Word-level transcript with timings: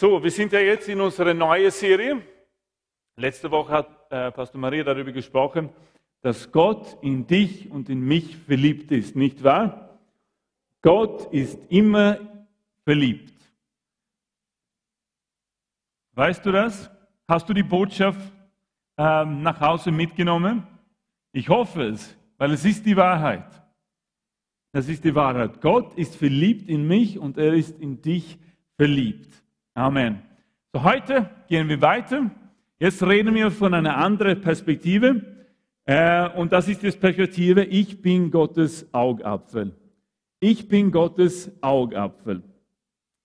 So, 0.00 0.22
wir 0.22 0.30
sind 0.30 0.50
ja 0.52 0.60
jetzt 0.60 0.88
in 0.88 0.98
unserer 0.98 1.34
neuen 1.34 1.70
Serie. 1.70 2.22
Letzte 3.16 3.50
Woche 3.50 3.70
hat 3.70 4.06
äh, 4.08 4.32
Pastor 4.32 4.58
Maria 4.58 4.82
darüber 4.82 5.12
gesprochen, 5.12 5.68
dass 6.22 6.50
Gott 6.50 6.96
in 7.02 7.26
dich 7.26 7.70
und 7.70 7.90
in 7.90 8.00
mich 8.00 8.34
verliebt 8.34 8.90
ist, 8.92 9.14
nicht 9.14 9.44
wahr? 9.44 9.98
Gott 10.80 11.30
ist 11.34 11.58
immer 11.68 12.18
verliebt. 12.82 13.34
Weißt 16.14 16.46
du 16.46 16.50
das? 16.50 16.90
Hast 17.28 17.46
du 17.50 17.52
die 17.52 17.62
Botschaft 17.62 18.32
ähm, 18.96 19.42
nach 19.42 19.60
Hause 19.60 19.92
mitgenommen? 19.92 20.66
Ich 21.30 21.50
hoffe 21.50 21.88
es, 21.88 22.16
weil 22.38 22.52
es 22.52 22.64
ist 22.64 22.86
die 22.86 22.96
Wahrheit. 22.96 23.50
Das 24.72 24.88
ist 24.88 25.04
die 25.04 25.14
Wahrheit. 25.14 25.60
Gott 25.60 25.92
ist 25.98 26.16
verliebt 26.16 26.70
in 26.70 26.88
mich 26.88 27.18
und 27.18 27.36
er 27.36 27.52
ist 27.52 27.78
in 27.78 28.00
dich 28.00 28.38
verliebt. 28.78 29.39
Amen. 29.80 30.20
So, 30.74 30.82
heute 30.84 31.30
gehen 31.48 31.66
wir 31.70 31.80
weiter. 31.80 32.30
Jetzt 32.78 33.02
reden 33.02 33.34
wir 33.34 33.50
von 33.50 33.72
einer 33.72 33.96
anderen 33.96 34.38
Perspektive. 34.38 35.22
Äh, 35.86 36.28
und 36.36 36.52
das 36.52 36.68
ist 36.68 36.82
die 36.82 36.90
Perspektive, 36.90 37.64
ich 37.64 38.02
bin 38.02 38.30
Gottes 38.30 38.92
Augapfel. 38.92 39.74
Ich 40.38 40.68
bin 40.68 40.90
Gottes 40.90 41.50
Augapfel. 41.62 42.42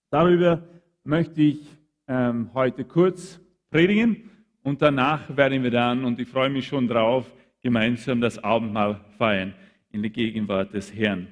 Darüber 0.09 0.64
möchte 1.03 1.42
ich 1.42 1.59
ähm, 2.08 2.50
heute 2.53 2.86
kurz 2.86 3.42
predigen 3.69 4.30
und 4.64 4.81
danach 4.81 5.36
werden 5.36 5.62
wir 5.62 5.72
dann, 5.72 6.06
und 6.06 6.22
ich 6.22 6.30
freue 6.30 6.50
mich 6.50 6.67
schon 6.67 6.88
drauf, 6.88 7.30
gemeinsam 7.64 8.22
das 8.22 8.42
Abendmahl 8.42 9.02
feiern 9.17 9.53
in 9.92 10.02
der 10.02 10.12
Gegenwart 10.12 10.73
des 10.73 10.95
Herrn. 10.95 11.28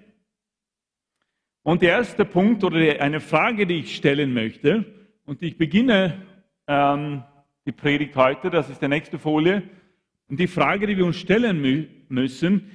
Und 1.62 1.82
der 1.82 1.92
erste 1.92 2.26
Punkt 2.26 2.66
oder 2.66 3.00
eine 3.00 3.22
Frage, 3.22 3.66
die 3.66 3.80
ich 3.80 3.96
stellen 3.96 4.34
möchte, 4.34 4.86
und 5.26 5.42
ich 5.42 5.58
beginne 5.58 6.22
ähm, 6.68 7.24
die 7.66 7.72
Predigt 7.72 8.16
heute, 8.16 8.50
das 8.50 8.70
ist 8.70 8.82
die 8.82 8.88
nächste 8.88 9.18
Folie. 9.18 9.64
Und 10.28 10.40
die 10.40 10.48
Frage, 10.48 10.88
die 10.88 10.98
wir 10.98 11.06
uns 11.06 11.18
stellen 11.18 11.62
mü 11.62 11.86
müssen, 12.10 12.70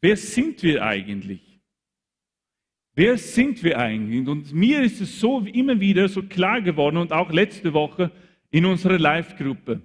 wer 0.00 0.16
sind 0.16 0.62
wir 0.62 0.84
eigentlich? 0.84 1.60
Wer 2.94 3.18
sind 3.18 3.62
wir 3.64 3.78
eigentlich? 3.78 4.26
Und 4.28 4.52
mir 4.52 4.82
ist 4.82 5.00
es 5.00 5.18
so 5.18 5.40
immer 5.40 5.80
wieder 5.80 6.08
so 6.08 6.22
klar 6.22 6.62
geworden 6.62 6.96
und 6.96 7.12
auch 7.12 7.30
letzte 7.32 7.74
Woche 7.74 8.10
in 8.50 8.64
unserer 8.64 8.98
Live-Gruppe. 8.98 9.82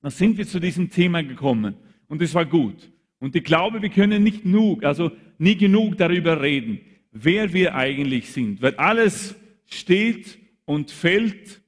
Da 0.00 0.10
sind 0.10 0.38
wir 0.38 0.46
zu 0.46 0.58
diesem 0.58 0.90
Thema 0.90 1.22
gekommen 1.22 1.76
und 2.08 2.22
es 2.22 2.34
war 2.34 2.46
gut. 2.46 2.90
Und 3.18 3.36
ich 3.36 3.44
glaube, 3.44 3.82
wir 3.82 3.90
können 3.90 4.24
nicht 4.24 4.42
genug, 4.42 4.82
also 4.82 5.12
nie 5.38 5.56
genug 5.56 5.98
darüber 5.98 6.40
reden, 6.40 6.80
wer 7.12 7.52
wir 7.52 7.74
eigentlich 7.74 8.32
sind, 8.32 8.62
weil 8.62 8.74
alles 8.76 9.36
steht 9.66 10.38
und 10.64 10.90
fällt 10.90 11.62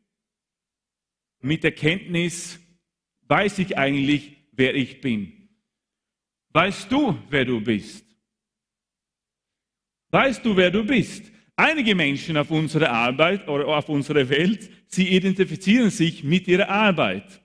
mit 1.40 1.62
der 1.62 1.72
Kenntnis, 1.72 2.58
weiß 3.28 3.58
ich 3.58 3.76
eigentlich, 3.76 4.36
wer 4.52 4.74
ich 4.74 5.00
bin. 5.00 5.48
Weißt 6.50 6.90
du, 6.90 7.18
wer 7.28 7.44
du 7.44 7.60
bist? 7.60 8.04
Weißt 10.10 10.44
du, 10.44 10.56
wer 10.56 10.70
du 10.70 10.84
bist? 10.84 11.32
Einige 11.56 11.94
Menschen 11.94 12.36
auf 12.36 12.50
unserer 12.50 12.90
Arbeit 12.90 13.48
oder 13.48 13.66
auf 13.66 13.88
unserer 13.88 14.28
Welt, 14.28 14.70
sie 14.86 15.08
identifizieren 15.08 15.90
sich 15.90 16.24
mit 16.24 16.48
ihrer 16.48 16.68
Arbeit. 16.68 17.42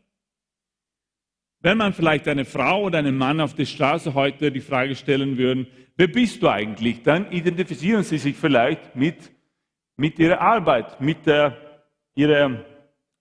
Wenn 1.61 1.77
man 1.77 1.93
vielleicht 1.93 2.27
eine 2.27 2.45
Frau 2.45 2.83
oder 2.83 2.99
einen 2.99 3.17
Mann 3.17 3.41
auf 3.41 3.53
der 3.53 3.65
Straße 3.65 4.13
heute 4.13 4.51
die 4.51 4.61
Frage 4.61 4.95
stellen 4.95 5.38
würde, 5.38 5.67
wer 5.97 6.07
bist 6.07 6.41
du 6.41 6.47
eigentlich, 6.47 7.03
dann 7.03 7.31
identifizieren 7.31 8.03
sie 8.03 8.17
sich 8.17 8.35
vielleicht 8.35 8.95
mit 8.95 9.31
mit 9.99 10.17
ihrer 10.17 10.39
Arbeit, 10.39 11.01
mit 11.01 11.25
der, 11.25 11.57
ihrer 12.15 12.63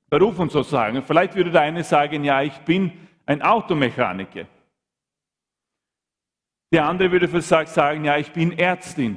Berufung 0.09 0.49
sozusagen. 0.49 1.03
Vielleicht 1.03 1.34
würde 1.34 1.50
der 1.50 1.62
eine 1.62 1.83
sagen, 1.83 2.22
ja, 2.22 2.41
ich 2.41 2.56
bin 2.59 2.93
ein 3.27 3.43
Automechaniker. 3.43 4.47
Der 6.71 6.87
andere 6.87 7.11
würde 7.11 7.27
vielleicht 7.27 7.72
sagen, 7.72 8.05
ja, 8.05 8.17
ich 8.17 8.31
bin 8.31 8.56
Ärztin. 8.56 9.17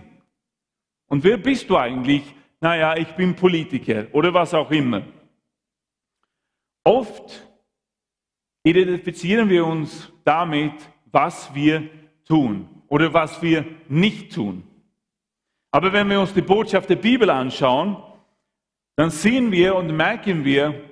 Und 1.07 1.23
wer 1.23 1.38
bist 1.38 1.69
du 1.69 1.77
eigentlich? 1.77 2.23
Naja, 2.59 2.97
ich 2.97 3.09
bin 3.09 3.35
Politiker 3.35 4.07
oder 4.11 4.33
was 4.33 4.55
auch 4.55 4.71
immer. 4.71 5.03
Oft 6.83 7.47
identifizieren 8.63 9.47
wir 9.50 9.67
uns 9.67 10.11
damit, 10.23 10.73
was 11.11 11.53
wir 11.53 11.88
tun 12.25 12.67
oder 12.88 13.13
was 13.13 13.39
wir 13.44 13.66
nicht 13.88 14.33
tun. 14.33 14.63
Aber 15.71 15.93
wenn 15.93 16.09
wir 16.09 16.19
uns 16.19 16.33
die 16.33 16.41
Botschaft 16.41 16.89
der 16.89 16.97
Bibel 16.97 17.29
anschauen, 17.29 17.97
dann 18.97 19.09
sehen 19.09 19.51
wir 19.51 19.75
und 19.75 19.95
merken 19.95 20.43
wir, 20.43 20.89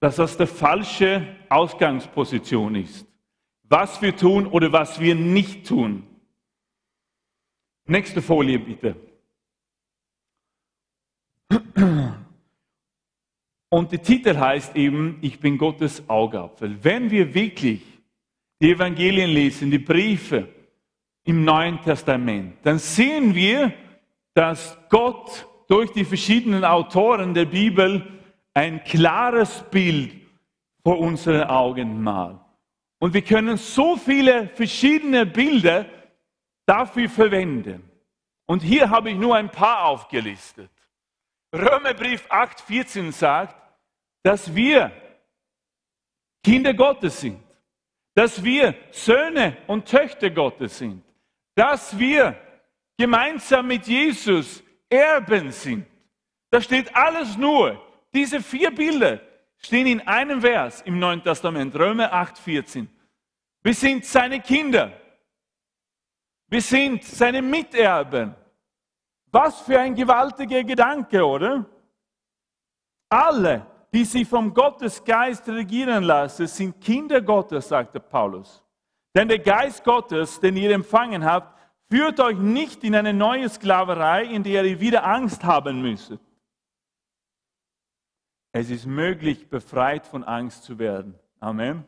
dass 0.00 0.16
das 0.16 0.36
der 0.36 0.46
falsche 0.46 1.36
Ausgangsposition 1.48 2.74
ist. 2.74 3.06
Was 3.64 4.00
wir 4.02 4.16
tun 4.16 4.46
oder 4.46 4.72
was 4.72 4.98
wir 4.98 5.14
nicht 5.14 5.66
tun. 5.66 6.06
Nächste 7.86 8.22
Folie 8.22 8.58
bitte. 8.58 8.96
Und 13.68 13.92
der 13.92 14.02
Titel 14.02 14.36
heißt 14.36 14.76
eben, 14.76 15.18
ich 15.22 15.38
bin 15.38 15.58
Gottes 15.58 16.08
Augapfel. 16.08 16.82
Wenn 16.82 17.10
wir 17.10 17.32
wirklich 17.34 17.82
die 18.60 18.72
Evangelien 18.72 19.30
lesen, 19.30 19.70
die 19.70 19.78
Briefe, 19.78 20.48
im 21.24 21.44
Neuen 21.44 21.80
Testament, 21.82 22.56
dann 22.62 22.78
sehen 22.78 23.34
wir, 23.34 23.72
dass 24.34 24.78
Gott 24.88 25.46
durch 25.68 25.92
die 25.92 26.04
verschiedenen 26.04 26.64
Autoren 26.64 27.34
der 27.34 27.44
Bibel 27.44 28.20
ein 28.54 28.82
klares 28.84 29.64
Bild 29.70 30.14
vor 30.82 30.98
unseren 30.98 31.44
Augen 31.44 32.02
malt. 32.02 32.40
Und 32.98 33.14
wir 33.14 33.22
können 33.22 33.56
so 33.56 33.96
viele 33.96 34.48
verschiedene 34.48 35.26
Bilder 35.26 35.86
dafür 36.66 37.08
verwenden. 37.08 37.88
Und 38.46 38.62
hier 38.62 38.90
habe 38.90 39.10
ich 39.10 39.16
nur 39.16 39.36
ein 39.36 39.50
paar 39.50 39.86
aufgelistet. 39.86 40.70
Römerbrief 41.54 42.28
8,14 42.30 43.12
sagt, 43.12 43.56
dass 44.22 44.54
wir 44.54 44.92
Kinder 46.42 46.74
Gottes 46.74 47.20
sind, 47.20 47.38
dass 48.14 48.42
wir 48.42 48.74
Söhne 48.90 49.56
und 49.66 49.86
Töchter 49.86 50.30
Gottes 50.30 50.78
sind 50.78 51.02
dass 51.54 51.98
wir 51.98 52.36
gemeinsam 52.96 53.66
mit 53.66 53.86
Jesus 53.86 54.62
Erben 54.88 55.50
sind. 55.50 55.86
Da 56.50 56.60
steht 56.60 56.94
alles 56.94 57.36
nur. 57.36 57.80
Diese 58.12 58.40
vier 58.42 58.70
Bilder 58.70 59.20
stehen 59.56 59.86
in 59.86 60.00
einem 60.00 60.40
Vers 60.42 60.82
im 60.82 60.98
Neuen 60.98 61.22
Testament, 61.22 61.74
Römer 61.74 62.12
8, 62.12 62.38
14. 62.38 62.88
Wir 63.62 63.74
sind 63.74 64.04
seine 64.04 64.40
Kinder. 64.40 64.92
Wir 66.48 66.60
sind 66.60 67.04
seine 67.04 67.40
Miterben. 67.40 68.34
Was 69.30 69.62
für 69.62 69.80
ein 69.80 69.94
gewaltiger 69.94 70.62
Gedanke, 70.62 71.24
oder? 71.24 71.64
Alle, 73.08 73.66
die 73.92 74.04
sich 74.04 74.28
vom 74.28 74.52
Gottesgeist 74.52 75.48
regieren 75.48 76.04
lassen, 76.04 76.46
sind 76.46 76.80
Kinder 76.80 77.22
Gottes, 77.22 77.68
sagte 77.68 78.00
Paulus. 78.00 78.62
Denn 79.14 79.28
der 79.28 79.38
Geist 79.38 79.84
Gottes, 79.84 80.40
den 80.40 80.56
ihr 80.56 80.70
empfangen 80.70 81.24
habt, 81.24 81.58
führt 81.90 82.18
euch 82.20 82.38
nicht 82.38 82.84
in 82.84 82.94
eine 82.94 83.12
neue 83.12 83.48
Sklaverei, 83.48 84.24
in 84.24 84.42
der 84.42 84.64
ihr 84.64 84.80
wieder 84.80 85.04
Angst 85.04 85.44
haben 85.44 85.82
müsstet. 85.82 86.20
Es 88.52 88.70
ist 88.70 88.86
möglich, 88.86 89.48
befreit 89.48 90.06
von 90.06 90.24
Angst 90.24 90.64
zu 90.64 90.78
werden. 90.78 91.18
Amen. 91.40 91.84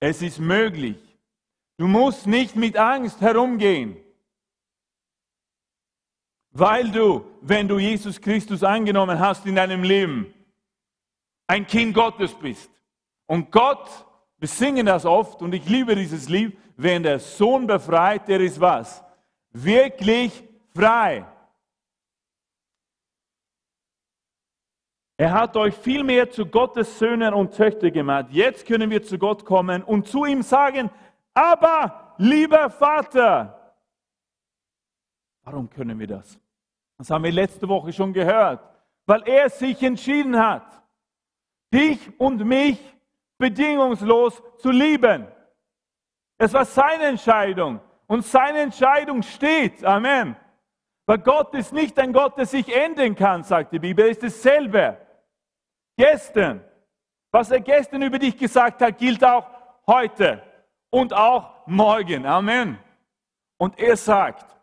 Es 0.00 0.22
ist 0.22 0.38
möglich. 0.38 0.98
Du 1.76 1.88
musst 1.88 2.26
nicht 2.26 2.54
mit 2.54 2.76
Angst 2.76 3.20
herumgehen, 3.20 3.96
weil 6.50 6.90
du, 6.90 7.26
wenn 7.40 7.66
du 7.66 7.78
Jesus 7.78 8.20
Christus 8.20 8.62
angenommen 8.62 9.18
hast 9.18 9.44
in 9.46 9.56
deinem 9.56 9.82
Leben, 9.82 10.32
ein 11.48 11.66
Kind 11.66 11.94
Gottes 11.94 12.32
bist. 12.34 12.70
Und 13.26 13.50
Gott 13.50 14.06
wir 14.44 14.48
singen 14.48 14.84
das 14.84 15.06
oft 15.06 15.40
und 15.40 15.54
ich 15.54 15.66
liebe 15.66 15.96
dieses 15.96 16.28
Lied. 16.28 16.54
Wenn 16.76 17.02
der 17.02 17.18
Sohn 17.18 17.66
befreit, 17.66 18.28
der 18.28 18.40
ist 18.40 18.60
was? 18.60 19.02
Wirklich 19.52 20.46
frei. 20.76 21.24
Er 25.16 25.32
hat 25.32 25.56
euch 25.56 25.74
viel 25.74 26.04
mehr 26.04 26.28
zu 26.30 26.44
Gottes 26.44 26.98
Söhnen 26.98 27.32
und 27.32 27.54
Töchter 27.54 27.90
gemacht. 27.90 28.26
Jetzt 28.32 28.66
können 28.66 28.90
wir 28.90 29.02
zu 29.02 29.16
Gott 29.16 29.46
kommen 29.46 29.82
und 29.82 30.08
zu 30.08 30.26
ihm 30.26 30.42
sagen, 30.42 30.90
aber 31.32 32.14
lieber 32.18 32.68
Vater. 32.68 33.74
Warum 35.42 35.70
können 35.70 35.98
wir 35.98 36.06
das? 36.06 36.38
Das 36.98 37.08
haben 37.08 37.24
wir 37.24 37.32
letzte 37.32 37.66
Woche 37.66 37.94
schon 37.94 38.12
gehört. 38.12 38.60
Weil 39.06 39.22
er 39.22 39.48
sich 39.48 39.82
entschieden 39.82 40.38
hat, 40.38 40.82
dich 41.72 41.98
und 42.20 42.44
mich 42.44 42.93
bedingungslos 43.38 44.42
zu 44.58 44.70
lieben. 44.70 45.26
Es 46.38 46.52
war 46.52 46.64
seine 46.64 47.04
Entscheidung 47.04 47.80
und 48.06 48.24
seine 48.24 48.60
Entscheidung 48.60 49.22
steht. 49.22 49.84
Amen. 49.84 50.36
Weil 51.06 51.18
Gott 51.18 51.54
ist 51.54 51.72
nicht 51.72 51.98
ein 51.98 52.12
Gott, 52.12 52.36
der 52.38 52.46
sich 52.46 52.74
ändern 52.74 53.14
kann, 53.14 53.42
sagt 53.42 53.72
die 53.72 53.78
Bibel. 53.78 54.04
Er 54.04 54.10
ist 54.10 54.22
dasselbe. 54.22 54.98
Gestern. 55.96 56.64
Was 57.30 57.50
er 57.50 57.60
gestern 57.60 58.02
über 58.02 58.18
dich 58.18 58.36
gesagt 58.36 58.80
hat, 58.80 58.98
gilt 58.98 59.24
auch 59.24 59.50
heute 59.86 60.42
und 60.90 61.12
auch 61.12 61.66
morgen. 61.66 62.26
Amen. 62.26 62.78
Und 63.58 63.78
er 63.78 63.96
sagt, 63.96 64.56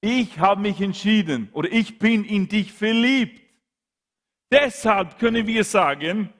ich 0.00 0.38
habe 0.38 0.60
mich 0.60 0.80
entschieden 0.80 1.48
oder 1.54 1.72
ich 1.72 1.98
bin 1.98 2.24
in 2.24 2.46
dich 2.48 2.72
verliebt. 2.72 3.40
Deshalb 4.52 5.18
können 5.18 5.46
wir 5.46 5.64
sagen, 5.64 6.32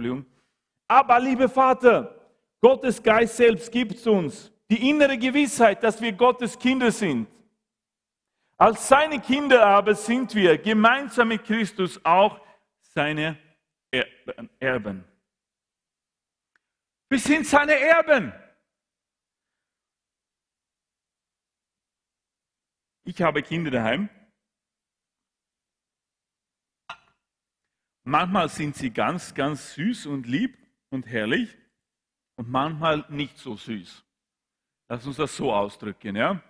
Entschuldigung, 0.00 0.24
aber 0.88 1.20
liebe 1.20 1.48
Vater, 1.48 2.16
Gottes 2.60 3.02
Geist 3.02 3.36
selbst 3.36 3.70
gibt 3.70 4.06
uns 4.06 4.50
die 4.70 4.88
innere 4.88 5.18
Gewissheit, 5.18 5.82
dass 5.82 6.00
wir 6.00 6.12
Gottes 6.12 6.58
Kinder 6.58 6.90
sind. 6.90 7.28
Als 8.56 8.88
seine 8.88 9.20
Kinder 9.20 9.64
aber 9.64 9.94
sind 9.94 10.34
wir 10.34 10.56
gemeinsam 10.58 11.28
mit 11.28 11.44
Christus 11.44 12.00
auch 12.04 12.40
seine 12.80 13.38
Erben. 14.58 15.04
Wir 17.08 17.18
sind 17.18 17.46
seine 17.46 17.74
Erben. 17.74 18.32
Ich 23.04 23.20
habe 23.20 23.42
Kinder 23.42 23.70
daheim. 23.70 24.08
Manchmal 28.04 28.48
sind 28.48 28.76
sie 28.76 28.90
ganz, 28.90 29.34
ganz 29.34 29.74
süß 29.74 30.06
und 30.06 30.26
lieb 30.26 30.56
und 30.90 31.06
herrlich 31.06 31.56
und 32.36 32.48
manchmal 32.48 33.04
nicht 33.08 33.38
so 33.38 33.56
süß. 33.56 34.04
Lass 34.88 35.06
uns 35.06 35.16
das 35.16 35.36
so 35.36 35.52
ausdrücken, 35.52 36.16
ja? 36.16 36.42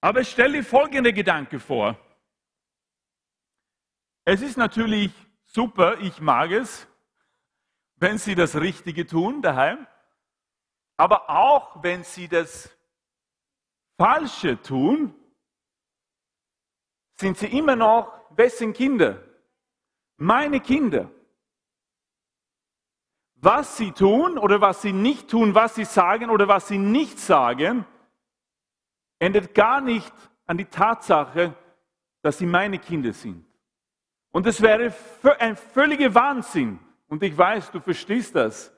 Aber 0.00 0.24
stell 0.24 0.52
dir 0.52 0.64
folgende 0.64 1.12
Gedanke 1.12 1.60
vor. 1.60 1.98
Es 4.24 4.40
ist 4.40 4.56
natürlich 4.56 5.12
super, 5.44 5.98
ich 6.00 6.20
mag 6.20 6.50
es, 6.52 6.86
wenn 7.96 8.16
sie 8.16 8.34
das 8.34 8.56
Richtige 8.56 9.06
tun 9.06 9.42
daheim, 9.42 9.86
aber 10.96 11.28
auch 11.28 11.82
wenn 11.82 12.04
sie 12.04 12.28
das 12.28 12.74
Falsche 13.98 14.60
tun, 14.62 15.14
sind 17.18 17.36
sie 17.36 17.48
immer 17.48 17.76
noch 17.76 18.19
wessen 18.36 18.72
Kinder? 18.72 19.22
Meine 20.16 20.60
Kinder. 20.60 21.10
Was 23.36 23.76
sie 23.76 23.92
tun 23.92 24.38
oder 24.38 24.60
was 24.60 24.82
sie 24.82 24.92
nicht 24.92 25.30
tun, 25.30 25.54
was 25.54 25.74
sie 25.74 25.84
sagen 25.84 26.28
oder 26.28 26.46
was 26.46 26.68
sie 26.68 26.78
nicht 26.78 27.18
sagen, 27.18 27.86
ändert 29.18 29.54
gar 29.54 29.80
nicht 29.80 30.12
an 30.46 30.58
die 30.58 30.66
Tatsache, 30.66 31.54
dass 32.22 32.38
sie 32.38 32.46
meine 32.46 32.78
Kinder 32.78 33.12
sind. 33.12 33.44
Und 34.30 34.46
es 34.46 34.60
wäre 34.60 34.94
ein 35.38 35.56
völliger 35.56 36.14
Wahnsinn, 36.14 36.78
und 37.08 37.22
ich 37.22 37.36
weiß, 37.36 37.72
du 37.72 37.80
verstehst 37.80 38.36
das, 38.36 38.72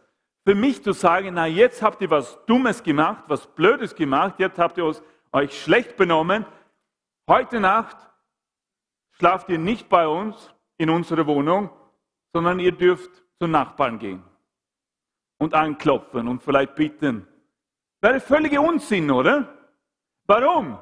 für 0.44 0.54
mich 0.54 0.82
zu 0.82 0.92
sagen, 0.92 1.34
na 1.34 1.46
jetzt 1.46 1.82
habt 1.82 2.00
ihr 2.00 2.10
was 2.10 2.38
Dummes 2.46 2.82
gemacht, 2.82 3.24
was 3.28 3.46
Blödes 3.46 3.94
gemacht, 3.94 4.36
jetzt 4.38 4.58
habt 4.58 4.78
ihr 4.78 4.92
euch 5.32 5.62
schlecht 5.62 5.96
benommen, 5.96 6.46
heute 7.28 7.60
Nacht 7.60 7.96
schlaft 9.12 9.48
ihr 9.48 9.58
nicht 9.58 9.88
bei 9.88 10.06
uns 10.06 10.52
in 10.78 10.90
unserer 10.90 11.26
Wohnung, 11.26 11.70
sondern 12.32 12.58
ihr 12.58 12.72
dürft 12.72 13.10
zu 13.38 13.46
Nachbarn 13.46 13.98
gehen 13.98 14.22
und 15.38 15.54
anklopfen 15.54 16.28
und 16.28 16.42
vielleicht 16.42 16.74
bitten. 16.74 17.26
Wäre 18.00 18.20
völliger 18.20 18.62
Unsinn, 18.62 19.10
oder? 19.10 19.52
Warum? 20.26 20.78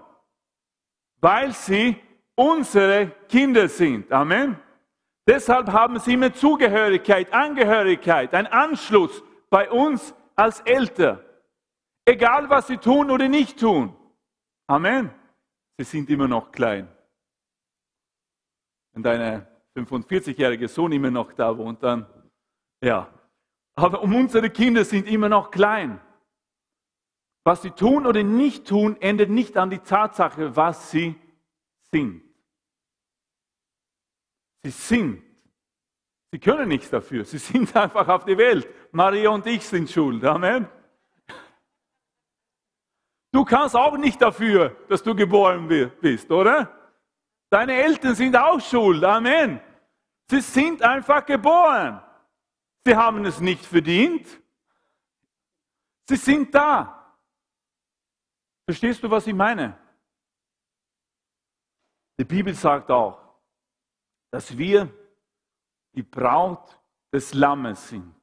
Weil 1.21 1.53
sie 1.53 1.97
unsere 2.35 3.11
Kinder 3.29 3.69
sind. 3.69 4.11
Amen. 4.13 4.59
Deshalb 5.27 5.71
haben 5.71 5.99
sie 5.99 6.15
immer 6.15 6.33
Zugehörigkeit, 6.33 7.33
Angehörigkeit, 7.33 8.35
einen 8.35 8.47
Anschluss 8.47 9.23
bei 9.51 9.71
uns 9.71 10.15
als 10.35 10.61
Eltern. 10.61 11.21
Egal, 12.05 12.49
was 12.49 12.67
sie 12.67 12.79
tun 12.79 13.11
oder 13.11 13.29
nicht 13.29 13.61
tun. 13.61 13.95
Amen. 14.67 15.11
Sie 15.77 15.85
sind 15.85 16.11
immer 16.11 16.29
noch 16.29 16.51
klein. 16.51 16.89
Wenn 18.93 19.03
dein 19.03 19.47
45-jähriger 19.77 20.69
Sohn 20.69 20.93
immer 20.93 21.11
noch 21.11 21.33
da 21.33 21.57
wohnt, 21.57 21.83
dann 21.83 22.07
ja. 22.83 23.13
Aber 23.75 24.03
unsere 24.03 24.51
Kinder 24.51 24.85
sind 24.85 25.07
immer 25.07 25.29
noch 25.29 25.51
klein. 25.51 26.01
Was 27.45 27.63
sie 27.63 27.71
tun 27.71 28.07
oder 28.07 28.23
nicht 28.23 28.67
tun, 28.67 28.97
ändert 29.01 29.31
nicht 29.31 29.57
an 29.57 29.71
die 29.71 29.79
Tatsache, 29.79 30.55
was 30.57 30.91
sie 30.91 31.15
sind. 31.91 32.23
Sie 34.63 34.71
sind. 34.71 35.23
Sie 36.33 36.39
können 36.39 36.69
nichts 36.69 36.91
dafür. 36.91 37.25
Sie 37.25 37.39
sind 37.39 37.75
einfach 37.77 38.07
auf 38.09 38.25
die 38.25 38.37
Welt. 38.37 38.69
Maria 38.93 39.31
und 39.31 39.47
ich 39.47 39.65
sind 39.65 39.91
schuld. 39.91 40.25
Amen. 40.25 40.69
Du 43.33 43.45
kannst 43.45 43.77
auch 43.77 43.97
nicht 43.97 44.21
dafür, 44.21 44.77
dass 44.89 45.03
du 45.03 45.15
geboren 45.15 45.69
bist, 46.01 46.31
oder? 46.31 46.80
Deine 47.51 47.75
Eltern 47.75 48.15
sind 48.15 48.37
auch 48.37 48.61
schuld. 48.61 49.03
Amen. 49.03 49.61
Sie 50.31 50.41
sind 50.41 50.83
einfach 50.83 51.27
geboren. 51.27 52.01
Sie 52.87 52.95
haben 52.95 53.25
es 53.25 53.41
nicht 53.41 53.67
verdient. 53.67 54.27
Sie 56.09 56.17
sind 56.17 56.55
da. 56.55 57.17
Verstehst 58.65 59.03
du, 59.03 59.11
was 59.11 59.27
ich 59.27 59.35
meine? 59.35 59.77
Die 62.19 62.25
Bibel 62.25 62.55
sagt 62.55 62.91
auch, 62.91 63.21
dass 64.31 64.57
wir 64.57 64.89
die 65.93 66.05
Braut 66.05 66.81
des 67.13 67.35
Lammes 67.35 67.89
sind. 67.89 68.15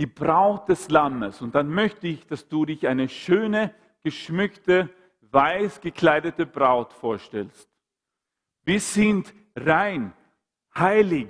Die 0.00 0.06
Braut 0.06 0.68
des 0.68 0.88
Lammes. 0.90 1.40
Und 1.40 1.54
dann 1.54 1.68
möchte 1.68 2.08
ich, 2.08 2.26
dass 2.26 2.48
du 2.48 2.64
dich 2.64 2.88
eine 2.88 3.08
schöne, 3.08 3.72
geschmückte, 4.02 4.92
weiß 5.30 5.80
gekleidete 5.80 6.46
Braut 6.46 6.92
vorstellst. 6.92 7.68
Wir 8.62 8.80
sind 8.80 9.32
rein, 9.56 10.12
heilig 10.74 11.28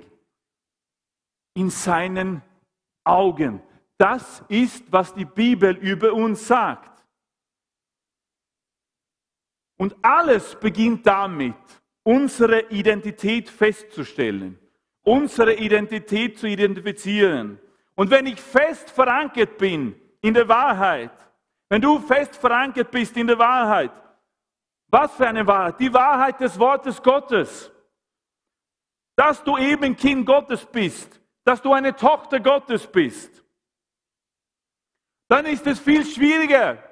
in 1.53 1.69
seinen 1.69 2.41
Augen. 3.03 3.61
Das 3.97 4.43
ist, 4.47 4.91
was 4.91 5.13
die 5.13 5.25
Bibel 5.25 5.75
über 5.75 6.13
uns 6.13 6.47
sagt. 6.47 7.05
Und 9.77 9.95
alles 10.01 10.55
beginnt 10.59 11.07
damit, 11.07 11.55
unsere 12.03 12.69
Identität 12.69 13.49
festzustellen, 13.49 14.59
unsere 15.03 15.53
Identität 15.53 16.37
zu 16.37 16.47
identifizieren. 16.47 17.59
Und 17.95 18.09
wenn 18.09 18.25
ich 18.25 18.39
fest 18.39 18.89
verankert 18.89 19.57
bin 19.57 19.95
in 20.21 20.33
der 20.33 20.47
Wahrheit, 20.47 21.11
wenn 21.69 21.81
du 21.81 21.99
fest 21.99 22.35
verankert 22.35 22.91
bist 22.91 23.15
in 23.15 23.27
der 23.27 23.39
Wahrheit, 23.39 23.91
was 24.87 25.13
für 25.13 25.27
eine 25.27 25.45
Wahrheit? 25.45 25.79
Die 25.79 25.93
Wahrheit 25.93 26.39
des 26.39 26.57
Wortes 26.59 27.01
Gottes. 27.01 27.71
Dass 29.15 29.43
du 29.43 29.57
eben 29.57 29.95
Kind 29.95 30.25
Gottes 30.25 30.65
bist, 30.65 31.21
dass 31.43 31.61
du 31.61 31.73
eine 31.73 31.95
Tochter 31.95 32.39
Gottes 32.39 32.87
bist 32.87 33.43
dann 35.29 35.45
ist 35.45 35.65
es 35.67 35.79
viel 35.79 36.05
schwieriger 36.05 36.83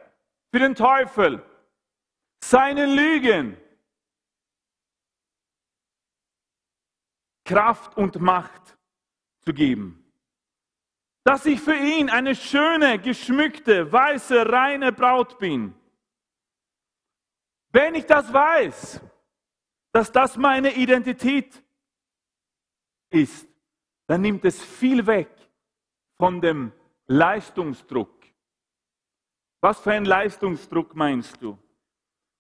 für 0.52 0.60
den 0.60 0.76
Teufel, 0.76 1.44
seinen 2.42 2.96
Lügen 2.96 3.58
Kraft 7.44 7.98
und 7.98 8.20
Macht 8.20 8.78
zu 9.42 9.54
geben. 9.54 10.07
Dass 11.28 11.46
ich 11.46 11.60
für 11.60 11.76
ihn 11.76 12.10
eine 12.10 12.36
schöne, 12.36 13.00
geschmückte, 13.00 13.92
weiße, 13.92 14.50
reine 14.50 14.94
Braut 14.94 15.38
bin. 15.38 15.74
Wenn 17.74 17.96
ich 17.96 18.06
das 18.06 18.32
weiß, 18.32 19.02
dass 19.92 20.12
das 20.12 20.38
meine 20.38 20.74
Identität 20.74 21.62
ist, 23.10 23.48
dann 24.08 24.22
nimmt 24.22 24.46
es 24.46 24.64
viel 24.64 25.06
weg 25.06 25.30
von 26.18 26.40
dem 26.40 26.72
Leistungsdruck 27.08 28.18
was 29.60 29.80
für 29.80 29.92
ein 29.92 30.06
Leistungsdruck 30.06 30.96
meinst 30.96 31.42
du? 31.42 31.58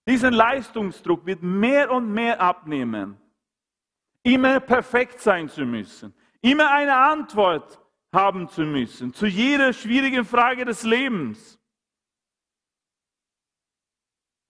Diesen 0.08 0.34
Leistungsdruck 0.34 1.26
wird 1.26 1.42
mehr 1.42 1.92
und 1.92 2.14
mehr 2.14 2.40
abnehmen. 2.40 3.20
Immer 4.24 4.60
perfekt 4.60 5.20
sein 5.20 5.50
zu 5.50 5.66
müssen. 5.66 6.14
Immer 6.42 6.72
eine 6.72 6.96
Antwort 6.96 7.82
haben 8.14 8.48
zu 8.48 8.62
müssen 8.62 9.14
zu 9.14 9.26
jeder 9.26 9.74
schwierigen 9.74 10.26
Frage 10.26 10.66
des 10.66 10.84
Lebens. 10.84 11.60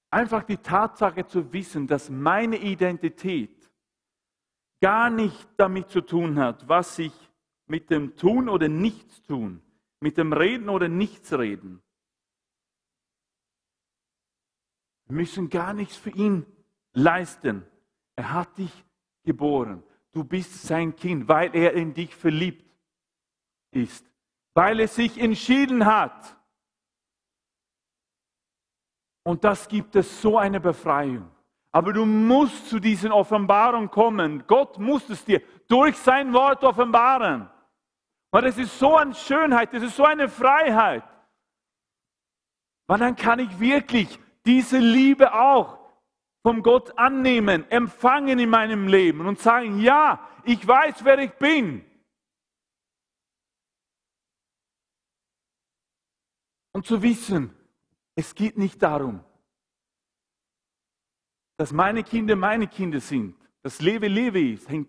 Einfach 0.09 0.43
die 0.43 0.57
Tatsache 0.57 1.25
zu 1.25 1.51
wissen, 1.51 1.87
dass 1.87 2.09
meine 2.09 2.57
Identität 2.57 3.69
gar 4.79 5.09
nicht 5.09 5.49
damit 5.57 5.89
zu 5.89 6.01
tun 6.01 6.39
hat, 6.39 6.67
was 6.69 6.97
ich 6.99 7.13
mit 7.65 7.89
dem 7.89 8.15
Tun 8.15 8.47
oder 8.47 8.69
Nichtstun 8.69 9.61
mit 9.99 10.17
dem 10.17 10.33
Reden 10.33 10.69
oder 10.69 10.87
Nichtsreden. 10.87 11.81
Wir 15.05 15.15
müssen 15.15 15.49
gar 15.49 15.73
nichts 15.73 15.95
für 15.95 16.11
ihn 16.11 16.45
leisten. 16.93 17.65
Er 18.15 18.33
hat 18.33 18.57
dich 18.57 18.71
geboren. 19.23 19.83
Du 20.11 20.23
bist 20.23 20.63
sein 20.63 20.95
Kind, 20.95 21.27
weil 21.27 21.55
er 21.55 21.73
in 21.73 21.93
dich 21.93 22.15
verliebt 22.15 22.66
ist, 23.71 24.05
weil 24.53 24.79
er 24.79 24.87
sich 24.87 25.19
entschieden 25.19 25.85
hat. 25.85 26.35
Und 29.23 29.43
das 29.43 29.67
gibt 29.67 29.95
es 29.95 30.21
so 30.21 30.37
eine 30.37 30.59
Befreiung. 30.59 31.29
Aber 31.71 31.93
du 31.93 32.05
musst 32.05 32.69
zu 32.69 32.79
diesen 32.79 33.11
Offenbarungen 33.11 33.91
kommen. 33.91 34.45
Gott 34.47 34.79
muss 34.79 35.09
es 35.09 35.23
dir 35.25 35.41
durch 35.67 35.97
sein 35.97 36.33
Wort 36.33 36.63
offenbaren. 36.63 37.49
Und 38.31 38.43
es 38.45 38.57
ist 38.57 38.79
so 38.79 38.95
eine 38.95 39.13
Schönheit, 39.13 39.73
es 39.73 39.83
ist 39.83 39.95
so 39.95 40.05
eine 40.05 40.29
Freiheit. 40.29 41.03
Weil 42.87 42.99
dann 42.99 43.15
kann 43.15 43.39
ich 43.39 43.59
wirklich 43.59 44.17
diese 44.45 44.77
Liebe 44.77 45.33
auch 45.33 45.77
vom 46.41 46.63
Gott 46.63 46.97
annehmen, 46.97 47.69
empfangen 47.69 48.39
in 48.39 48.49
meinem 48.49 48.87
Leben 48.87 49.27
und 49.27 49.39
sagen, 49.39 49.79
ja, 49.79 50.25
ich 50.45 50.65
weiß, 50.65 51.03
wer 51.03 51.19
ich 51.19 51.33
bin. 51.33 51.85
Und 56.77 56.85
zu 56.85 57.01
wissen, 57.01 57.49
es 58.13 58.35
geht 58.35 58.55
nicht 58.55 58.83
darum, 58.83 59.23
dass 61.57 61.73
meine 61.73 62.03
Kinder 62.03 62.35
meine 62.35 62.67
Kinder 62.67 62.99
sind, 62.99 63.35
dass 63.63 63.81
Lewe 63.81 64.07
Lewe 64.07 64.51
ist, 64.51 64.69
hängt 64.69 64.87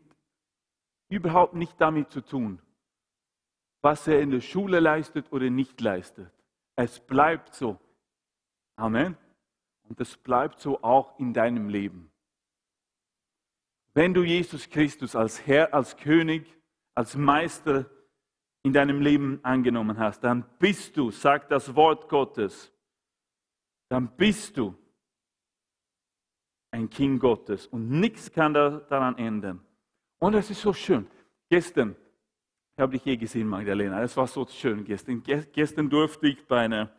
überhaupt 1.08 1.54
nicht 1.54 1.80
damit 1.80 2.10
zu 2.10 2.20
tun, 2.20 2.60
was 3.80 4.06
er 4.06 4.20
in 4.20 4.30
der 4.30 4.42
Schule 4.42 4.80
leistet 4.80 5.32
oder 5.32 5.48
nicht 5.48 5.80
leistet. 5.80 6.30
Es 6.76 7.00
bleibt 7.00 7.54
so. 7.54 7.80
Amen. 8.76 9.16
Und 9.84 9.98
es 9.98 10.14
bleibt 10.18 10.60
so 10.60 10.82
auch 10.82 11.18
in 11.18 11.32
deinem 11.32 11.70
Leben. 11.70 12.12
Wenn 13.94 14.12
du 14.12 14.24
Jesus 14.24 14.68
Christus 14.68 15.16
als 15.16 15.46
Herr, 15.46 15.72
als 15.72 15.96
König, 15.96 16.54
als 16.94 17.16
Meister 17.16 17.88
in 18.62 18.72
deinem 18.72 19.00
Leben 19.00 19.40
angenommen 19.42 19.98
hast, 19.98 20.24
dann 20.24 20.44
bist 20.58 20.96
du, 20.96 21.10
sagt 21.10 21.50
das 21.50 21.74
Wort 21.74 22.08
Gottes, 22.08 22.72
dann 23.88 24.08
bist 24.16 24.56
du 24.56 24.74
ein 26.70 26.90
Kind 26.90 27.20
Gottes 27.20 27.66
und 27.66 27.88
nichts 27.88 28.30
kann 28.30 28.52
daran 28.52 29.16
ändern. 29.16 29.60
Und 30.18 30.34
es 30.34 30.50
ist 30.50 30.60
so 30.60 30.72
schön. 30.72 31.06
Gestern 31.48 31.96
habe 32.76 32.96
ich 32.96 33.04
je 33.04 33.16
gesehen, 33.16 33.48
Magdalena. 33.48 34.02
Es 34.02 34.16
war 34.16 34.26
so 34.26 34.46
schön 34.46 34.84
gestern. 34.84 35.22
Gestern 35.22 35.88
durfte 35.88 36.28
ich 36.28 36.46
bei 36.46 36.60
einer, 36.60 36.90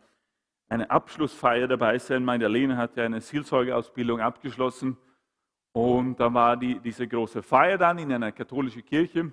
einer 0.68 0.90
Abschlussfeier 0.90 1.68
dabei 1.68 1.98
sein. 1.98 2.24
Magdalena 2.24 2.76
hat 2.76 2.96
ja 2.96 3.04
eine 3.04 3.20
Seelsorgeausbildung 3.20 4.20
abgeschlossen. 4.20 4.96
Und 5.72 6.18
da 6.18 6.32
war 6.34 6.56
die, 6.56 6.80
diese 6.80 7.06
große 7.06 7.42
Feier 7.42 7.78
dann 7.78 7.98
in 7.98 8.12
einer 8.12 8.32
katholischen 8.32 8.84
Kirche. 8.84 9.30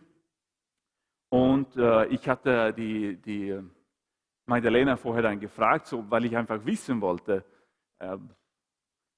Und 1.29 1.75
äh, 1.75 2.05
ich 2.07 2.27
hatte 2.27 2.74
die, 2.74 3.17
die 3.17 3.60
Magdalena 4.46 4.96
vorher 4.96 5.24
dann 5.24 5.39
gefragt, 5.39 5.88
so, 5.88 6.10
weil 6.10 6.25
ich 6.25 6.38
einfach 6.38 6.65
wissen 6.65 7.01
wollte, 7.01 7.43
äh, 8.00 8.17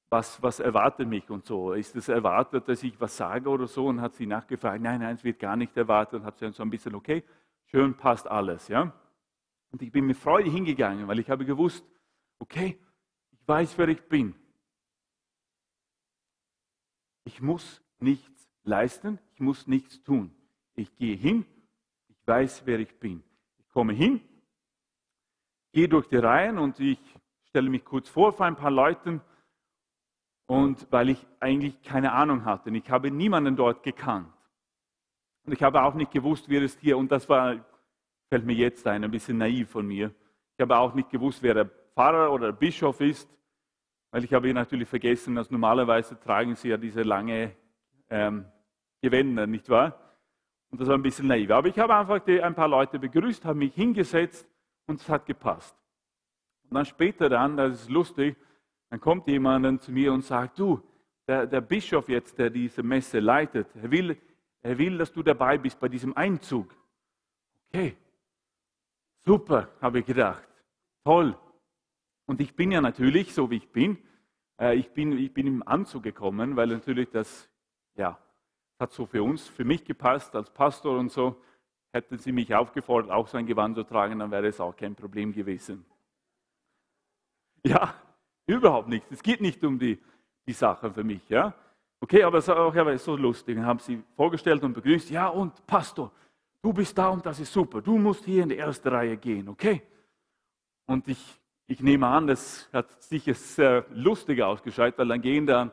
was, 0.09 0.41
was 0.41 0.59
erwartet 0.59 1.07
mich 1.07 1.29
und 1.29 1.45
so. 1.45 1.73
Ist 1.73 1.95
es 1.95 2.09
erwartet, 2.09 2.67
dass 2.67 2.81
ich 2.81 2.99
was 2.99 3.15
sage 3.15 3.47
oder 3.47 3.67
so? 3.67 3.87
Und 3.87 4.01
hat 4.01 4.15
sie 4.15 4.25
nachgefragt, 4.25 4.81
nein, 4.81 5.01
nein, 5.01 5.15
es 5.15 5.23
wird 5.23 5.39
gar 5.39 5.55
nicht 5.55 5.77
erwartet. 5.77 6.21
Und 6.21 6.25
hat 6.25 6.37
sie 6.39 6.51
so 6.51 6.63
ein 6.63 6.69
bisschen, 6.69 6.95
okay, 6.95 7.23
schön, 7.65 7.95
passt 7.95 8.27
alles. 8.27 8.67
Ja? 8.67 8.91
Und 9.71 9.81
ich 9.83 9.91
bin 9.91 10.05
mit 10.05 10.17
Freude 10.17 10.49
hingegangen, 10.49 11.07
weil 11.07 11.19
ich 11.19 11.29
habe 11.29 11.45
gewusst, 11.45 11.85
okay, 12.39 12.79
ich 13.31 13.47
weiß, 13.47 13.77
wer 13.77 13.89
ich 13.89 14.01
bin. 14.01 14.33
Ich 17.23 17.39
muss 17.41 17.83
nichts 17.99 18.49
leisten, 18.63 19.19
ich 19.35 19.39
muss 19.39 19.67
nichts 19.67 20.01
tun. 20.01 20.33
Ich 20.73 20.95
gehe 20.95 21.15
hin, 21.15 21.45
weiß, 22.29 22.63
wer 22.65 22.79
ich 22.79 22.97
bin. 22.97 23.21
Ich 23.57 23.67
komme 23.69 23.91
hin, 23.91 24.21
gehe 25.73 25.89
durch 25.89 26.07
die 26.07 26.17
Reihen 26.17 26.57
und 26.57 26.79
ich 26.79 26.99
stelle 27.49 27.69
mich 27.69 27.83
kurz 27.83 28.07
vor 28.07 28.31
vor 28.31 28.45
ein 28.45 28.55
paar 28.55 28.71
Leuten 28.71 29.21
und 30.47 30.87
weil 30.91 31.09
ich 31.09 31.27
eigentlich 31.39 31.81
keine 31.81 32.13
Ahnung 32.13 32.45
hatte. 32.45 32.69
Ich 32.69 32.89
habe 32.89 33.11
niemanden 33.11 33.55
dort 33.55 33.83
gekannt. 33.83 34.33
Und 35.45 35.53
ich 35.53 35.61
habe 35.61 35.83
auch 35.83 35.93
nicht 35.93 36.11
gewusst, 36.11 36.47
wer 36.47 36.61
ist 36.61 36.79
hier. 36.79 36.97
Und 36.97 37.11
das 37.11 37.27
war, 37.29 37.55
fällt 38.29 38.45
mir 38.45 38.55
jetzt 38.55 38.85
ein, 38.87 39.03
ein 39.03 39.11
bisschen 39.11 39.37
naiv 39.37 39.69
von 39.69 39.85
mir. 39.85 40.13
Ich 40.57 40.61
habe 40.61 40.77
auch 40.77 40.93
nicht 40.93 41.09
gewusst, 41.09 41.41
wer 41.43 41.53
der 41.53 41.65
Pfarrer 41.65 42.31
oder 42.31 42.47
der 42.47 42.57
Bischof 42.57 42.99
ist, 43.01 43.29
weil 44.11 44.23
ich 44.23 44.33
habe 44.33 44.53
natürlich 44.53 44.87
vergessen, 44.87 45.35
dass 45.35 45.51
normalerweise 45.51 46.19
tragen 46.19 46.55
sie 46.55 46.69
ja 46.69 46.77
diese 46.77 47.03
lange 47.03 47.55
ähm, 48.09 48.45
Gewänder, 49.01 49.47
nicht 49.47 49.69
wahr? 49.69 50.08
Und 50.69 50.79
das 50.79 50.87
war 50.87 50.95
ein 50.95 51.01
bisschen 51.01 51.27
naiv. 51.27 51.49
Aber 51.51 51.67
ich 51.67 51.79
habe 51.79 51.95
einfach 51.95 52.19
die, 52.19 52.41
ein 52.41 52.55
paar 52.55 52.67
Leute 52.67 52.99
begrüßt, 52.99 53.43
habe 53.45 53.59
mich 53.59 53.73
hingesetzt 53.73 54.47
und 54.85 54.99
es 55.01 55.09
hat 55.09 55.25
gepasst. 55.25 55.75
Und 56.69 56.75
dann 56.75 56.85
später 56.85 57.29
dann, 57.29 57.57
das 57.57 57.81
ist 57.81 57.89
lustig, 57.89 58.37
dann 58.89 58.99
kommt 58.99 59.27
jemand 59.27 59.81
zu 59.81 59.91
mir 59.91 60.13
und 60.13 60.23
sagt, 60.23 60.59
du, 60.59 60.81
der, 61.27 61.45
der 61.47 61.61
Bischof 61.61 62.09
jetzt, 62.09 62.37
der 62.37 62.49
diese 62.49 62.83
Messe 62.83 63.19
leitet, 63.19 63.67
er 63.75 63.89
will, 63.91 64.17
er 64.61 64.77
will, 64.77 64.97
dass 64.97 65.11
du 65.11 65.23
dabei 65.23 65.57
bist 65.57 65.79
bei 65.79 65.87
diesem 65.87 66.15
Einzug. 66.15 66.75
Okay, 67.67 67.95
super, 69.25 69.69
habe 69.81 69.99
ich 69.99 70.05
gedacht. 70.05 70.47
Toll. 71.03 71.37
Und 72.25 72.41
ich 72.41 72.55
bin 72.55 72.71
ja 72.71 72.81
natürlich, 72.81 73.33
so 73.33 73.49
wie 73.49 73.57
ich 73.57 73.69
bin, 73.69 73.97
äh, 74.59 74.75
ich 74.75 74.91
bin, 74.91 75.17
ich 75.17 75.33
bin 75.33 75.47
im 75.47 75.67
Anzug 75.67 76.03
gekommen, 76.03 76.55
weil 76.55 76.67
natürlich 76.67 77.09
das, 77.09 77.49
ja, 77.95 78.19
hat 78.79 78.93
so 78.93 79.05
für 79.05 79.21
uns, 79.21 79.47
für 79.47 79.65
mich 79.65 79.83
gepasst 79.83 80.35
als 80.35 80.49
Pastor 80.49 80.97
und 80.97 81.11
so. 81.11 81.41
Hätten 81.91 82.17
sie 82.17 82.31
mich 82.31 82.53
aufgefordert, 82.53 83.11
auch 83.11 83.27
so 83.27 83.37
ein 83.37 83.45
Gewand 83.45 83.75
zu 83.75 83.83
tragen, 83.83 84.19
dann 84.19 84.31
wäre 84.31 84.47
es 84.47 84.59
auch 84.59 84.75
kein 84.75 84.95
Problem 84.95 85.33
gewesen. 85.33 85.85
Ja, 87.63 87.95
Überhaupt 88.49 88.87
nichts. 88.87 89.11
Es 89.11 89.21
geht 89.21 89.41
nicht 89.41 89.63
um 89.63 89.77
die, 89.77 89.99
die 90.47 90.53
Sache 90.53 90.91
für 90.91 91.03
mich. 91.03 91.21
Ja? 91.29 91.53
Okay, 92.01 92.23
aber 92.23 92.39
es 92.39 92.47
ist 92.47 92.49
auch 92.55 92.73
ja, 92.73 92.97
so 92.97 93.15
lustig. 93.15 93.55
Dann 93.55 93.65
haben 93.65 93.77
sie 93.77 94.01
vorgestellt 94.15 94.63
und 94.63 94.73
begrüßt. 94.73 95.11
Ja, 95.11 95.27
und 95.27 95.67
Pastor, 95.67 96.11
du 96.59 96.73
bist 96.73 96.97
da 96.97 97.09
und 97.09 97.23
das 97.23 97.39
ist 97.39 97.53
super. 97.53 97.79
Du 97.79 97.99
musst 97.99 98.25
hier 98.25 98.41
in 98.41 98.49
die 98.49 98.55
erste 98.55 98.91
Reihe 98.91 99.17
gehen, 99.17 99.49
okay? 99.49 99.83
Und 100.87 101.07
ich, 101.07 101.23
ich 101.67 101.79
nehme 101.81 102.07
an, 102.07 102.25
das 102.25 102.67
hat 102.73 103.03
sicher 103.03 103.35
sehr 103.35 103.85
lustig 103.91 104.41
ausgeschaut, 104.41 104.97
weil 104.97 105.07
dann 105.09 105.21
gehen 105.21 105.45
dann 105.45 105.71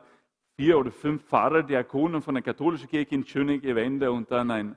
vier 0.57 0.77
oder 0.79 0.91
fünf 0.91 1.23
Pfarrer, 1.23 1.61
Diakonen 1.63 2.21
von 2.21 2.33
der 2.33 2.43
katholischen 2.43 2.89
Kirche 2.89 3.13
in 3.15 3.25
schöne 3.25 3.59
Gewänder 3.59 4.11
und 4.11 4.31
dann 4.31 4.49
ein 4.49 4.75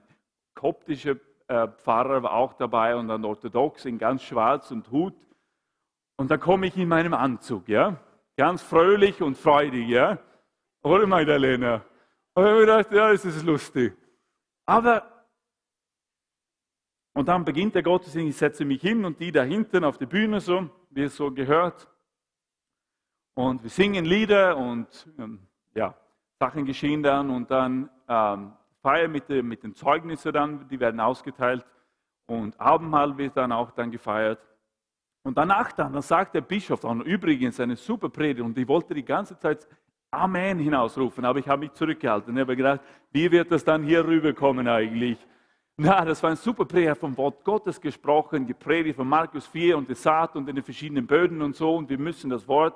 koptischer 0.55 1.17
äh, 1.49 1.69
Pfarrer 1.69 2.23
war 2.23 2.35
auch 2.35 2.53
dabei 2.53 2.95
und 2.95 3.09
dann 3.09 3.25
orthodox 3.25 3.87
in 3.87 3.99
ganz 3.99 4.23
schwarz 4.23 4.71
und 4.71 4.91
Hut. 4.91 5.15
Und 6.17 6.31
dann 6.31 6.39
komme 6.39 6.67
ich 6.67 6.77
in 6.77 6.87
meinem 6.87 7.15
Anzug, 7.15 7.67
ja, 7.69 7.99
ganz 8.37 8.63
fröhlich 8.63 9.23
und 9.23 9.39
freudig, 9.39 9.89
ja. 9.89 10.19
Oder 10.83 11.07
Magdalena? 11.07 11.83
Und 12.35 12.45
ich 12.45 12.51
habe 12.51 12.61
gedacht, 12.61 12.93
ja, 12.93 13.11
das 13.11 13.25
ist 13.25 13.43
lustig. 13.45 13.97
Aber, 14.67 15.27
und 17.15 17.27
dann 17.27 17.45
beginnt 17.45 17.75
der 17.75 17.83
Gottesdienst, 17.83 18.29
ich 18.29 18.37
setze 18.37 18.67
mich 18.67 18.83
hin 18.83 19.05
und 19.07 19.19
die 19.19 19.33
da 19.33 19.43
hinten 19.43 19.83
auf 19.85 19.97
der 19.97 20.07
Bühne 20.07 20.41
so, 20.41 20.69
wie 20.91 21.05
es 21.05 21.17
so 21.17 21.31
gehört. 21.31 21.89
Und 23.35 23.63
wir 23.63 23.71
singen 23.71 24.05
Lieder 24.05 24.57
und 24.59 25.09
ähm, 25.19 25.47
ja, 25.75 25.95
Sachen 26.39 26.65
geschehen 26.65 27.03
dann 27.03 27.31
und 27.31 27.51
dann 27.51 27.89
ähm, 28.09 28.53
Feier 28.83 29.09
mit, 29.09 29.29
mit 29.29 29.63
den 29.63 29.75
Zeugnissen 29.75 30.33
dann, 30.33 30.69
die 30.69 30.81
werden 30.81 31.01
ausgeteilt 31.01 31.65
und 32.27 32.59
Abendmahl 32.59 33.17
wird 33.19 33.37
dann 33.37 33.53
auch 33.53 33.71
dann 33.73 33.91
gefeiert. 33.91 34.41
Und 35.23 35.37
danach 35.37 35.73
dann, 35.73 35.93
dann 35.93 36.03
sagt 36.03 36.35
der 36.35 36.41
Bischof 36.41 36.81
dann 36.81 37.03
übrigens 37.03 37.61
eine 37.61 37.77
super 37.77 38.09
Predigt 38.09 38.45
und 38.45 38.57
ich 38.57 38.67
wollte 38.67 38.95
die 38.95 39.05
ganze 39.05 39.39
Zeit 39.39 39.69
Amen 40.11 40.59
hinausrufen, 40.59 41.25
aber 41.25 41.39
ich 41.39 41.49
habe 41.49 41.61
mich 41.61 41.73
zurückgehalten. 41.73 42.35
Ich 42.35 42.41
habe 42.41 42.57
gedacht, 42.57 42.81
wie 43.13 43.31
wird 43.31 43.53
das 43.53 43.65
dann 43.65 43.85
hier 43.85 44.05
rüberkommen 44.05 44.67
eigentlich? 44.67 45.19
Na, 45.77 46.05
das 46.05 46.23
war 46.23 46.31
ein 46.31 46.37
super 46.37 46.65
Predigt 46.65 46.99
vom 46.99 47.17
Wort 47.17 47.45
Gottes 47.45 47.81
gesprochen, 47.81 48.47
gepredigt 48.47 48.97
von 48.97 49.09
Markus 49.09 49.47
4 49.47 49.79
und 49.79 49.89
der 49.89 49.97
Saat 49.97 50.37
und 50.37 50.49
in 50.49 50.57
den 50.57 50.65
verschiedenen 50.65 51.07
Böden 51.07 51.41
und 51.43 51.55
so. 51.55 51.77
Und 51.77 51.89
wir 51.89 51.99
müssen 51.99 52.29
das 52.29 52.47
Wort 52.49 52.75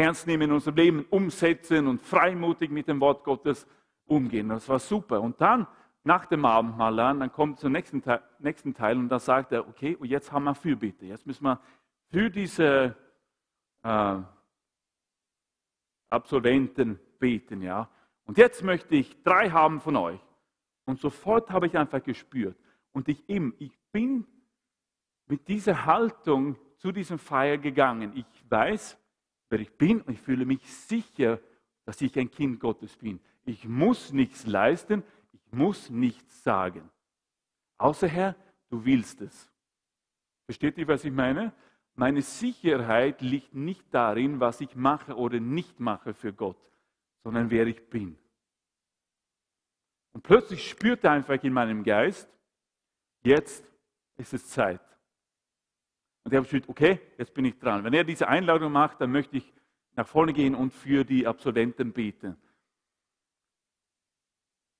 ernst 0.00 0.26
nehmen 0.26 0.44
in 0.44 0.52
unserem 0.52 0.76
Leben, 0.76 1.06
umsetzen 1.10 1.86
und 1.86 2.02
freimutig 2.02 2.70
mit 2.70 2.88
dem 2.88 3.00
Wort 3.00 3.24
Gottes 3.24 3.66
umgehen. 4.06 4.48
Das 4.48 4.68
war 4.68 4.78
super. 4.78 5.20
Und 5.20 5.40
dann, 5.40 5.66
nach 6.04 6.26
dem 6.26 6.44
Abendmahl, 6.44 6.96
dann 6.96 7.32
kommt 7.32 7.60
zum 7.60 7.72
nächsten 7.72 8.02
Teil, 8.02 8.22
nächsten 8.38 8.74
Teil 8.74 8.96
und 8.96 9.08
da 9.08 9.18
sagt 9.18 9.52
er, 9.52 9.68
okay, 9.68 9.96
und 9.96 10.08
jetzt 10.08 10.32
haben 10.32 10.44
wir 10.44 10.54
Fürbitte. 10.54 11.06
Jetzt 11.06 11.26
müssen 11.26 11.44
wir 11.44 11.60
für 12.10 12.30
diese 12.30 12.96
äh, 13.82 14.16
Absolventen 16.08 16.98
beten, 17.18 17.62
ja. 17.62 17.88
Und 18.24 18.38
jetzt 18.38 18.62
möchte 18.62 18.96
ich 18.96 19.22
drei 19.22 19.50
haben 19.50 19.80
von 19.80 19.96
euch. 19.96 20.20
Und 20.84 20.98
sofort 21.00 21.50
habe 21.50 21.66
ich 21.66 21.76
einfach 21.76 22.02
gespürt. 22.02 22.56
Und 22.92 23.08
ich 23.08 23.28
eben, 23.28 23.54
ich 23.58 23.78
bin 23.92 24.26
mit 25.26 25.46
dieser 25.48 25.86
Haltung 25.86 26.56
zu 26.78 26.90
diesem 26.92 27.18
Feier 27.18 27.58
gegangen. 27.58 28.12
Ich 28.16 28.26
weiß, 28.50 28.98
wer 29.50 29.60
ich 29.60 29.72
bin 29.72 30.00
und 30.00 30.14
ich 30.14 30.20
fühle 30.20 30.46
mich 30.46 30.64
sicher, 30.64 31.40
dass 31.84 32.00
ich 32.00 32.18
ein 32.18 32.30
Kind 32.30 32.60
Gottes 32.60 32.96
bin. 32.96 33.20
Ich 33.44 33.66
muss 33.66 34.12
nichts 34.12 34.46
leisten, 34.46 35.02
ich 35.32 35.52
muss 35.52 35.90
nichts 35.90 36.42
sagen. 36.42 36.88
Außer 37.78 38.08
Herr, 38.08 38.36
du 38.68 38.84
willst 38.84 39.20
es. 39.20 39.50
Versteht 40.46 40.78
ihr, 40.78 40.88
was 40.88 41.04
ich 41.04 41.12
meine? 41.12 41.52
Meine 41.94 42.22
Sicherheit 42.22 43.20
liegt 43.20 43.54
nicht 43.54 43.84
darin, 43.92 44.40
was 44.40 44.60
ich 44.60 44.74
mache 44.74 45.16
oder 45.16 45.40
nicht 45.40 45.80
mache 45.80 46.14
für 46.14 46.32
Gott, 46.32 46.56
sondern 47.24 47.50
wer 47.50 47.66
ich 47.66 47.88
bin. 47.88 48.16
Und 50.12 50.22
plötzlich 50.22 50.68
spürte 50.68 51.10
einfach 51.10 51.42
in 51.42 51.52
meinem 51.52 51.82
Geist, 51.82 52.28
jetzt 53.22 53.64
ist 54.16 54.34
es 54.34 54.48
Zeit. 54.48 54.80
Und 56.22 56.32
ich 56.32 56.36
habe 56.36 56.46
gesagt, 56.46 56.68
okay, 56.68 57.00
jetzt 57.18 57.34
bin 57.34 57.44
ich 57.44 57.58
dran. 57.58 57.84
Wenn 57.84 57.94
er 57.94 58.04
diese 58.04 58.28
Einladung 58.28 58.72
macht, 58.72 59.00
dann 59.00 59.10
möchte 59.10 59.36
ich 59.36 59.52
nach 59.96 60.06
vorne 60.06 60.32
gehen 60.32 60.54
und 60.54 60.72
für 60.72 61.04
die 61.04 61.26
Absolventen 61.26 61.92
beten. 61.92 62.36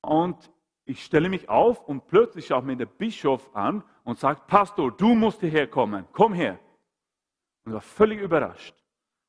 Und 0.03 0.51
ich 0.85 1.05
stelle 1.05 1.29
mich 1.29 1.49
auf 1.49 1.87
und 1.89 2.07
plötzlich 2.07 2.47
schaut 2.47 2.65
mir 2.65 2.77
der 2.77 2.87
Bischof 2.87 3.55
an 3.55 3.85
und 4.05 4.19
sagt, 4.19 4.47
Pastor, 4.47 4.91
du 4.91 5.15
musst 5.15 5.41
hierher 5.41 5.67
kommen, 5.67 6.07
komm 6.13 6.33
her. 6.35 6.59
Und 7.65 7.73
war 7.73 7.81
völlig 7.81 8.21
überrascht. 8.21 8.75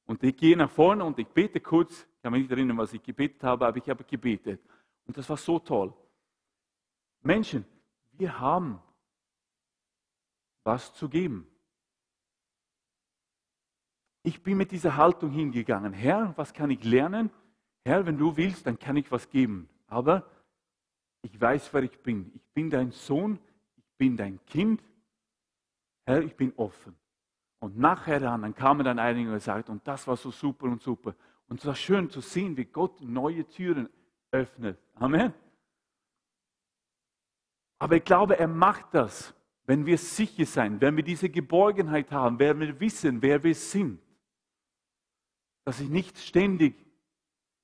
Und 0.05 0.23
ich 0.23 0.35
gehe 0.35 0.57
nach 0.57 0.71
vorne 0.71 1.03
und 1.03 1.19
ich 1.19 1.27
bete 1.27 1.59
kurz, 1.59 2.07
ich 2.15 2.21
kann 2.21 2.31
mich 2.31 2.43
nicht 2.43 2.51
erinnern, 2.51 2.77
was 2.77 2.93
ich 2.93 3.03
gebetet 3.03 3.43
habe, 3.43 3.67
aber 3.67 3.77
ich 3.77 3.89
habe 3.89 4.03
gebetet. 4.03 4.61
Und 5.05 5.17
das 5.17 5.29
war 5.29 5.37
so 5.37 5.59
toll. 5.59 5.93
Menschen, 7.21 7.65
wir 8.13 8.39
haben 8.39 8.81
was 10.63 10.93
zu 10.93 11.09
geben. 11.09 11.47
Ich 14.23 14.43
bin 14.43 14.57
mit 14.57 14.71
dieser 14.71 14.97
Haltung 14.97 15.31
hingegangen. 15.31 15.93
Herr, 15.93 16.33
was 16.37 16.53
kann 16.53 16.69
ich 16.69 16.83
lernen? 16.83 17.31
Herr, 17.83 18.05
wenn 18.05 18.17
du 18.17 18.37
willst, 18.37 18.67
dann 18.67 18.77
kann 18.77 18.95
ich 18.97 19.11
was 19.11 19.29
geben. 19.29 19.67
Aber 19.87 20.25
ich 21.23 21.39
weiß, 21.39 21.73
wer 21.73 21.83
ich 21.83 21.99
bin. 21.99 22.31
Ich 22.35 22.47
bin 22.53 22.69
dein 22.69 22.91
Sohn, 22.91 23.39
ich 23.75 23.85
bin 23.97 24.15
dein 24.17 24.39
Kind. 24.45 24.83
Herr, 26.05 26.21
ich 26.21 26.35
bin 26.35 26.53
offen. 26.55 26.95
Und 27.59 27.77
nachher 27.77 28.19
dann, 28.19 28.41
dann 28.41 28.55
kamen 28.55 28.85
dann 28.85 28.99
einige 28.99 29.31
und 29.31 29.41
sagten, 29.41 29.71
und 29.71 29.87
das 29.87 30.07
war 30.07 30.17
so 30.17 30.31
super 30.31 30.65
und 30.65 30.81
super. 30.81 31.15
Und 31.47 31.59
es 31.59 31.65
war 31.65 31.75
schön 31.75 32.09
zu 32.09 32.21
sehen, 32.21 32.57
wie 32.57 32.65
Gott 32.65 33.01
neue 33.01 33.47
Türen 33.47 33.89
öffnet. 34.31 34.79
Amen. 34.95 35.33
Aber 37.79 37.95
ich 37.95 38.03
glaube, 38.03 38.37
er 38.37 38.47
macht 38.47 38.93
das, 38.93 39.33
wenn 39.65 39.85
wir 39.85 39.97
sicher 39.97 40.45
sein, 40.45 40.79
wenn 40.81 40.95
wir 40.95 41.03
diese 41.03 41.29
Geborgenheit 41.29 42.11
haben, 42.11 42.39
wenn 42.39 42.59
wir 42.59 42.79
wissen, 42.79 43.21
wer 43.21 43.43
wir 43.43 43.55
sind. 43.55 43.99
Dass 45.65 45.79
ich 45.79 45.89
nicht 45.89 46.17
ständig 46.17 46.75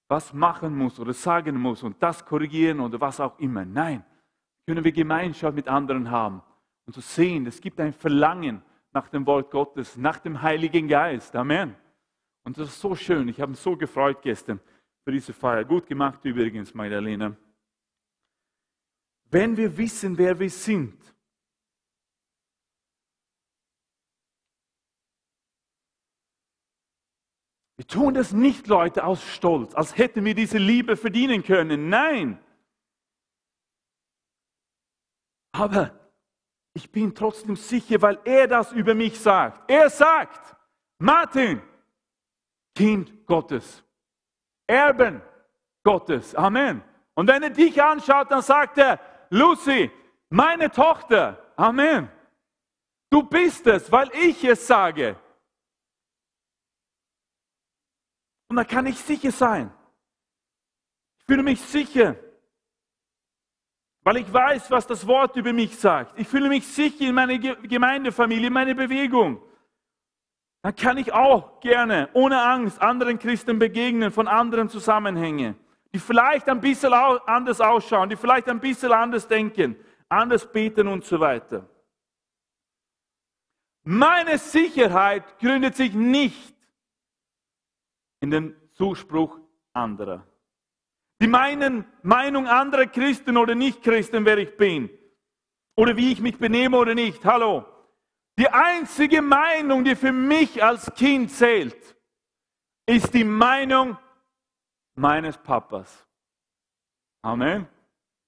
was 0.07 0.33
machen 0.33 0.75
muss 0.75 0.99
oder 0.99 1.13
sagen 1.13 1.59
muss 1.59 1.83
und 1.83 2.01
das 2.01 2.25
korrigieren 2.25 2.79
oder 2.79 2.99
was 3.01 3.19
auch 3.19 3.37
immer. 3.39 3.65
Nein, 3.65 4.05
können 4.65 4.83
wir 4.83 4.91
Gemeinschaft 4.91 5.55
mit 5.55 5.67
anderen 5.67 6.09
haben 6.09 6.41
und 6.85 6.93
zu 6.93 7.01
sehen, 7.01 7.45
es 7.45 7.59
gibt 7.59 7.79
ein 7.79 7.93
Verlangen 7.93 8.61
nach 8.93 9.09
dem 9.09 9.25
Wort 9.25 9.51
Gottes, 9.51 9.97
nach 9.97 10.19
dem 10.19 10.41
Heiligen 10.41 10.87
Geist. 10.87 11.35
Amen. 11.35 11.75
Und 12.43 12.57
das 12.57 12.69
ist 12.69 12.79
so 12.79 12.95
schön. 12.95 13.27
Ich 13.27 13.41
habe 13.41 13.51
mich 13.51 13.59
so 13.59 13.75
gefreut 13.75 14.21
gestern 14.21 14.59
für 15.03 15.11
diese 15.11 15.33
Feier. 15.33 15.65
Gut 15.65 15.85
gemacht 15.85 16.23
übrigens, 16.23 16.73
Magdalena. 16.73 17.35
Wenn 19.29 19.57
wir 19.57 19.77
wissen, 19.77 20.17
wer 20.17 20.39
wir 20.39 20.49
sind, 20.49 21.06
Wir 27.87 28.01
tun 28.01 28.15
das 28.15 28.33
nicht, 28.33 28.67
Leute, 28.67 29.05
aus 29.05 29.23
Stolz, 29.23 29.73
als 29.73 29.97
hätten 29.97 30.25
wir 30.25 30.35
diese 30.35 30.57
Liebe 30.57 30.97
verdienen 30.97 31.41
können. 31.41 31.87
Nein. 31.87 32.37
Aber 35.53 35.97
ich 36.73 36.91
bin 36.91 37.15
trotzdem 37.15 37.55
sicher, 37.55 38.01
weil 38.01 38.19
er 38.25 38.49
das 38.49 38.73
über 38.73 38.93
mich 38.93 39.17
sagt. 39.17 39.71
Er 39.71 39.89
sagt, 39.89 40.57
Martin, 40.99 41.61
Kind 42.75 43.25
Gottes, 43.25 43.81
Erben 44.67 45.21
Gottes. 45.81 46.35
Amen. 46.35 46.83
Und 47.15 47.27
wenn 47.27 47.41
er 47.41 47.51
dich 47.51 47.81
anschaut, 47.81 48.29
dann 48.29 48.41
sagt 48.41 48.79
er, 48.79 48.99
Lucy, 49.29 49.89
meine 50.29 50.69
Tochter. 50.69 51.41
Amen. 51.55 52.11
Du 53.09 53.23
bist 53.23 53.65
es, 53.65 53.89
weil 53.89 54.11
ich 54.13 54.43
es 54.43 54.67
sage. 54.67 55.15
Und 58.49 58.55
da 58.55 58.63
kann 58.63 58.85
ich 58.85 58.97
sicher 58.97 59.31
sein. 59.31 59.71
Ich 61.19 61.25
fühle 61.25 61.43
mich 61.43 61.61
sicher, 61.61 62.15
weil 64.03 64.17
ich 64.17 64.31
weiß, 64.31 64.71
was 64.71 64.87
das 64.87 65.05
Wort 65.05 65.35
über 65.35 65.51
mich 65.51 65.77
sagt. 65.77 66.17
Ich 66.17 66.27
fühle 66.27 66.47
mich 66.47 66.65
sicher 66.65 67.01
in 67.01 67.15
meiner 67.15 67.37
Gemeindefamilie, 67.37 68.47
in 68.47 68.53
meiner 68.53 68.73
Bewegung. 68.73 69.41
Dann 70.61 70.75
kann 70.75 70.97
ich 70.97 71.11
auch 71.13 71.59
gerne 71.59 72.09
ohne 72.13 72.41
Angst 72.41 72.81
anderen 72.81 73.19
Christen 73.19 73.59
begegnen 73.59 74.11
von 74.11 74.27
anderen 74.27 74.69
Zusammenhängen, 74.69 75.55
die 75.93 75.99
vielleicht 75.99 76.47
ein 76.47 76.61
bisschen 76.61 76.93
anders 76.93 77.59
ausschauen, 77.59 78.09
die 78.09 78.15
vielleicht 78.15 78.47
ein 78.47 78.59
bisschen 78.59 78.91
anders 78.93 79.27
denken, 79.27 79.75
anders 80.09 80.49
beten 80.51 80.87
und 80.87 81.03
so 81.03 81.19
weiter. 81.19 81.69
Meine 83.83 84.37
Sicherheit 84.37 85.39
gründet 85.39 85.75
sich 85.75 85.93
nicht 85.93 86.56
in 88.19 88.31
den 88.31 88.55
Zuspruch 88.73 89.39
anderer. 89.73 90.25
Die 91.21 91.27
meinen 91.27 91.85
Meinung 92.03 92.47
anderer 92.47 92.85
Christen 92.85 93.37
oder 93.37 93.55
Nicht-Christen, 93.55 94.25
wer 94.25 94.37
ich 94.37 94.55
bin. 94.55 94.89
Oder 95.75 95.95
wie 95.97 96.11
ich 96.11 96.21
mich 96.21 96.37
benehme 96.37 96.77
oder 96.77 96.95
nicht. 96.95 97.23
Hallo. 97.25 97.65
Die 98.37 98.49
einzige 98.49 99.21
Meinung, 99.21 99.83
die 99.83 99.95
für 99.95 100.11
mich 100.11 100.63
als 100.63 100.93
Kind 100.93 101.31
zählt, 101.31 101.95
ist 102.85 103.13
die 103.13 103.23
Meinung 103.23 103.97
meines 104.95 105.37
Papas. 105.37 106.07
Amen. 107.23 107.67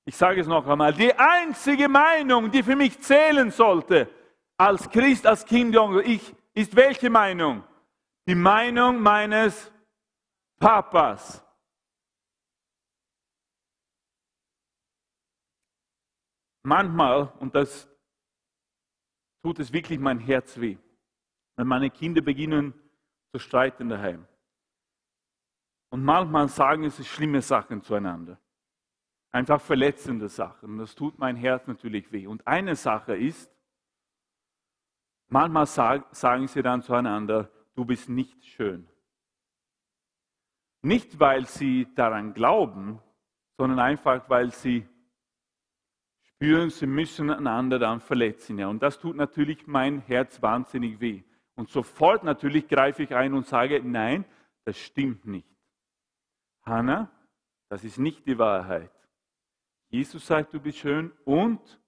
Ich 0.05 0.15
sage 0.15 0.41
es 0.41 0.47
noch 0.47 0.65
einmal. 0.67 0.93
Die 0.93 1.13
einzige 1.13 1.87
Meinung, 1.87 2.49
die 2.49 2.63
für 2.63 2.75
mich 2.75 2.99
zählen 2.99 3.51
sollte, 3.51 4.09
als 4.57 4.89
Christ, 4.89 5.27
als 5.27 5.45
Kind, 5.45 5.77
ich, 6.03 6.35
ist 6.53 6.75
welche 6.75 7.09
Meinung? 7.09 7.63
Die 8.27 8.35
Meinung 8.35 8.99
meines 8.99 9.71
Papas. 10.59 11.41
Manchmal, 16.63 17.29
und 17.39 17.55
das 17.55 17.89
tut 19.41 19.59
es 19.59 19.71
wirklich 19.71 19.99
mein 19.99 20.19
Herz 20.19 20.59
weh, 20.59 20.77
wenn 21.55 21.67
meine 21.67 21.89
Kinder 21.89 22.21
beginnen 22.21 22.73
zu 23.31 23.39
streiten 23.39 23.87
daheim. 23.87 24.27
Und 25.91 26.03
manchmal 26.03 26.49
sagen 26.49 26.89
sie 26.89 27.05
schlimme 27.05 27.41
Sachen 27.41 27.81
zueinander. 27.81 28.37
Einfach 29.31 29.61
verletzende 29.61 30.27
Sachen. 30.27 30.77
Das 30.77 30.93
tut 30.93 31.17
mein 31.17 31.35
Herz 31.35 31.67
natürlich 31.67 32.11
weh. 32.11 32.27
Und 32.27 32.45
eine 32.45 32.75
Sache 32.75 33.15
ist, 33.15 33.49
manchmal 35.29 35.65
sagen 35.65 36.47
sie 36.47 36.61
dann 36.61 36.81
zueinander, 36.81 37.49
du 37.75 37.85
bist 37.85 38.09
nicht 38.09 38.43
schön. 38.43 38.88
Nicht, 40.81 41.19
weil 41.19 41.45
sie 41.45 41.87
daran 41.95 42.33
glauben, 42.33 43.01
sondern 43.57 43.79
einfach, 43.79 44.29
weil 44.29 44.51
sie 44.51 44.87
spüren, 46.23 46.69
sie 46.69 46.87
müssen 46.87 47.29
einander 47.29 47.79
dann 47.79 47.99
verletzen. 47.99 48.57
Ja. 48.57 48.67
Und 48.67 48.81
das 48.81 48.99
tut 48.99 49.17
natürlich 49.17 49.67
mein 49.67 49.99
Herz 49.99 50.41
wahnsinnig 50.41 51.01
weh. 51.01 51.23
Und 51.55 51.69
sofort 51.69 52.23
natürlich 52.23 52.69
greife 52.69 53.03
ich 53.03 53.13
ein 53.13 53.33
und 53.33 53.45
sage, 53.45 53.81
nein, 53.83 54.23
das 54.63 54.77
stimmt 54.77 55.25
nicht. 55.25 55.49
Hannah, 56.61 57.11
das 57.67 57.83
ist 57.83 57.97
nicht 57.97 58.25
die 58.25 58.37
Wahrheit. 58.37 58.91
Jesus 59.89 60.25
sagt, 60.25 60.53
du 60.53 60.61
bist 60.61 60.77
schön 60.77 61.11
und 61.25 61.81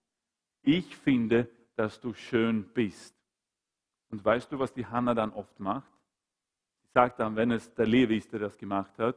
ich 0.64 0.96
finde, 0.98 1.50
dass 1.76 2.02
du 2.02 2.14
schön 2.14 2.66
bist. 2.74 3.16
Und 4.10 4.24
weißt 4.26 4.52
du, 4.52 4.60
was 4.60 4.74
die 4.74 4.86
Hannah 4.86 5.14
dann 5.14 5.32
oft 5.32 5.60
macht? 5.60 5.91
Sagt 6.94 7.20
dann, 7.20 7.36
wenn 7.36 7.52
es 7.52 7.74
der 7.74 7.86
Levi 7.86 8.18
ist, 8.18 8.32
der 8.32 8.42
das 8.42 8.58
gemacht 8.58 8.98
hat, 9.00 9.16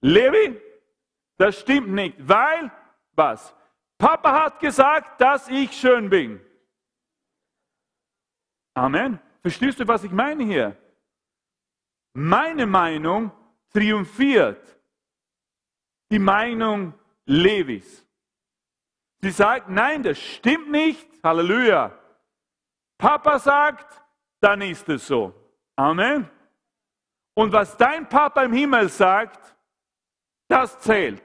Levi, 0.00 0.60
das 1.36 1.60
stimmt 1.60 1.88
nicht, 1.90 2.16
weil, 2.26 2.70
was? 3.12 3.54
Papa 3.96 4.44
hat 4.44 4.60
gesagt, 4.60 5.20
dass 5.20 5.48
ich 5.48 5.72
schön 5.72 6.08
bin. 6.08 6.40
Amen. 8.74 9.18
Verstehst 9.42 9.80
du, 9.80 9.88
was 9.88 10.04
ich 10.04 10.12
meine 10.12 10.44
hier? 10.44 10.76
Meine 12.12 12.66
Meinung 12.66 13.32
triumphiert 13.70 14.78
die 16.10 16.18
Meinung 16.18 16.94
Levis. 17.26 18.04
Sie 19.20 19.30
sagt, 19.30 19.68
nein, 19.68 20.02
das 20.02 20.18
stimmt 20.18 20.70
nicht. 20.70 21.06
Halleluja. 21.22 21.96
Papa 22.96 23.38
sagt, 23.38 24.00
dann 24.40 24.62
ist 24.62 24.88
es 24.88 25.06
so. 25.06 25.34
Amen. 25.76 26.30
Und 27.38 27.52
was 27.52 27.76
dein 27.76 28.08
Papa 28.08 28.42
im 28.42 28.52
Himmel 28.52 28.88
sagt, 28.88 29.54
das 30.48 30.80
zählt. 30.80 31.22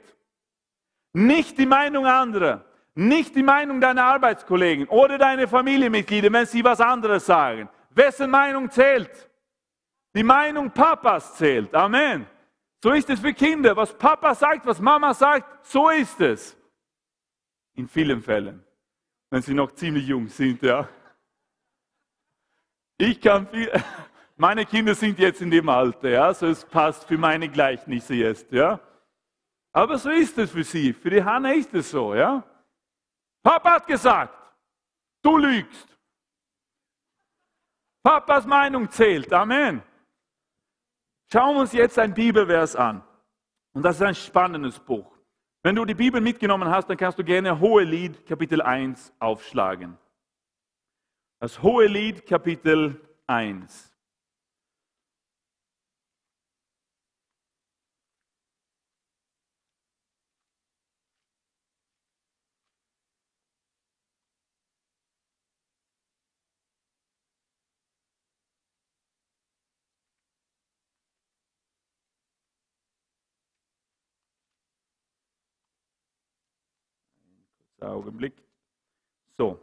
Nicht 1.12 1.58
die 1.58 1.66
Meinung 1.66 2.06
anderer, 2.06 2.64
nicht 2.94 3.36
die 3.36 3.42
Meinung 3.42 3.82
deiner 3.82 4.04
Arbeitskollegen 4.04 4.88
oder 4.90 5.18
deiner 5.18 5.48
Familienmitglieder, 5.48 6.32
wenn 6.32 6.46
sie 6.46 6.64
was 6.64 6.80
anderes 6.80 7.26
sagen. 7.26 7.68
Wessen 7.90 8.30
Meinung 8.30 8.70
zählt? 8.70 9.28
Die 10.14 10.22
Meinung 10.22 10.70
Papas 10.70 11.34
zählt. 11.34 11.74
Amen. 11.74 12.28
So 12.84 12.92
ist 12.92 13.10
es 13.10 13.20
für 13.20 13.34
Kinder. 13.34 13.76
Was 13.76 13.98
Papa 13.98 14.36
sagt, 14.36 14.68
was 14.68 14.80
Mama 14.80 15.16
sagt, 15.16 15.66
so 15.66 15.90
ist 15.90 16.22
es. 16.22 16.56
In 17.74 17.88
vielen 17.88 18.22
Fällen. 18.22 18.64
Wenn 19.32 19.42
sie 19.42 19.56
noch 19.56 19.72
ziemlich 19.72 20.06
jung 20.06 20.28
sind, 20.28 20.62
ja. 20.62 20.88
Ich 23.00 23.20
kann 23.20 23.48
viel, 23.48 23.72
meine 24.44 24.66
Kinder 24.66 24.94
sind 24.94 25.20
jetzt 25.20 25.42
in 25.42 25.50
dem 25.50 25.70
Alter, 25.70 26.10
ja, 26.10 26.34
so 26.34 26.48
es 26.48 26.66
passt 26.66 27.06
für 27.06 27.18
meine 27.18 27.48
Gleichnisse 27.48 28.14
jetzt, 28.14 28.52
ja. 28.52 28.78
Aber 29.72 29.98
so 29.98 30.10
ist 30.10 30.38
es 30.38 30.52
für 30.52 30.66
sie. 30.66 30.92
Für 30.92 31.10
die 31.10 31.24
Hanna 31.24 31.54
ist 31.54 31.74
es 31.74 31.90
so, 31.92 32.14
ja. 32.14 32.44
Papa 33.42 33.76
hat 33.76 33.88
gesagt, 33.88 34.38
du 35.22 35.38
lügst. 35.38 35.98
Papas 38.04 38.46
Meinung 38.46 38.90
zählt. 38.90 39.32
Amen. 39.32 39.82
Schauen 41.32 41.56
wir 41.56 41.62
uns 41.62 41.72
jetzt 41.72 41.98
ein 41.98 42.14
Bibelvers 42.14 42.76
an. 42.76 43.02
Und 43.72 43.82
das 43.82 43.96
ist 43.96 44.02
ein 44.02 44.14
spannendes 44.14 44.78
Buch. 44.78 45.10
Wenn 45.62 45.78
du 45.78 45.86
die 45.86 45.96
Bibel 45.96 46.20
mitgenommen 46.20 46.70
hast, 46.70 46.90
dann 46.90 46.98
kannst 46.98 47.18
du 47.18 47.24
gerne 47.24 47.62
Hohelied 47.62 48.26
Kapitel 48.26 48.62
1 48.62 49.14
aufschlagen. 49.20 49.98
Das 51.40 51.64
Hohelied 51.64 52.26
Kapitel 52.26 53.00
1. 53.26 53.93
Augenblick. 77.84 78.34
So. 79.38 79.60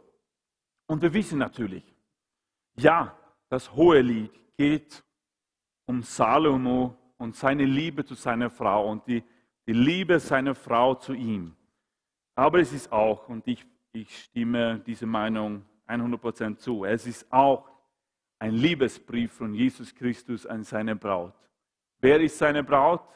Und 0.87 1.01
wir 1.01 1.13
wissen 1.13 1.39
natürlich, 1.39 1.83
ja, 2.75 3.17
das 3.49 3.71
hohe 3.73 4.01
Lied 4.01 4.31
geht 4.57 5.03
um 5.85 6.03
Salomo 6.03 6.97
und 7.17 7.35
seine 7.35 7.65
Liebe 7.65 8.05
zu 8.05 8.15
seiner 8.15 8.49
Frau 8.49 8.89
und 8.89 9.05
die, 9.07 9.23
die 9.67 9.73
Liebe 9.73 10.19
seiner 10.19 10.55
Frau 10.55 10.95
zu 10.95 11.13
ihm. 11.13 11.55
Aber 12.35 12.59
es 12.59 12.71
ist 12.73 12.91
auch, 12.91 13.27
und 13.29 13.47
ich, 13.47 13.65
ich 13.91 14.23
stimme 14.23 14.79
diese 14.79 15.05
Meinung 15.05 15.65
100% 15.87 16.57
zu, 16.57 16.85
es 16.85 17.05
ist 17.05 17.31
auch 17.31 17.69
ein 18.39 18.53
Liebesbrief 18.53 19.33
von 19.33 19.53
Jesus 19.53 19.93
Christus 19.93 20.45
an 20.45 20.63
seine 20.63 20.95
Braut. 20.95 21.35
Wer 21.99 22.19
ist 22.21 22.37
seine 22.37 22.63
Braut? 22.63 23.07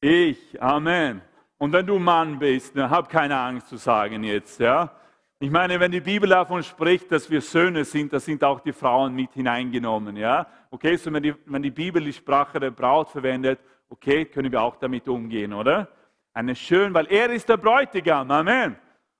Ich. 0.00 0.60
Amen. 0.60 1.22
Und 1.62 1.72
wenn 1.72 1.86
du 1.86 1.96
Mann 2.00 2.40
bist, 2.40 2.76
dann 2.76 2.90
hab 2.90 3.08
keine 3.08 3.38
Angst 3.38 3.68
zu 3.68 3.76
sagen 3.76 4.24
jetzt, 4.24 4.58
ja. 4.58 4.90
Ich 5.38 5.48
meine, 5.48 5.78
wenn 5.78 5.92
die 5.92 6.00
Bibel 6.00 6.28
davon 6.28 6.60
spricht, 6.64 7.12
dass 7.12 7.30
wir 7.30 7.40
Söhne 7.40 7.84
sind, 7.84 8.12
da 8.12 8.18
sind 8.18 8.42
auch 8.42 8.58
die 8.58 8.72
Frauen 8.72 9.14
mit 9.14 9.32
hineingenommen, 9.34 10.16
ja. 10.16 10.44
Okay, 10.72 10.96
so 10.96 11.12
wenn 11.12 11.22
die, 11.22 11.32
wenn 11.46 11.62
die 11.62 11.70
Bibel 11.70 12.02
die 12.02 12.12
Sprache 12.12 12.58
der 12.58 12.72
Braut 12.72 13.10
verwendet, 13.10 13.60
okay, 13.88 14.24
können 14.24 14.50
wir 14.50 14.60
auch 14.60 14.74
damit 14.74 15.06
umgehen, 15.06 15.52
oder? 15.52 15.86
Eine 16.34 16.56
schön, 16.56 16.92
weil 16.94 17.06
er 17.06 17.30
ist 17.30 17.48
der 17.48 17.58
Bräutigam, 17.58 18.28
Amen. 18.32 18.74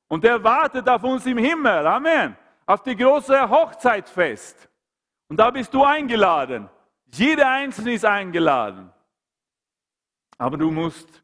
Und 0.08 0.24
er 0.24 0.42
wartet 0.42 0.88
auf 0.88 1.04
uns 1.04 1.24
im 1.26 1.38
Himmel, 1.38 1.86
Amen. 1.86 2.36
Auf 2.66 2.82
die 2.82 2.96
große 2.96 3.48
Hochzeitsfest. 3.48 4.68
Und 5.28 5.36
da 5.36 5.48
bist 5.48 5.72
du 5.72 5.84
eingeladen. 5.84 6.68
Jeder 7.06 7.48
Einzelne 7.48 7.92
ist 7.92 8.04
eingeladen. 8.04 8.90
Aber 10.38 10.56
du 10.56 10.72
musst 10.72 11.21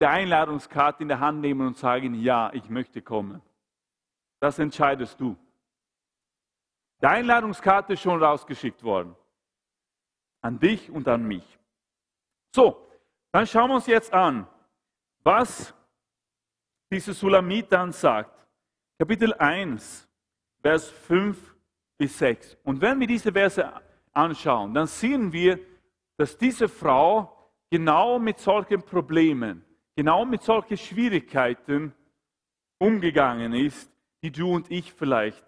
die 0.00 0.06
Einladungskarte 0.06 1.02
in 1.02 1.08
der 1.08 1.20
Hand 1.20 1.40
nehmen 1.40 1.66
und 1.66 1.76
sagen, 1.76 2.14
ja, 2.14 2.52
ich 2.52 2.68
möchte 2.68 3.02
kommen. 3.02 3.42
Das 4.40 4.58
entscheidest 4.58 5.18
du. 5.20 5.36
Die 7.00 7.06
Einladungskarte 7.06 7.94
ist 7.94 8.02
schon 8.02 8.22
rausgeschickt 8.22 8.82
worden. 8.82 9.14
An 10.40 10.58
dich 10.58 10.90
und 10.90 11.08
an 11.08 11.26
mich. 11.26 11.58
So, 12.54 12.86
dann 13.32 13.46
schauen 13.46 13.70
wir 13.70 13.74
uns 13.76 13.86
jetzt 13.86 14.12
an, 14.12 14.46
was 15.24 15.74
diese 16.90 17.12
Sulamit 17.12 17.70
dann 17.70 17.92
sagt. 17.92 18.46
Kapitel 18.98 19.34
1, 19.34 20.08
Vers 20.60 20.88
5 20.88 21.56
bis 21.98 22.18
6. 22.18 22.56
Und 22.62 22.80
wenn 22.80 22.98
wir 23.00 23.06
diese 23.06 23.32
Verse 23.32 23.72
anschauen, 24.12 24.74
dann 24.74 24.86
sehen 24.86 25.32
wir, 25.32 25.58
dass 26.16 26.38
diese 26.38 26.68
Frau 26.68 27.52
genau 27.70 28.18
mit 28.18 28.38
solchen 28.38 28.82
Problemen 28.82 29.64
genau 29.98 30.24
mit 30.24 30.44
solchen 30.44 30.76
Schwierigkeiten 30.76 31.92
umgegangen 32.78 33.52
ist, 33.52 33.90
die 34.22 34.30
du 34.30 34.54
und 34.54 34.70
ich 34.70 34.92
vielleicht 34.92 35.44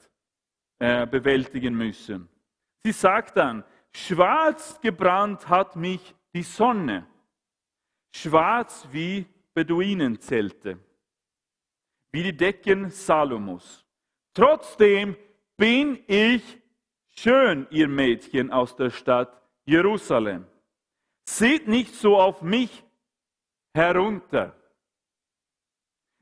äh, 0.80 1.06
bewältigen 1.06 1.72
müssen. 1.72 2.28
Sie 2.82 2.90
sagt 2.90 3.36
dann, 3.36 3.62
schwarz 3.92 4.80
gebrannt 4.80 5.48
hat 5.48 5.76
mich 5.76 6.16
die 6.34 6.42
Sonne, 6.42 7.06
schwarz 8.12 8.88
wie 8.90 9.24
Beduinenzelte, 9.54 10.80
wie 12.10 12.24
die 12.24 12.36
Decken 12.36 12.90
Salomos. 12.90 13.86
Trotzdem 14.34 15.16
bin 15.56 16.02
ich 16.08 16.42
schön, 17.10 17.68
ihr 17.70 17.86
Mädchen 17.86 18.50
aus 18.50 18.74
der 18.74 18.90
Stadt 18.90 19.40
Jerusalem. 19.64 20.44
Seht 21.24 21.68
nicht 21.68 21.94
so 21.94 22.18
auf 22.18 22.42
mich, 22.42 22.82
herunter, 23.74 24.54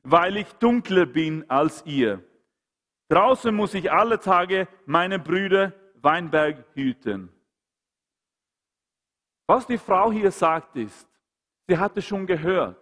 weil 0.03 0.37
ich 0.37 0.53
dunkler 0.55 1.07
bin 1.07 1.49
als 1.51 1.85
ihr. 1.87 2.23
Draußen 3.09 3.55
muss 3.55 3.75
ich 3.75 3.91
alle 3.91 4.19
Tage 4.19 4.69
meine 4.87 5.19
Brüder 5.19 5.73
Weinberg 6.03 6.65
hüten. 6.75 7.33
Was 9.47 9.67
die 9.67 9.79
Frau 9.79 10.13
hier 10.13 10.31
sagt 10.31 10.77
ist, 10.77 11.09
sie 11.67 11.79
hatte 11.79 12.03
schon 12.03 12.27
gehört, 12.27 12.77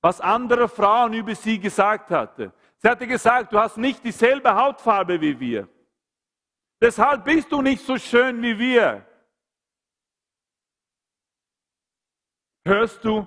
was 0.00 0.20
andere 0.20 0.68
Frauen 0.68 1.12
über 1.12 1.34
sie 1.34 1.58
gesagt 1.58 2.10
hatten. 2.10 2.52
Sie 2.78 2.88
hatte 2.88 3.06
gesagt, 3.06 3.52
du 3.52 3.58
hast 3.58 3.76
nicht 3.76 4.02
dieselbe 4.02 4.54
Hautfarbe 4.54 5.20
wie 5.20 5.38
wir. 5.38 5.68
Deshalb 6.80 7.24
bist 7.24 7.50
du 7.50 7.60
nicht 7.60 7.84
so 7.84 7.98
schön 7.98 8.40
wie 8.40 8.58
wir. 8.58 9.04
Hörst 12.64 13.04
du 13.04 13.26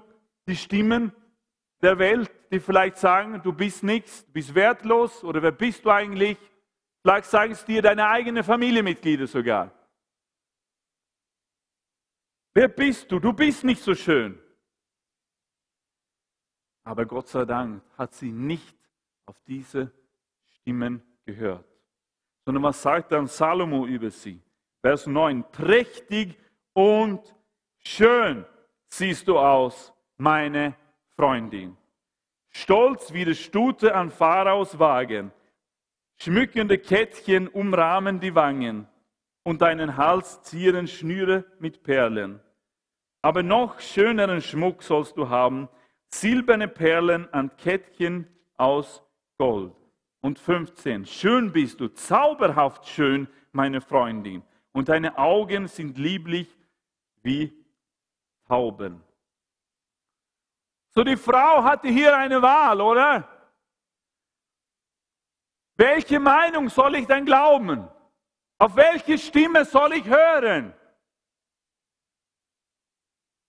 die 0.51 0.57
Stimmen 0.57 1.13
der 1.81 1.97
Welt, 1.97 2.29
die 2.51 2.59
vielleicht 2.59 2.97
sagen, 2.97 3.41
du 3.41 3.53
bist 3.53 3.83
nichts, 3.83 4.25
du 4.25 4.33
bist 4.33 4.53
wertlos 4.53 5.23
oder 5.23 5.41
wer 5.41 5.53
bist 5.53 5.85
du 5.85 5.89
eigentlich? 5.89 6.37
Vielleicht 7.01 7.29
sagen 7.29 7.53
es 7.53 7.63
dir 7.63 7.81
deine 7.81 8.07
eigenen 8.07 8.43
Familienmitglieder 8.43 9.27
sogar. 9.27 9.71
Wer 12.53 12.67
bist 12.67 13.09
du? 13.09 13.19
Du 13.19 13.31
bist 13.31 13.63
nicht 13.63 13.81
so 13.81 13.95
schön. 13.95 14.37
Aber 16.83 17.05
Gott 17.05 17.29
sei 17.29 17.45
Dank 17.45 17.81
hat 17.97 18.13
sie 18.13 18.31
nicht 18.31 18.77
auf 19.25 19.41
diese 19.47 19.89
Stimmen 20.59 21.01
gehört. 21.25 21.65
Sondern 22.43 22.63
was 22.63 22.81
sagt 22.81 23.13
dann 23.13 23.27
Salomo 23.27 23.85
über 23.85 24.09
sie? 24.09 24.41
Vers 24.81 25.07
9. 25.07 25.49
Prächtig 25.51 26.37
und 26.73 27.33
schön 27.77 28.45
siehst 28.87 29.29
du 29.29 29.39
aus, 29.39 29.93
meine 30.21 30.75
Freundin. 31.15 31.75
Stolz 32.51 33.11
wie 33.11 33.25
die 33.25 33.33
Stute 33.33 33.95
an 33.95 34.11
Pharaos 34.11 34.77
Wagen. 34.77 35.31
Schmückende 36.17 36.77
Kettchen 36.77 37.47
umrahmen 37.47 38.19
die 38.19 38.35
Wangen 38.35 38.87
und 39.41 39.63
deinen 39.63 39.97
Hals 39.97 40.43
zieren 40.43 40.87
Schnüre 40.87 41.45
mit 41.57 41.81
Perlen. 41.81 42.39
Aber 43.23 43.41
noch 43.41 43.79
schöneren 43.79 44.41
Schmuck 44.41 44.83
sollst 44.83 45.17
du 45.17 45.29
haben, 45.29 45.67
silberne 46.09 46.67
Perlen 46.67 47.27
an 47.33 47.57
Kettchen 47.57 48.27
aus 48.57 49.01
Gold. 49.39 49.73
Und 50.21 50.37
15. 50.37 51.07
Schön 51.07 51.51
bist 51.51 51.79
du, 51.79 51.87
zauberhaft 51.87 52.87
schön, 52.87 53.27
meine 53.53 53.81
Freundin, 53.81 54.43
und 54.71 54.89
deine 54.89 55.17
Augen 55.17 55.67
sind 55.67 55.97
lieblich 55.97 56.55
wie 57.23 57.51
Tauben. 58.47 59.01
So, 60.93 61.03
die 61.03 61.17
Frau 61.17 61.63
hatte 61.63 61.87
hier 61.87 62.17
eine 62.17 62.41
Wahl, 62.41 62.81
oder? 62.81 63.27
Welche 65.77 66.19
Meinung 66.19 66.69
soll 66.69 66.95
ich 66.95 67.07
denn 67.07 67.25
glauben? 67.25 67.87
Auf 68.57 68.75
welche 68.75 69.17
Stimme 69.17 69.65
soll 69.65 69.93
ich 69.93 70.05
hören? 70.05 70.73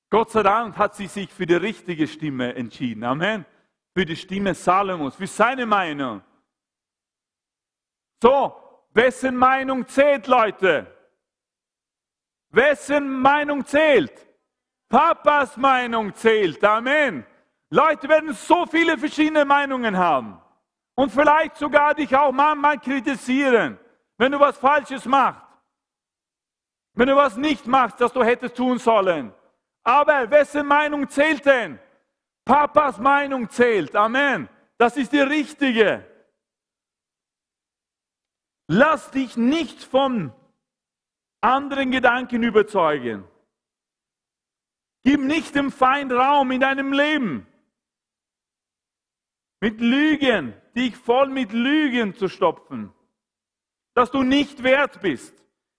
Gott 0.09 0.31
sei 0.31 0.43
Dank 0.43 0.77
hat 0.77 0.95
sie 0.95 1.07
sich 1.07 1.33
für 1.33 1.47
die 1.47 1.55
richtige 1.55 2.07
Stimme 2.07 2.55
entschieden. 2.55 3.03
Amen. 3.03 3.45
Für 3.95 4.05
die 4.05 4.17
Stimme 4.17 4.55
Salomos, 4.55 5.17
für 5.17 5.27
seine 5.27 5.67
Meinung. 5.67 6.23
So, 8.23 8.87
wessen 8.93 9.37
Meinung 9.37 9.87
zählt, 9.89 10.27
Leute? 10.29 10.87
Wessen 12.51 13.21
Meinung 13.21 13.67
zählt? 13.67 14.13
Papas 14.89 15.57
Meinung 15.57 16.15
zählt. 16.15 16.63
Amen. 16.63 17.27
Leute 17.73 18.07
werden 18.07 18.35
so 18.35 18.67
viele 18.67 18.99
verschiedene 18.99 19.47
Meinungen 19.47 19.97
haben. 19.97 20.39
Und 20.95 21.11
vielleicht 21.11 21.57
sogar 21.57 21.95
dich 21.95 22.15
auch 22.15 22.31
manchmal 22.31 22.79
kritisieren, 22.79 23.79
wenn 24.19 24.31
du 24.31 24.39
was 24.39 24.59
Falsches 24.59 25.07
machst. 25.07 25.41
Wenn 26.93 27.09
du 27.09 27.17
was 27.17 27.39
nicht 27.39 27.67
machst, 27.67 27.99
das 27.99 28.13
du 28.13 28.23
hättest 28.23 28.59
tun 28.59 28.79
sollen. 28.79 29.33
Aber 29.83 30.31
wessen 30.31 30.67
Meinung 30.67 31.09
zählt 31.09 31.47
denn? 31.47 31.79
Papas 32.45 32.99
Meinung 32.99 33.49
zählt. 33.49 33.97
Amen. 33.97 34.51
Das 34.77 34.99
ist 34.99 35.11
die 35.11 35.21
richtige. 35.21 36.07
Lass 38.67 39.11
dich 39.11 39.39
nicht 39.39 39.83
von 39.83 40.31
anderen 41.41 41.91
Gedanken 41.91 42.43
überzeugen. 42.43 43.25
Gib 45.05 45.23
nicht 45.23 45.55
dem 45.55 45.73
Feind 45.73 46.13
Raum 46.13 46.51
in 46.51 46.61
deinem 46.61 46.93
Leben. 46.93 47.47
Mit 49.63 49.81
Lügen, 49.81 50.55
dich 50.75 50.97
voll 50.97 51.29
mit 51.29 51.53
Lügen 51.53 52.17
zu 52.17 52.27
stopfen. 52.27 52.93
Dass 53.95 54.11
du 54.11 54.25
nicht 54.25 54.65
wert 54.65 55.01
bist. 55.01 55.33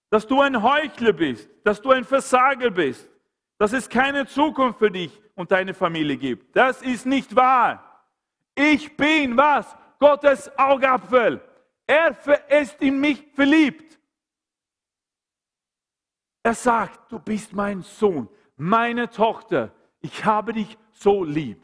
Dass 0.09 0.25
du 0.25 0.39
ein 0.39 0.63
Heuchler 0.63 1.11
bist. 1.11 1.49
Dass 1.65 1.81
du 1.81 1.91
ein 1.91 2.05
Versager 2.05 2.71
bist. 2.71 3.09
Dass 3.57 3.73
es 3.73 3.89
keine 3.89 4.25
Zukunft 4.25 4.79
für 4.79 4.89
dich 4.89 5.21
und 5.35 5.51
deine 5.51 5.73
Familie 5.73 6.15
gibt. 6.15 6.55
Das 6.55 6.81
ist 6.81 7.05
nicht 7.05 7.35
wahr. 7.35 8.07
Ich 8.55 8.95
bin 8.95 9.35
was? 9.35 9.75
Gottes 9.99 10.49
Augapfel. 10.57 11.41
Er 11.85 12.15
ist 12.61 12.81
in 12.81 13.01
mich 13.01 13.21
verliebt. 13.33 13.99
Er 16.41 16.53
sagt, 16.53 17.11
du 17.11 17.19
bist 17.19 17.51
mein 17.51 17.81
Sohn, 17.81 18.29
meine 18.55 19.09
Tochter. 19.09 19.73
Ich 19.99 20.23
habe 20.23 20.53
dich 20.53 20.77
so 20.91 21.25
lieb. 21.25 21.61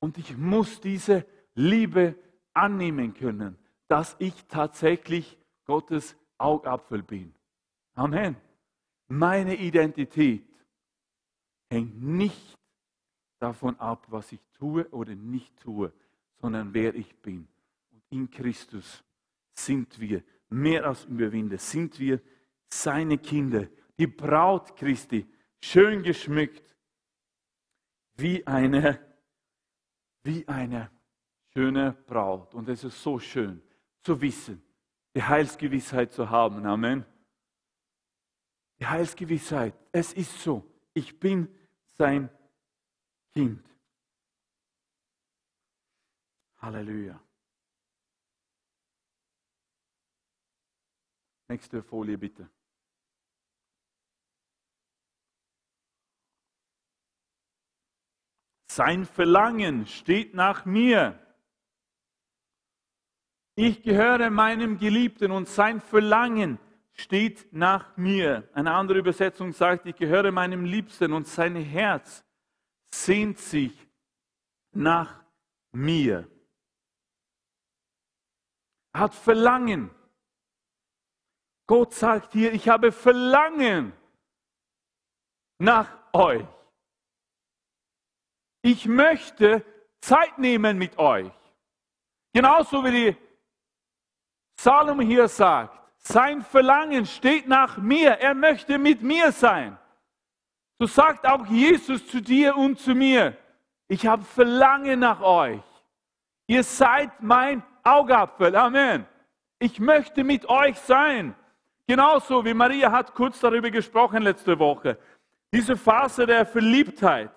Und 0.00 0.18
ich 0.18 0.36
muss 0.36 0.80
diese 0.80 1.26
Liebe 1.54 2.14
annehmen 2.52 3.14
können, 3.14 3.58
dass 3.88 4.16
ich 4.18 4.46
tatsächlich 4.46 5.38
Gottes 5.64 6.16
Augapfel 6.38 7.02
bin. 7.02 7.34
Amen. 7.94 8.36
Meine 9.08 9.56
Identität 9.56 10.46
hängt 11.70 12.00
nicht 12.00 12.58
davon 13.38 13.78
ab, 13.80 14.06
was 14.08 14.32
ich 14.32 14.40
tue 14.58 14.88
oder 14.90 15.14
nicht 15.14 15.56
tue, 15.60 15.92
sondern 16.40 16.74
wer 16.74 16.94
ich 16.94 17.16
bin 17.16 17.48
in 18.10 18.30
Christus 18.30 19.04
sind 19.54 19.98
wir 19.98 20.22
mehr 20.48 20.84
als 20.86 21.04
Überwinder, 21.04 21.58
sind 21.58 21.98
wir 21.98 22.20
seine 22.68 23.18
Kinder, 23.18 23.68
die 23.98 24.06
Braut 24.06 24.76
Christi, 24.76 25.26
schön 25.60 26.02
geschmückt, 26.02 26.76
wie 28.16 28.46
eine, 28.46 28.98
wie 30.28 30.46
eine 30.46 30.90
schöne 31.54 31.92
Braut. 32.06 32.54
Und 32.54 32.68
es 32.68 32.84
ist 32.84 33.02
so 33.02 33.18
schön 33.18 33.62
zu 34.02 34.20
wissen, 34.20 34.62
die 35.14 35.22
Heilsgewissheit 35.22 36.12
zu 36.12 36.28
haben. 36.28 36.66
Amen. 36.66 37.04
Die 38.78 38.86
Heilsgewissheit, 38.86 39.74
es 39.90 40.12
ist 40.12 40.38
so, 40.40 40.70
ich 40.92 41.18
bin 41.18 41.48
sein 41.96 42.28
Kind. 43.32 43.66
Halleluja. 46.58 47.18
Nächste 51.48 51.82
Folie 51.82 52.18
bitte. 52.18 52.50
Sein 58.78 59.06
Verlangen 59.06 59.88
steht 59.88 60.34
nach 60.34 60.64
mir. 60.64 61.18
Ich 63.56 63.82
gehöre 63.82 64.30
meinem 64.30 64.78
Geliebten 64.78 65.32
und 65.32 65.48
sein 65.48 65.80
Verlangen 65.80 66.60
steht 66.92 67.52
nach 67.52 67.96
mir. 67.96 68.48
Eine 68.52 68.72
andere 68.74 69.00
Übersetzung 69.00 69.52
sagt, 69.52 69.86
ich 69.86 69.96
gehöre 69.96 70.30
meinem 70.30 70.64
Liebsten 70.64 71.12
und 71.12 71.26
sein 71.26 71.56
Herz 71.56 72.24
sehnt 72.94 73.40
sich 73.40 73.74
nach 74.70 75.24
mir. 75.72 76.30
Hat 78.94 79.12
Verlangen. 79.12 79.90
Gott 81.66 81.94
sagt 81.94 82.32
hier, 82.32 82.52
ich 82.52 82.68
habe 82.68 82.92
Verlangen 82.92 83.92
nach 85.58 85.90
euch. 86.12 86.46
Ich 88.70 88.84
möchte 88.84 89.64
Zeit 89.98 90.38
nehmen 90.38 90.76
mit 90.76 90.98
euch. 90.98 91.32
Genauso 92.34 92.84
wie 92.84 92.90
die 92.90 93.16
Salom 94.60 95.00
hier 95.00 95.26
sagt, 95.26 95.74
sein 95.96 96.42
Verlangen 96.42 97.06
steht 97.06 97.48
nach 97.48 97.78
mir. 97.78 98.10
Er 98.20 98.34
möchte 98.34 98.76
mit 98.76 99.00
mir 99.00 99.32
sein. 99.32 99.78
So 100.78 100.86
sagt 100.86 101.26
auch 101.26 101.46
Jesus 101.46 102.06
zu 102.08 102.20
dir 102.20 102.58
und 102.58 102.78
zu 102.78 102.94
mir, 102.94 103.38
ich 103.88 104.06
habe 104.06 104.22
Verlangen 104.22 105.00
nach 105.00 105.22
euch. 105.22 105.62
Ihr 106.46 106.62
seid 106.62 107.22
mein 107.22 107.62
Augapfel. 107.82 108.54
Amen. 108.54 109.06
Ich 109.58 109.80
möchte 109.80 110.22
mit 110.24 110.46
euch 110.46 110.78
sein. 110.80 111.34
Genauso 111.86 112.44
wie 112.44 112.52
Maria 112.52 112.92
hat 112.92 113.14
kurz 113.14 113.40
darüber 113.40 113.70
gesprochen 113.70 114.22
letzte 114.22 114.58
Woche. 114.58 114.98
Diese 115.54 115.74
Phase 115.74 116.26
der 116.26 116.44
Verliebtheit. 116.44 117.30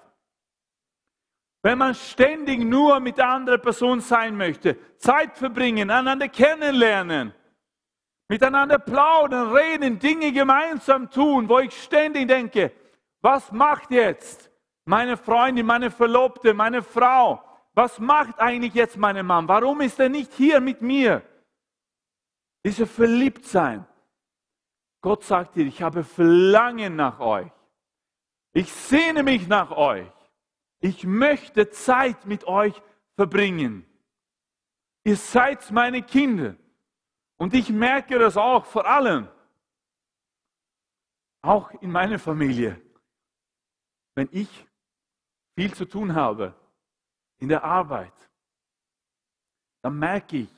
Wenn 1.64 1.78
man 1.78 1.94
ständig 1.94 2.60
nur 2.60 3.00
mit 3.00 3.18
der 3.18 3.30
anderen 3.30 3.62
Person 3.62 4.02
sein 4.02 4.36
möchte, 4.36 4.78
Zeit 4.98 5.38
verbringen, 5.38 5.92
einander 5.92 6.28
kennenlernen, 6.28 7.34
miteinander 8.28 8.80
plaudern, 8.80 9.54
reden, 9.54 10.00
Dinge 10.00 10.32
gemeinsam 10.32 11.10
tun, 11.10 11.48
wo 11.48 11.60
ich 11.60 11.74
ständig 11.84 12.28
denke, 12.28 12.72
was 13.22 13.52
macht 13.52 13.92
jetzt 13.92 14.50
meine 14.86 15.18
Freundin, 15.18 15.66
meine 15.66 15.92
Verlobte, 15.92 16.54
meine 16.54 16.82
Frau? 16.82 17.44
Was 17.74 18.00
macht 18.00 18.40
eigentlich 18.40 18.74
jetzt 18.74 18.98
mein 18.98 19.24
Mann? 19.26 19.48
Warum 19.48 19.82
ist 19.82 20.00
er 20.00 20.10
nicht 20.10 20.34
hier 20.34 20.60
mit 20.60 20.82
mir? 20.82 21.22
Diese 22.66 22.88
Verliebtsein. 22.88 23.86
Gott 25.02 25.24
sagt 25.24 25.56
dir, 25.56 25.66
ich 25.66 25.82
habe 25.82 26.04
Verlangen 26.04 26.96
nach 26.96 27.20
euch. 27.20 27.52
Ich 28.54 28.72
sehne 28.72 29.24
mich 29.24 29.48
nach 29.48 29.72
euch. 29.72 30.12
Ich 30.82 31.06
möchte 31.06 31.70
Zeit 31.70 32.26
mit 32.26 32.44
euch 32.44 32.74
verbringen. 33.16 33.86
Ihr 35.04 35.16
seid 35.16 35.72
meine 35.72 36.02
Kinder. 36.02 36.56
Und 37.38 37.54
ich 37.54 37.70
merke 37.70 38.20
das 38.20 38.36
auch 38.36 38.66
vor 38.66 38.86
allem, 38.86 39.28
auch 41.44 41.72
in 41.82 41.92
meiner 41.92 42.20
Familie. 42.20 42.80
Wenn 44.16 44.28
ich 44.32 44.68
viel 45.56 45.74
zu 45.74 45.86
tun 45.86 46.14
habe 46.14 46.54
in 47.40 47.48
der 47.48 47.64
Arbeit, 47.64 48.14
dann 49.84 49.98
merke 49.98 50.38
ich, 50.38 50.50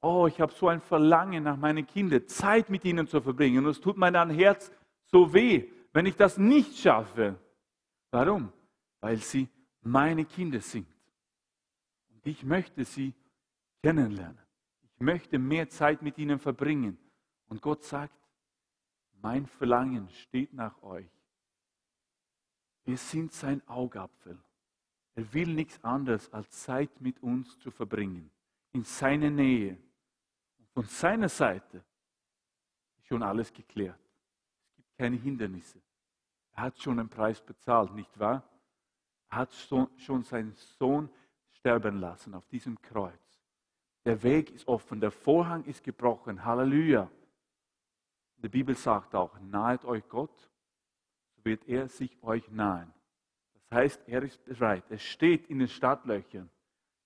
oh, 0.00 0.26
ich 0.26 0.40
habe 0.40 0.52
so 0.52 0.68
ein 0.68 0.80
Verlangen 0.80 1.44
nach 1.44 1.56
meinen 1.56 1.86
Kindern, 1.86 2.26
Zeit 2.26 2.70
mit 2.70 2.84
ihnen 2.84 3.06
zu 3.06 3.20
verbringen. 3.20 3.64
Und 3.64 3.70
es 3.70 3.80
tut 3.80 3.96
mir 3.96 4.10
mein 4.10 4.30
Herz 4.30 4.72
so 5.06 5.32
weh, 5.32 5.70
wenn 5.92 6.06
ich 6.06 6.16
das 6.16 6.38
nicht 6.38 6.78
schaffe. 6.78 7.38
Warum? 8.10 8.52
Weil 9.00 9.18
sie 9.18 9.48
meine 9.82 10.24
Kinder 10.24 10.60
sind. 10.60 10.86
Und 12.10 12.26
ich 12.26 12.44
möchte 12.44 12.84
sie 12.84 13.14
kennenlernen. 13.82 14.38
Ich 14.94 15.00
möchte 15.00 15.38
mehr 15.38 15.68
Zeit 15.68 16.02
mit 16.02 16.18
ihnen 16.18 16.38
verbringen. 16.38 16.98
Und 17.48 17.62
Gott 17.62 17.84
sagt, 17.84 18.14
mein 19.22 19.46
Verlangen 19.46 20.08
steht 20.10 20.52
nach 20.52 20.82
euch. 20.82 21.08
Wir 22.84 22.96
sind 22.96 23.32
sein 23.32 23.66
Augapfel. 23.68 24.38
Er 25.14 25.32
will 25.34 25.54
nichts 25.54 25.82
anderes, 25.84 26.32
als 26.32 26.50
Zeit 26.50 27.00
mit 27.00 27.22
uns 27.22 27.58
zu 27.58 27.70
verbringen, 27.70 28.30
in 28.72 28.84
seiner 28.84 29.30
Nähe. 29.30 29.76
Von 30.72 30.84
seiner 30.84 31.28
Seite 31.28 31.84
ist 32.98 33.06
schon 33.06 33.22
alles 33.22 33.52
geklärt. 33.52 33.98
Es 34.68 34.76
gibt 34.76 34.96
keine 34.96 35.16
Hindernisse. 35.16 35.80
Er 36.52 36.62
hat 36.64 36.80
schon 36.80 36.98
einen 36.98 37.08
Preis 37.08 37.40
bezahlt, 37.40 37.92
nicht 37.94 38.18
wahr? 38.18 38.49
Er 39.30 39.38
hat 39.38 39.52
schon 39.54 40.22
seinen 40.24 40.52
Sohn 40.78 41.08
sterben 41.52 42.00
lassen 42.00 42.34
auf 42.34 42.46
diesem 42.48 42.80
Kreuz. 42.82 43.40
Der 44.04 44.22
Weg 44.22 44.50
ist 44.50 44.66
offen, 44.66 45.00
der 45.00 45.10
Vorhang 45.10 45.64
ist 45.64 45.84
gebrochen. 45.84 46.44
Halleluja. 46.44 47.10
Die 48.38 48.48
Bibel 48.48 48.74
sagt 48.74 49.14
auch, 49.14 49.38
nahet 49.40 49.84
euch 49.84 50.08
Gott, 50.08 50.50
so 51.36 51.44
wird 51.44 51.68
er 51.68 51.88
sich 51.88 52.22
euch 52.22 52.50
nahen. 52.50 52.92
Das 53.52 53.78
heißt, 53.78 54.02
er 54.06 54.22
ist 54.22 54.42
bereit. 54.44 54.84
Es 54.88 55.02
steht 55.02 55.48
in 55.48 55.58
den 55.58 55.68
Stadtlöchern. 55.68 56.48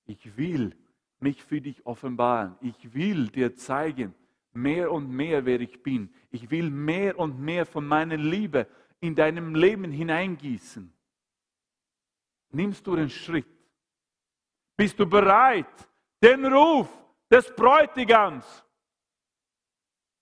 Ich 0.07 0.37
will 0.37 0.77
mich 1.19 1.43
für 1.43 1.61
dich 1.61 1.85
offenbaren. 1.85 2.57
Ich 2.61 2.95
will 2.95 3.29
dir 3.29 3.57
zeigen, 3.57 4.15
mehr 4.53 4.93
und 4.93 5.11
mehr, 5.11 5.45
wer 5.45 5.61
ich 5.61 5.83
bin. 5.83 6.15
Ich 6.31 6.51
will 6.51 6.71
mehr 6.71 7.19
und 7.19 7.41
mehr 7.41 7.67
von 7.67 7.87
meiner 7.87 8.17
Liebe 8.17 8.69
in 9.01 9.15
deinem 9.15 9.55
Leben 9.55 9.91
hineingießen. 9.91 10.94
Nimmst 12.55 12.87
du 12.87 12.95
den 12.95 13.11
Schritt? 13.11 13.47
Bist 14.77 14.99
du 14.99 15.07
bereit, 15.07 15.89
den 16.23 16.47
Ruf 16.47 16.89
des 17.31 17.53
Bräutigams 17.55 18.65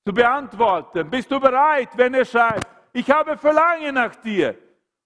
zu 0.06 0.12
beantworten? 0.14 1.10
Bist 1.10 1.30
du 1.30 1.38
bereit, 1.38 1.90
wenn 1.96 2.14
er 2.14 2.24
schreibt, 2.24 2.66
ich 2.94 3.10
habe 3.10 3.36
Verlangen 3.36 3.94
nach 3.94 4.16
dir? 4.16 4.58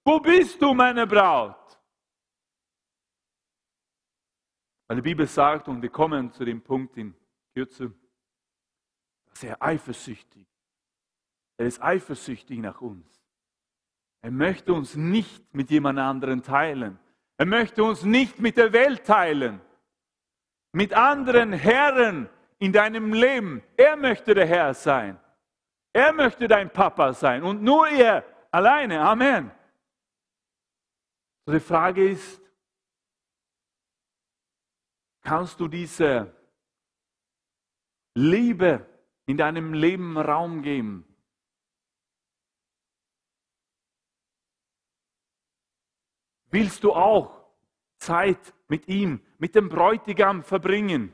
Wo 0.05 0.21
bist 0.21 0.63
du, 0.63 0.73
meine 0.73 1.05
Braut? 1.07 1.79
Weil 4.87 4.97
die 4.97 5.03
Bibel 5.03 5.27
sagt, 5.27 5.67
und 5.67 5.83
wir 5.83 5.91
kommen 5.91 6.31
zu 6.33 6.45
dem 6.45 6.63
Punkt 6.63 6.97
in 6.97 7.13
Kürze, 7.55 7.93
dass 9.27 9.43
er 9.43 9.61
eifersüchtig, 9.61 10.47
er 11.57 11.67
ist 11.67 11.83
eifersüchtig 11.83 12.61
nach 12.61 12.81
uns. 12.81 13.21
Er 14.23 14.31
möchte 14.31 14.73
uns 14.73 14.95
nicht 14.95 15.53
mit 15.53 15.71
jemand 15.71 15.99
anderen 15.99 16.43
teilen. 16.43 17.01
Er 17.39 17.47
möchte 17.47 17.85
uns 17.85 18.03
nicht 18.03 18.39
mit 18.41 18.57
der 18.57 18.73
Welt 18.73 19.05
teilen, 19.05 19.61
mit 20.73 20.95
anderen 20.95 21.53
Herren 21.53 22.29
in 22.59 22.73
deinem 22.73 23.13
Leben. 23.13 23.63
Er 23.77 23.97
möchte 23.97 24.35
der 24.35 24.47
Herr 24.47 24.73
sein. 24.75 25.21
Er 25.93 26.13
möchte 26.13 26.49
dein 26.49 26.71
Papa 26.73 27.13
sein 27.13 27.43
und 27.43 27.63
nur 27.63 27.89
er 27.89 28.25
alleine. 28.51 29.01
Amen. 29.01 29.51
Die 31.49 31.61
Frage 31.61 32.11
ist, 32.11 32.41
kannst 35.23 35.61
du 35.61 35.69
diese 35.69 36.35
Liebe 38.15 38.85
in 39.27 39.37
deinem 39.37 39.73
Leben 39.75 40.19
Raum 40.19 40.63
geben? 40.63 41.07
Willst 46.57 46.83
du 46.85 46.95
auch 46.95 47.45
Zeit 47.99 48.55
mit 48.69 48.89
ihm, 48.89 49.21
mit 49.37 49.55
dem 49.55 49.69
Bräutigam 49.69 50.43
verbringen, 50.43 51.13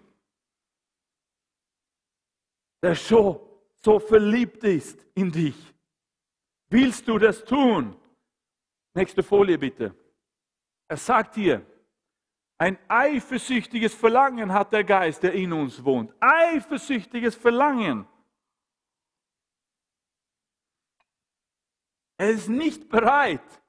der 2.81 2.95
schon 2.95 3.41
so 3.75 3.99
verliebt 3.99 4.63
ist 4.63 5.05
in 5.17 5.33
dich? 5.33 5.75
Willst 6.69 7.09
du 7.09 7.19
das 7.19 7.45
tun? 7.45 7.97
Nächste 8.95 9.25
Folie 9.25 9.59
bitte. 9.59 9.93
Er 10.87 10.97
sagt 10.97 11.35
hier, 11.35 11.67
ein 12.59 12.79
eifersüchtiges 12.87 13.97
Verlangen 13.97 14.53
hat 14.53 14.73
der 14.73 14.85
Geist, 14.85 15.25
der 15.25 15.33
in 15.33 15.53
uns 15.53 15.83
wohnt. 15.83 16.15
Eifersüchtiges 16.21 17.35
Verlangen. 17.35 18.07
Er 22.17 22.31
ist 22.31 22.49
nicht 22.49 22.89
bereit. 22.89 23.62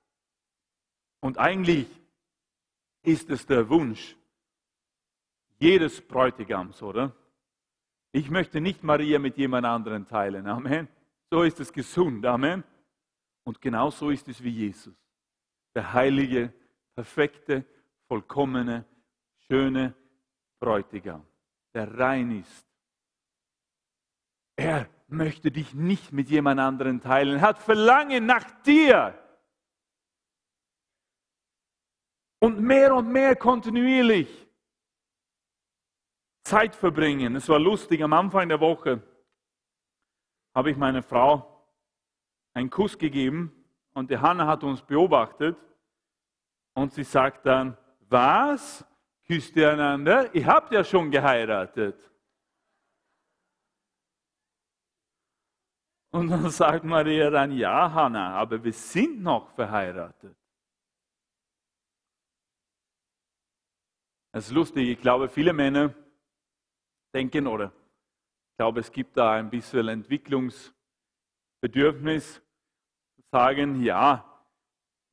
Und 1.24 1.38
eigentlich 1.38 1.88
ist 3.02 3.30
es 3.30 3.46
der 3.46 3.70
Wunsch 3.70 4.18
jedes 5.58 6.02
Bräutigams, 6.02 6.84
oder? 6.84 7.16
Ich 8.12 8.30
möchte 8.30 8.60
nicht 8.60 8.84
Maria 8.84 9.20
mit 9.20 9.38
jemand 9.38 9.66
anderen 9.66 10.06
teilen. 10.06 10.46
Amen. 10.48 10.90
So 11.32 11.44
ist 11.44 11.62
es 11.62 11.72
gesund. 11.72 12.26
Amen. 12.26 12.66
Und 13.46 13.62
genau 13.62 13.90
so 13.90 14.10
ist 14.10 14.28
es 14.28 14.44
wie 14.44 14.50
Jesus. 14.50 14.94
Der 15.74 15.94
heilige, 15.94 16.52
perfekte, 16.94 17.64
vollkommene, 18.10 18.84
schöne 19.48 19.94
Bräutigam, 20.60 21.26
der 21.74 21.98
rein 21.98 22.42
ist. 22.42 22.68
Er 24.58 24.90
möchte 25.08 25.52
dich 25.52 25.74
nicht 25.74 26.12
mit 26.12 26.30
jemand 26.30 26.60
anderen 26.60 27.00
teilen, 27.00 27.38
er 27.38 27.48
hat 27.48 27.60
Verlangen 27.60 28.26
nach 28.26 28.62
dir. 28.64 29.23
Und 32.44 32.60
mehr 32.60 32.94
und 32.94 33.10
mehr 33.10 33.38
kontinuierlich 33.38 34.28
Zeit 36.44 36.76
verbringen. 36.76 37.38
Es 37.38 37.48
war 37.48 37.58
lustig, 37.58 38.04
am 38.04 38.12
Anfang 38.12 38.50
der 38.50 38.60
Woche 38.60 39.02
habe 40.54 40.72
ich 40.72 40.76
meiner 40.76 41.02
Frau 41.02 41.66
einen 42.54 42.70
Kuss 42.70 42.98
gegeben 42.98 43.54
und 43.94 44.12
die 44.12 44.18
Hanna 44.18 44.46
hat 44.46 44.62
uns 44.66 44.82
beobachtet 44.82 45.56
und 46.74 46.92
sie 46.92 47.06
sagt 47.06 47.46
dann, 47.46 47.78
was? 48.10 48.86
Küsst 49.26 49.56
ihr 49.56 49.72
einander? 49.72 50.36
Ihr 50.36 50.46
habt 50.46 50.74
ja 50.74 50.84
schon 50.84 51.12
geheiratet. 51.12 52.12
Und 56.12 56.28
dann 56.28 56.50
sagt 56.50 56.84
Maria 56.84 57.30
dann, 57.30 57.54
ja, 57.54 57.94
Hanna, 57.94 58.36
aber 58.36 58.62
wir 58.62 58.74
sind 58.74 59.24
noch 59.24 59.50
verheiratet. 59.52 60.43
Es 64.36 64.48
ist 64.48 64.54
lustig, 64.54 64.90
ich 64.90 65.00
glaube, 65.00 65.30
viele 65.30 65.54
Männer 65.54 65.94
denken 67.14 67.46
oder 67.46 67.66
ich 67.66 68.58
glaube, 68.58 68.80
es 68.80 68.92
gibt 68.92 69.16
da 69.16 69.34
ein 69.34 69.52
bisschen 69.52 69.88
Entwicklungsbedürfnis, 69.88 72.42
sagen, 73.32 73.84
ja, 73.84 74.28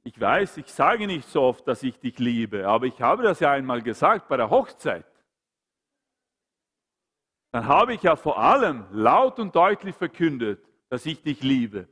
ich 0.05 0.19
weiß, 0.19 0.57
ich 0.57 0.73
sage 0.73 1.07
nicht 1.07 1.29
so 1.29 1.43
oft, 1.43 1.69
dass 1.69 1.83
ich 1.83 1.99
dich 1.99 2.19
liebe, 2.19 2.67
aber 2.67 2.87
ich 2.87 3.03
habe 3.03 3.23
das 3.23 3.41
ja 3.41 3.53
einmal 3.53 3.83
gesagt 3.83 4.27
bei 4.29 4.39
der 4.39 4.49
Hochzeit. 4.49 5.05
Dann 7.53 7.67
habe 7.67 7.93
ich 7.93 8.03
ja 8.03 8.17
vor 8.17 8.39
allem 8.39 8.87
laut 8.91 9.39
und 9.39 9.55
deutlich 9.55 9.97
verkündet, 9.97 10.67
dass 10.89 11.05
ich 11.05 11.23
dich 11.23 11.43
liebe. 11.43 11.89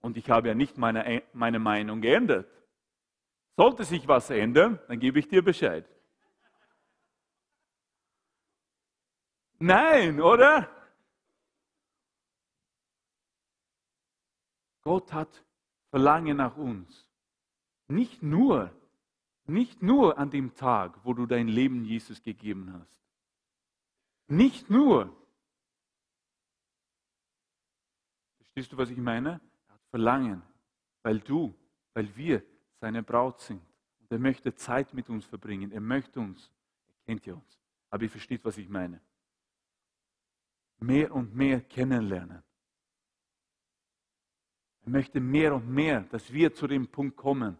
Und 0.00 0.16
ich 0.16 0.28
habe 0.28 0.48
ja 0.48 0.54
nicht 0.54 0.76
meine, 0.76 1.22
meine 1.32 1.60
Meinung 1.60 2.00
geändert. 2.00 2.50
Sollte 3.56 3.84
sich 3.84 4.08
was 4.08 4.28
ändern, 4.30 4.80
dann 4.88 4.98
gebe 4.98 5.20
ich 5.20 5.28
dir 5.28 5.44
Bescheid. 5.44 5.88
Nein, 9.62 10.20
oder? 10.20 10.68
Gott 14.82 15.12
hat 15.12 15.44
Verlangen 15.90 16.36
nach 16.36 16.56
uns. 16.56 17.08
Nicht 17.86 18.24
nur, 18.24 18.74
nicht 19.46 19.80
nur 19.80 20.18
an 20.18 20.30
dem 20.30 20.56
Tag, 20.56 20.98
wo 21.04 21.14
du 21.14 21.26
dein 21.26 21.46
Leben 21.46 21.84
Jesus 21.84 22.20
gegeben 22.24 22.72
hast. 22.72 23.00
Nicht 24.26 24.68
nur. 24.68 25.16
Verstehst 28.38 28.72
du, 28.72 28.76
was 28.76 28.90
ich 28.90 28.98
meine? 28.98 29.40
Er 29.68 29.74
hat 29.74 29.82
Verlangen, 29.90 30.42
weil 31.04 31.20
du, 31.20 31.54
weil 31.94 32.16
wir 32.16 32.42
seine 32.80 33.04
Braut 33.04 33.40
sind. 33.40 33.62
Und 34.00 34.10
er 34.10 34.18
möchte 34.18 34.56
Zeit 34.56 34.92
mit 34.92 35.08
uns 35.08 35.24
verbringen. 35.24 35.70
Er 35.70 35.80
möchte 35.80 36.18
uns, 36.18 36.50
er 36.88 37.04
kennt 37.04 37.26
ja 37.26 37.34
uns. 37.34 37.60
Aber 37.90 38.02
ihr 38.02 38.10
versteht, 38.10 38.44
was 38.44 38.58
ich 38.58 38.68
meine. 38.68 39.00
Mehr 40.82 41.14
und 41.14 41.34
mehr 41.34 41.60
kennenlernen. 41.60 42.42
Er 44.84 44.90
möchte 44.90 45.20
mehr 45.20 45.54
und 45.54 45.68
mehr, 45.68 46.00
dass 46.02 46.32
wir 46.32 46.52
zu 46.52 46.66
dem 46.66 46.88
Punkt 46.88 47.16
kommen, 47.16 47.56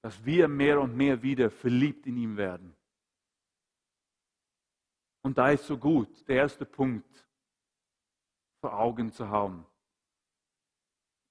dass 0.00 0.24
wir 0.24 0.46
mehr 0.46 0.80
und 0.80 0.96
mehr 0.96 1.20
wieder 1.22 1.50
verliebt 1.50 2.06
in 2.06 2.16
ihm 2.16 2.36
werden. 2.36 2.76
Und 5.22 5.36
da 5.36 5.50
ist 5.50 5.66
so 5.66 5.76
gut, 5.76 6.28
der 6.28 6.36
erste 6.36 6.64
Punkt 6.64 7.26
vor 8.60 8.78
Augen 8.78 9.10
zu 9.10 9.28
haben. 9.28 9.66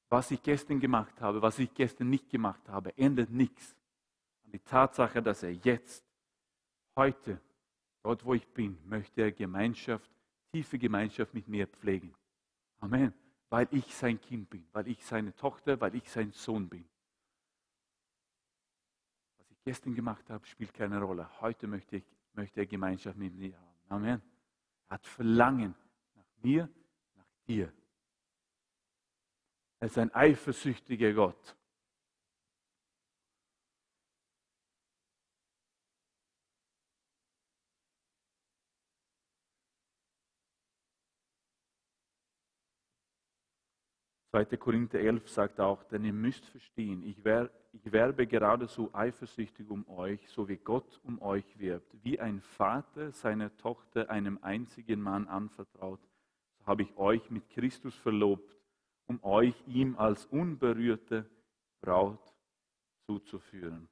Was 0.10 0.32
ich 0.32 0.44
gestern 0.44 0.82
gemacht 0.82 1.22
habe, 1.22 1.42
was 1.42 1.60
ich 1.60 1.74
gestern 1.74 2.10
nicht 2.10 2.30
gemacht 2.30 2.68
habe, 2.68 2.96
ändert 2.98 3.30
nichts 3.30 3.76
an 4.44 4.52
die 4.52 4.60
Tatsache, 4.60 5.22
dass 5.22 5.44
er 5.44 5.54
jetzt, 5.54 6.06
heute, 6.98 7.40
dort 8.04 8.26
wo 8.26 8.34
ich 8.34 8.48
bin, 8.50 8.78
möchte 8.86 9.22
er 9.22 9.32
Gemeinschaft, 9.32 10.12
tiefe 10.56 10.78
Gemeinschaft 10.78 11.34
mit 11.34 11.48
mir 11.48 11.68
pflegen. 11.68 12.14
Amen. 12.80 13.14
Weil 13.50 13.68
ich 13.72 13.94
sein 13.94 14.20
Kind 14.20 14.50
bin, 14.50 14.66
weil 14.72 14.88
ich 14.88 15.04
seine 15.04 15.36
Tochter, 15.36 15.80
weil 15.82 15.96
ich 15.96 16.10
sein 16.10 16.32
Sohn 16.32 16.70
bin 16.70 16.86
gestern 19.66 19.96
gemacht 19.96 20.30
habe, 20.30 20.46
spielt 20.46 20.74
keine 20.74 21.02
Rolle. 21.02 21.28
Heute 21.42 21.68
möchte, 21.68 21.98
ich, 21.98 22.06
möchte 22.34 22.60
er 22.60 22.68
Gemeinschaft 22.68 23.18
mit 23.18 23.34
mir 23.36 23.58
haben. 23.58 23.80
Amen. 23.90 24.22
Er 24.88 24.94
hat 24.94 25.06
Verlangen 25.08 25.74
nach 26.14 26.44
mir, 26.44 26.70
nach 27.16 27.26
dir. 27.48 27.74
Er 29.80 29.88
ist 29.88 29.98
ein 29.98 30.14
eifersüchtiger 30.14 31.12
Gott. 31.14 31.58
2. 44.36 44.58
Korinther 44.58 45.00
11 45.00 45.30
sagt 45.30 45.62
auch, 45.62 45.82
denn 45.86 46.04
ihr 46.04 46.12
müsst 46.12 46.46
verstehen, 46.48 47.04
ich, 47.04 47.24
wär, 47.24 47.50
ich 47.72 47.90
werbe 47.90 48.28
geradeso 48.28 48.90
eifersüchtig 48.92 49.70
um 49.70 49.88
euch, 49.88 50.28
so 50.28 50.50
wie 50.50 50.58
Gott 50.58 51.00
um 51.04 51.22
euch 51.22 51.58
wirbt. 51.58 51.96
Wie 52.04 52.20
ein 52.20 52.42
Vater 52.42 53.14
seine 53.14 53.56
Tochter 53.56 54.10
einem 54.10 54.38
einzigen 54.42 55.00
Mann 55.00 55.30
anvertraut, 55.30 56.02
so 56.58 56.66
habe 56.66 56.84
ich 56.84 56.98
euch 56.98 57.30
mit 57.30 57.48
Christus 57.50 57.96
verlobt, 57.96 58.60
um 59.06 59.24
euch 59.24 59.56
ihm 59.68 59.96
als 59.96 60.26
unberührte 60.26 61.26
Braut 61.80 62.36
zuzuführen. 63.06 63.88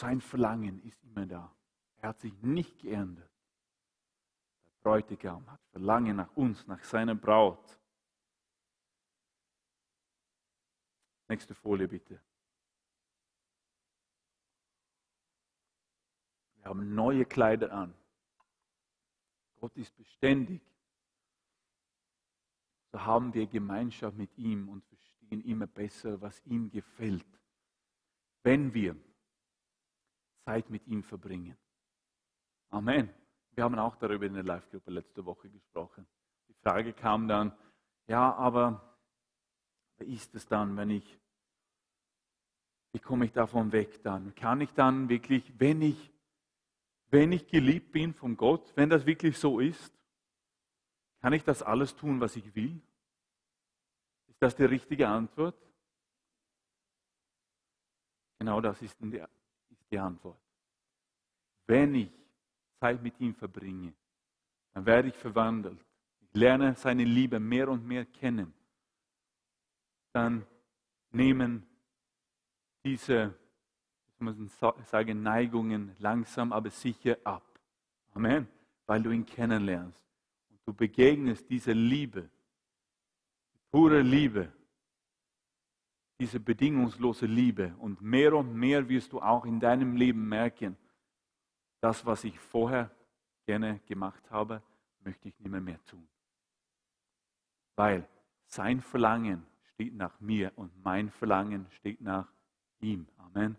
Sein 0.00 0.20
Verlangen 0.20 0.82
ist 0.82 1.00
immer 1.04 1.26
da. 1.26 1.54
Er 2.04 2.08
hat 2.08 2.20
sich 2.20 2.34
nicht 2.42 2.80
geändert. 2.80 3.30
Der 4.66 4.72
Bräutigam 4.82 5.50
hat 5.50 5.64
Verlangen 5.70 6.16
nach 6.16 6.36
uns, 6.36 6.66
nach 6.66 6.84
seiner 6.84 7.14
Braut. 7.14 7.80
Nächste 11.28 11.54
Folie 11.54 11.88
bitte. 11.88 12.20
Wir 16.56 16.66
haben 16.66 16.94
neue 16.94 17.24
Kleider 17.24 17.72
an. 17.72 17.94
Gott 19.58 19.74
ist 19.78 19.96
beständig. 19.96 20.60
So 22.92 23.02
haben 23.02 23.32
wir 23.32 23.46
Gemeinschaft 23.46 24.18
mit 24.18 24.36
ihm 24.36 24.68
und 24.68 24.84
verstehen 24.84 25.42
immer 25.46 25.66
besser, 25.66 26.20
was 26.20 26.44
ihm 26.44 26.70
gefällt. 26.70 27.40
Wenn 28.42 28.74
wir 28.74 28.94
Zeit 30.44 30.68
mit 30.68 30.86
ihm 30.86 31.02
verbringen. 31.02 31.56
Amen. 32.74 33.08
Wir 33.52 33.62
haben 33.62 33.78
auch 33.78 33.94
darüber 33.94 34.26
in 34.26 34.34
der 34.34 34.42
Live-Gruppe 34.42 34.90
letzte 34.90 35.24
Woche 35.24 35.48
gesprochen. 35.48 36.04
Die 36.48 36.54
Frage 36.54 36.92
kam 36.92 37.28
dann, 37.28 37.56
ja, 38.08 38.34
aber 38.34 38.98
wie 39.98 40.12
ist 40.12 40.34
es 40.34 40.44
dann, 40.48 40.76
wenn 40.76 40.90
ich, 40.90 41.20
wie 42.90 42.98
komme 42.98 43.26
ich 43.26 43.32
davon 43.32 43.70
weg 43.70 44.02
dann? 44.02 44.34
Kann 44.34 44.60
ich 44.60 44.72
dann 44.72 45.08
wirklich, 45.08 45.52
wenn 45.56 45.82
ich, 45.82 46.12
wenn 47.10 47.30
ich 47.30 47.46
geliebt 47.46 47.92
bin 47.92 48.12
von 48.12 48.36
Gott, 48.36 48.72
wenn 48.74 48.90
das 48.90 49.06
wirklich 49.06 49.38
so 49.38 49.60
ist, 49.60 49.92
kann 51.20 51.32
ich 51.32 51.44
das 51.44 51.62
alles 51.62 51.94
tun, 51.94 52.20
was 52.20 52.34
ich 52.34 52.56
will? 52.56 52.82
Ist 54.26 54.42
das 54.42 54.56
die 54.56 54.64
richtige 54.64 55.06
Antwort? 55.06 55.54
Genau 58.40 58.60
das 58.60 58.82
ist 58.82 59.00
die, 59.00 59.18
ist 59.70 59.90
die 59.92 59.98
Antwort. 60.00 60.40
Wenn 61.68 61.94
ich 61.94 62.23
Zeit 62.84 63.02
mit 63.02 63.18
ihm 63.18 63.34
verbringe, 63.34 63.94
dann 64.74 64.84
werde 64.84 65.08
ich 65.08 65.14
verwandelt. 65.14 65.82
Ich 66.20 66.38
lerne 66.38 66.74
seine 66.74 67.04
Liebe 67.04 67.40
mehr 67.40 67.70
und 67.70 67.86
mehr 67.86 68.04
kennen. 68.04 68.52
Dann 70.12 70.44
nehmen 71.10 71.62
diese, 72.84 73.34
ich 74.12 74.20
muss 74.20 74.36
sagen, 74.90 75.22
Neigungen 75.22 75.96
langsam, 75.98 76.52
aber 76.52 76.68
sicher 76.68 77.16
ab. 77.24 77.58
Amen. 78.12 78.46
Weil 78.84 79.02
du 79.02 79.12
ihn 79.12 79.24
kennenlernst. 79.24 80.04
Und 80.50 80.60
du 80.66 80.74
begegnest 80.74 81.48
dieser 81.48 81.72
Liebe, 81.72 82.28
pure 83.70 84.02
Liebe, 84.02 84.52
diese 86.20 86.38
bedingungslose 86.38 87.24
Liebe. 87.24 87.74
Und 87.78 88.02
mehr 88.02 88.34
und 88.34 88.54
mehr 88.54 88.86
wirst 88.86 89.10
du 89.14 89.22
auch 89.22 89.46
in 89.46 89.58
deinem 89.58 89.96
Leben 89.96 90.28
merken, 90.28 90.76
das, 91.84 92.06
was 92.06 92.24
ich 92.24 92.40
vorher 92.40 92.90
gerne 93.44 93.78
gemacht 93.80 94.30
habe, 94.30 94.62
möchte 95.00 95.28
ich 95.28 95.38
nicht 95.38 95.50
mehr, 95.50 95.60
mehr 95.60 95.84
tun. 95.84 96.08
Weil 97.76 98.08
sein 98.46 98.80
Verlangen 98.80 99.46
steht 99.74 99.94
nach 99.94 100.18
mir 100.18 100.50
und 100.56 100.82
mein 100.82 101.10
Verlangen 101.10 101.70
steht 101.72 102.00
nach 102.00 102.32
ihm. 102.80 103.06
Amen. 103.18 103.58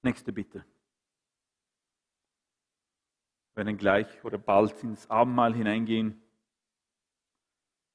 Nächste 0.00 0.32
Bitte. 0.32 0.64
Wir 3.52 3.66
werden 3.66 3.76
gleich 3.76 4.24
oder 4.24 4.38
bald 4.38 4.82
ins 4.82 5.10
Abendmahl 5.10 5.54
hineingehen. 5.54 6.22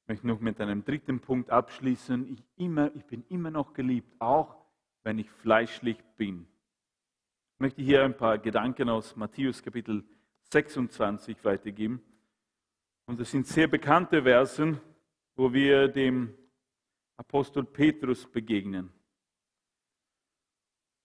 Ich 0.02 0.08
möchte 0.08 0.28
noch 0.28 0.40
mit 0.40 0.62
einem 0.62 0.86
dritten 0.86 1.20
Punkt 1.20 1.50
abschließen. 1.50 2.32
Ich, 2.32 2.44
immer, 2.58 2.94
ich 2.96 3.06
bin 3.06 3.26
immer 3.30 3.50
noch 3.50 3.74
geliebt, 3.74 4.14
auch 4.22 4.63
wenn 5.04 5.20
ich 5.20 5.30
fleischlich 5.30 5.98
bin. 6.18 6.48
Ich 7.56 7.60
möchte 7.60 7.82
hier 7.82 8.04
ein 8.04 8.18
paar 8.18 8.38
Gedanken 8.38 8.90
aus 8.90 9.16
Matthäus 9.16 9.62
Kapitel 9.62 10.04
26 10.52 11.38
weitergeben. 11.44 12.02
Und 13.06 13.20
das 13.20 13.32
sind 13.32 13.46
sehr 13.48 13.68
bekannte 13.68 14.24
Versen, 14.24 14.80
wo 15.36 15.52
wir 15.52 15.88
dem 15.88 16.34
Apostel 17.18 17.64
Petrus 17.64 18.26
begegnen. 18.26 18.92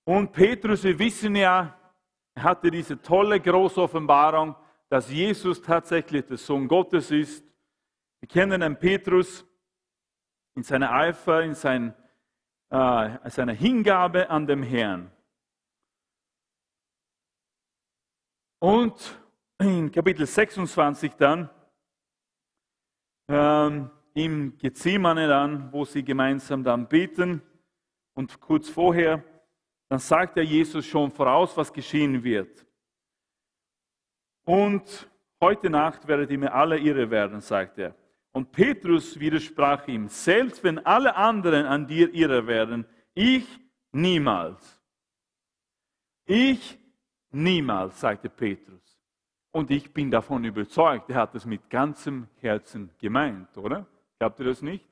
Und 0.05 0.32
Petrus, 0.32 0.84
wir 0.84 0.99
wissen 0.99 1.36
ja, 1.36 1.78
er 2.34 2.42
hatte 2.42 2.70
diese 2.70 3.01
tolle 3.03 3.40
große 3.40 3.82
Offenbarung, 3.82 4.55
dass 4.88 5.11
Jesus 5.11 5.61
tatsächlich 5.61 6.24
der 6.24 6.38
Sohn 6.38 6.66
Gottes 6.66 7.11
ist. 7.11 7.44
Wir 8.20 8.28
kennen 8.28 8.62
einen 8.62 8.78
Petrus 8.78 9.44
in 10.55 10.62
seiner 10.62 10.92
Eifer, 10.92 11.42
in 11.42 11.55
seinem 11.55 11.94
äh, 12.70 13.30
seiner 13.30 13.52
Hingabe 13.52 14.28
an 14.28 14.46
dem 14.46 14.62
Herrn. 14.62 15.10
Und 18.60 19.20
in 19.60 19.90
Kapitel 19.90 20.26
26 20.26 21.14
dann, 21.14 21.48
ähm, 23.28 23.90
im 24.14 24.56
Gethsemane 24.58 25.28
dann, 25.28 25.72
wo 25.72 25.84
sie 25.84 26.02
gemeinsam 26.02 26.64
dann 26.64 26.88
beten 26.88 27.40
und 28.14 28.40
kurz 28.40 28.68
vorher, 28.68 29.22
dann 29.88 30.00
sagt 30.00 30.36
ja 30.36 30.42
Jesus 30.42 30.86
schon 30.86 31.10
voraus, 31.10 31.56
was 31.56 31.72
geschehen 31.72 32.22
wird. 32.22 32.66
Und 34.44 35.08
heute 35.40 35.70
Nacht 35.70 36.06
werdet 36.08 36.30
ihr 36.30 36.38
mir 36.38 36.52
alle 36.52 36.78
irre 36.78 37.10
werden, 37.10 37.40
sagt 37.40 37.78
er. 37.78 37.94
Und 38.39 38.53
Petrus 38.53 39.18
widersprach 39.18 39.89
ihm, 39.89 40.07
selbst 40.07 40.62
wenn 40.62 40.78
alle 40.86 41.16
anderen 41.16 41.66
an 41.66 41.89
dir 41.89 42.14
irre 42.14 42.47
werden, 42.47 42.86
ich 43.12 43.45
niemals. 43.91 44.80
Ich 46.24 46.78
niemals, 47.32 47.99
sagte 47.99 48.30
Petrus. 48.30 49.03
Und 49.51 49.72
ich 49.72 49.93
bin 49.93 50.09
davon 50.09 50.45
überzeugt, 50.45 51.11
er 51.11 51.16
hat 51.16 51.34
es 51.34 51.47
mit 51.47 51.68
ganzem 51.68 52.28
Herzen 52.36 52.93
gemeint, 53.01 53.59
oder? 53.59 53.89
Glaubt 54.20 54.39
ihr 54.39 54.47
das 54.47 54.62
nicht? 54.62 54.89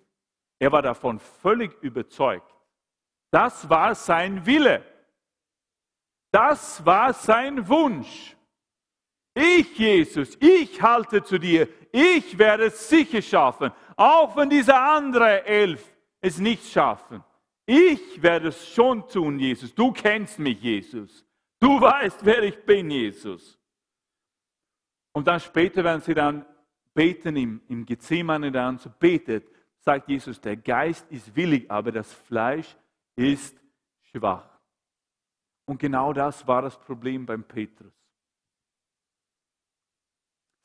Er 0.59 0.73
war 0.73 0.83
davon 0.83 1.21
völlig 1.21 1.81
überzeugt. 1.85 2.53
Das 3.31 3.71
war 3.71 3.95
sein 3.95 4.45
Wille. 4.45 4.83
Das 6.33 6.85
war 6.85 7.13
sein 7.13 7.69
Wunsch. 7.69 8.37
Ich, 9.39 9.79
Jesus, 9.79 10.35
ich 10.41 10.81
halte 10.81 11.23
zu 11.23 11.39
dir. 11.39 11.69
Ich 11.93 12.39
werde 12.39 12.65
es 12.65 12.89
sicher 12.89 13.21
schaffen, 13.21 13.71
auch 13.95 14.35
wenn 14.35 14.49
diese 14.49 14.75
andere 14.75 15.45
elf 15.45 15.95
es 16.23 16.39
nicht 16.39 16.65
schaffen. 16.65 17.23
Ich 17.67 18.23
werde 18.23 18.49
es 18.49 18.67
schon 18.67 19.07
tun, 19.07 19.39
Jesus. 19.39 19.75
Du 19.75 19.93
kennst 19.93 20.39
mich, 20.39 20.63
Jesus. 20.63 21.23
Du 21.61 21.79
weißt, 21.79 22.25
wer 22.25 22.45
ich 22.45 22.65
bin, 22.65 22.91
Jesus. 22.91 23.59
Und 25.13 25.27
dann 25.27 25.41
später, 25.41 25.85
wenn 25.85 26.01
sie 26.01 26.15
dann 26.15 26.47
beten 26.95 27.37
im, 27.37 27.61
im 27.69 27.85
Gethsemane 27.85 28.51
dann 28.51 28.79
so 28.79 28.89
betet, 28.99 29.47
sagt 29.81 30.09
Jesus, 30.09 30.41
der 30.41 30.57
Geist 30.57 31.11
ist 31.11 31.37
willig, 31.37 31.71
aber 31.71 31.93
das 31.93 32.11
Fleisch 32.11 32.75
ist 33.17 33.55
schwach. 34.01 34.49
Und 35.67 35.79
genau 35.79 36.15
das 36.15 36.47
war 36.47 36.63
das 36.63 36.79
Problem 36.79 37.27
beim 37.27 37.45
Petrus. 37.45 37.96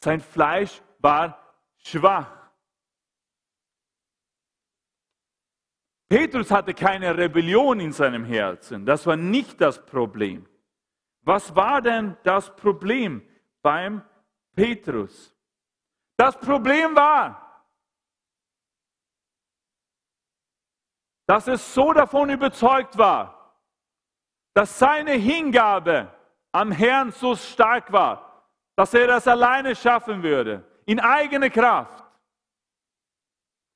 Sein 0.04 0.20
Fleisch 0.20 0.82
war 0.99 1.38
schwach. 1.78 2.41
Petrus 6.10 6.52
hatte 6.52 6.74
keine 6.74 7.18
Rebellion 7.18 7.80
in 7.80 7.91
seinem 7.91 8.26
Herzen. 8.26 8.86
Das 8.86 9.06
war 9.06 9.16
nicht 9.16 9.62
das 9.62 9.86
Problem. 9.86 10.47
Was 11.22 11.56
war 11.56 11.82
denn 11.82 12.18
das 12.24 12.54
Problem 12.56 13.26
beim 13.62 14.04
Petrus? 14.54 15.36
Das 16.18 16.38
Problem 16.38 16.95
war, 16.95 17.66
dass 21.28 21.47
er 21.47 21.58
so 21.58 21.93
davon 21.93 22.30
überzeugt 22.30 22.97
war, 22.97 23.56
dass 24.54 24.80
seine 24.80 25.14
Hingabe 25.14 26.14
am 26.52 26.72
Herrn 26.72 27.12
so 27.12 27.36
stark 27.36 27.91
war, 27.93 28.31
dass 28.76 28.93
er 28.93 29.07
das 29.07 29.28
alleine 29.28 29.76
schaffen 29.76 30.24
würde, 30.24 30.63
in 30.86 30.99
eigener 30.99 31.49
Kraft. 31.49 32.03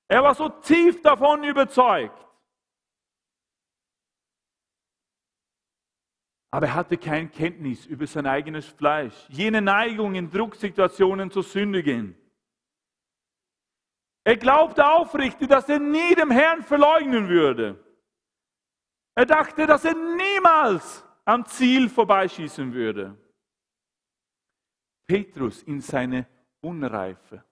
Er 0.08 0.24
war 0.24 0.36
so 0.36 0.50
tief 0.50 1.02
davon 1.02 1.44
überzeugt. 1.44 2.26
Aber 6.52 6.68
er 6.68 6.76
hatte 6.76 6.98
keine 6.98 7.28
Kenntnis 7.28 7.86
über 7.86 8.08
sein 8.08 8.26
eigenes 8.26 8.66
Fleisch, 8.66 9.28
jene 9.28 9.62
Neigung 9.62 10.16
in 10.16 10.32
Drucksituationen 10.32 11.30
zu 11.30 11.42
sündigen. 11.42 12.16
Er 14.24 14.38
glaubte 14.38 14.88
aufrichtig, 14.88 15.50
dass 15.50 15.68
er 15.70 15.80
nie 15.80 16.16
dem 16.16 16.32
Herrn 16.32 16.64
verleugnen 16.64 17.28
würde. 17.28 17.84
Er 19.16 19.26
dachte, 19.26 19.68
dass 19.68 19.86
er 19.86 19.94
niemals 19.94 21.04
am 21.26 21.46
Ziel 21.46 21.90
vorbeischießen 21.90 22.74
würde. 22.74 23.18
Petrus 25.08 25.64
in 25.64 25.82
seine 25.82 26.28
Unreife 26.62 27.44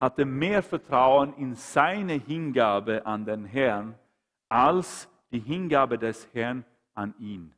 hatte 0.00 0.24
mehr 0.24 0.62
Vertrauen 0.62 1.32
in 1.34 1.54
seine 1.54 2.14
Hingabe 2.14 3.06
an 3.06 3.24
den 3.24 3.44
Herrn 3.44 3.98
als 4.48 5.08
die 5.30 5.40
Hingabe 5.40 5.98
des 5.98 6.28
Herrn 6.34 6.64
an 6.94 7.14
ihn. 7.18 7.52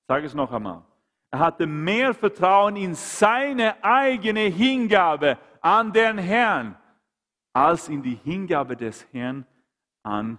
Ich 0.00 0.06
sage 0.08 0.26
es 0.26 0.34
noch 0.34 0.52
einmal. 0.52 0.82
Er 1.30 1.38
hatte 1.38 1.66
mehr 1.66 2.12
Vertrauen 2.12 2.76
in 2.76 2.94
seine 2.94 3.82
eigene 3.82 4.40
Hingabe 4.40 5.38
an 5.60 5.92
den 5.92 6.18
Herrn 6.18 6.76
als 7.52 7.88
in 7.88 8.02
die 8.02 8.16
Hingabe 8.16 8.76
des 8.76 9.06
Herrn 9.12 9.46
an 10.02 10.38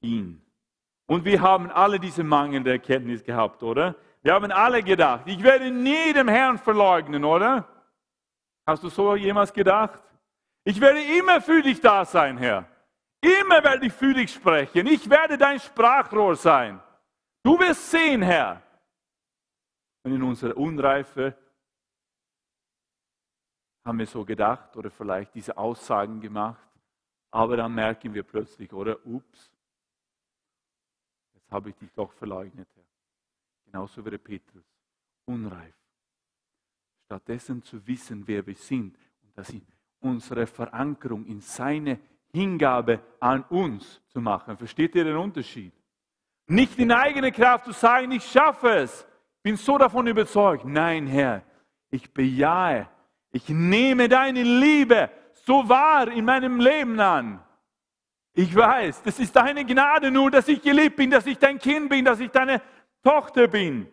ihn. 0.00 0.40
Und 1.06 1.24
wir 1.24 1.40
haben 1.42 1.70
alle 1.70 1.98
diese 1.98 2.22
mangelnde 2.22 2.70
Erkenntnis 2.70 3.24
gehabt, 3.24 3.62
oder? 3.62 3.96
Wir 4.22 4.34
haben 4.34 4.52
alle 4.52 4.82
gedacht, 4.82 5.26
ich 5.26 5.42
werde 5.42 5.70
nie 5.70 6.12
dem 6.12 6.28
Herrn 6.28 6.58
verleugnen, 6.58 7.24
oder? 7.24 7.66
Hast 8.66 8.82
du 8.82 8.88
so 8.88 9.16
jemals 9.16 9.52
gedacht? 9.52 10.02
Ich 10.64 10.80
werde 10.80 11.02
immer 11.18 11.40
für 11.40 11.62
dich 11.62 11.80
da 11.80 12.04
sein, 12.04 12.36
Herr. 12.36 12.68
Immer 13.22 13.62
werde 13.64 13.86
ich 13.86 13.92
für 13.92 14.12
dich 14.12 14.32
sprechen. 14.32 14.86
Ich 14.86 15.08
werde 15.08 15.38
dein 15.38 15.58
Sprachrohr 15.58 16.36
sein. 16.36 16.80
Du 17.42 17.58
wirst 17.58 17.90
sehen, 17.90 18.22
Herr. 18.22 18.62
Und 20.02 20.12
in 20.12 20.22
unserer 20.22 20.56
Unreife 20.56 21.34
haben 23.84 23.98
wir 23.98 24.06
so 24.06 24.24
gedacht 24.24 24.76
oder 24.76 24.90
vielleicht 24.90 25.34
diese 25.34 25.56
Aussagen 25.56 26.20
gemacht. 26.20 26.68
Aber 27.30 27.56
dann 27.56 27.74
merken 27.74 28.12
wir 28.12 28.22
plötzlich, 28.22 28.72
oder? 28.72 29.04
Ups, 29.06 29.50
jetzt 31.34 31.50
habe 31.50 31.70
ich 31.70 31.76
dich 31.76 31.92
doch 31.94 32.12
verleugnet, 32.12 32.68
Herr. 32.74 32.89
Genauso 33.70 34.02
der 34.02 34.18
Petrus. 34.18 34.64
Unreif. 35.26 35.74
Stattdessen 37.04 37.62
zu 37.62 37.86
wissen, 37.86 38.26
wer 38.26 38.44
wir 38.44 38.54
sind 38.54 38.96
und 39.22 39.36
dass 39.36 39.52
unsere 40.00 40.46
Verankerung 40.46 41.24
in 41.26 41.40
seine 41.40 42.00
Hingabe 42.32 43.00
an 43.20 43.44
uns 43.44 44.00
zu 44.08 44.20
machen. 44.20 44.56
Versteht 44.56 44.94
ihr 44.94 45.04
den 45.04 45.16
Unterschied? 45.16 45.72
Nicht 46.46 46.78
in 46.78 46.90
eigener 46.90 47.30
Kraft 47.30 47.66
zu 47.66 47.72
sagen, 47.72 48.10
ich 48.10 48.24
schaffe 48.24 48.70
es. 48.70 49.06
Bin 49.42 49.56
so 49.56 49.78
davon 49.78 50.06
überzeugt. 50.06 50.64
Nein, 50.64 51.06
Herr, 51.06 51.42
ich 51.90 52.12
bejahe, 52.12 52.88
ich 53.30 53.48
nehme 53.48 54.08
deine 54.08 54.42
Liebe 54.42 55.10
so 55.32 55.68
wahr 55.68 56.08
in 56.10 56.24
meinem 56.24 56.58
Leben 56.58 56.98
an. 56.98 57.40
Ich 58.32 58.54
weiß, 58.54 59.02
das 59.02 59.18
ist 59.18 59.34
deine 59.34 59.64
Gnade 59.64 60.10
nur, 60.10 60.30
dass 60.30 60.48
ich 60.48 60.62
geliebt 60.62 60.96
bin, 60.96 61.10
dass 61.10 61.26
ich 61.26 61.38
dein 61.38 61.58
Kind 61.58 61.88
bin, 61.88 62.04
dass 62.04 62.20
ich 62.20 62.30
deine 62.30 62.62
Tochter 63.02 63.48
bin. 63.48 63.90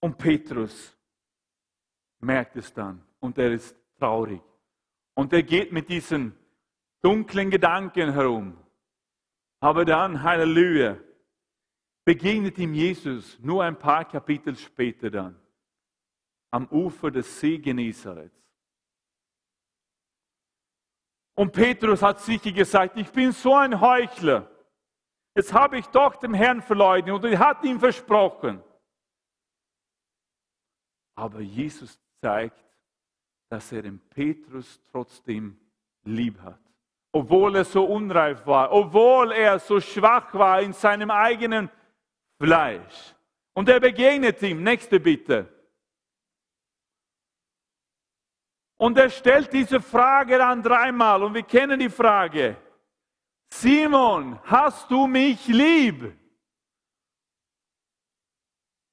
Und 0.00 0.18
Petrus 0.18 0.96
merkt 2.18 2.56
es 2.56 2.72
dann 2.72 3.04
und 3.20 3.38
er 3.38 3.52
ist 3.52 3.76
traurig. 3.98 4.42
Und 5.14 5.32
er 5.32 5.42
geht 5.42 5.72
mit 5.72 5.88
diesen 5.88 6.36
dunklen 7.02 7.50
Gedanken 7.50 8.12
herum. 8.12 8.56
Aber 9.60 9.84
dann, 9.84 10.22
Halleluja, 10.22 10.98
begegnet 12.04 12.58
ihm 12.58 12.74
Jesus 12.74 13.38
nur 13.38 13.62
ein 13.62 13.78
paar 13.78 14.04
Kapitel 14.04 14.56
später 14.56 15.10
dann 15.10 15.38
am 16.50 16.66
Ufer 16.68 17.10
des 17.10 17.40
See 17.40 17.58
Genezareth. 17.58 18.41
Und 21.34 21.52
Petrus 21.52 22.02
hat 22.02 22.20
sicher 22.20 22.52
gesagt, 22.52 22.96
ich 22.96 23.10
bin 23.10 23.32
so 23.32 23.54
ein 23.54 23.80
Heuchler. 23.80 24.50
Jetzt 25.34 25.52
habe 25.52 25.78
ich 25.78 25.86
doch 25.86 26.16
dem 26.16 26.34
Herrn 26.34 26.60
verleugnet 26.60 27.14
und 27.14 27.24
er 27.24 27.38
hat 27.38 27.64
ihm 27.64 27.80
versprochen. 27.80 28.62
Aber 31.14 31.40
Jesus 31.40 31.98
zeigt, 32.20 32.62
dass 33.48 33.72
er 33.72 33.82
den 33.82 33.98
Petrus 34.10 34.80
trotzdem 34.90 35.58
lieb 36.04 36.40
hat. 36.40 36.60
Obwohl 37.12 37.56
er 37.56 37.64
so 37.64 37.84
unreif 37.84 38.46
war, 38.46 38.72
obwohl 38.72 39.32
er 39.32 39.58
so 39.58 39.80
schwach 39.80 40.32
war 40.34 40.60
in 40.62 40.72
seinem 40.72 41.10
eigenen 41.10 41.70
Fleisch. 42.40 43.14
Und 43.54 43.68
er 43.68 43.80
begegnet 43.80 44.40
ihm, 44.42 44.62
nächste 44.62 44.98
Bitte. 44.98 45.48
Und 48.82 48.98
er 48.98 49.10
stellt 49.10 49.52
diese 49.52 49.80
Frage 49.80 50.38
dann 50.38 50.60
dreimal 50.60 51.22
und 51.22 51.34
wir 51.34 51.44
kennen 51.44 51.78
die 51.78 51.88
Frage. 51.88 52.56
Simon, 53.48 54.40
hast 54.42 54.90
du 54.90 55.06
mich 55.06 55.46
lieb? 55.46 56.12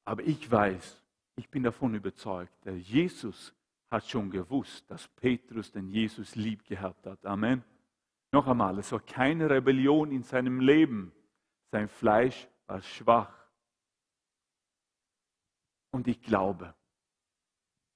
Aber 0.05 0.21
ich 0.21 0.51
weiß, 0.51 1.03
ich 1.37 1.49
bin 1.49 1.63
davon 1.63 1.95
überzeugt, 1.95 2.53
der 2.65 2.77
Jesus 2.77 3.51
hat 3.89 4.07
schon 4.07 4.29
gewusst, 4.29 4.85
dass 4.91 5.07
Petrus 5.07 5.71
den 5.71 5.89
Jesus 5.89 6.35
lieb 6.35 6.63
gehabt 6.65 7.07
hat. 7.07 7.25
Amen. 7.25 7.63
Noch 8.31 8.45
einmal, 8.45 8.77
es 8.77 8.91
war 8.91 8.99
keine 8.99 9.49
Rebellion 9.49 10.11
in 10.11 10.21
seinem 10.21 10.59
Leben. 10.59 11.11
Sein 11.71 11.87
Fleisch 11.87 12.47
war 12.67 12.79
schwach. 12.83 13.33
Und 15.89 16.07
ich 16.07 16.21
glaube, 16.21 16.75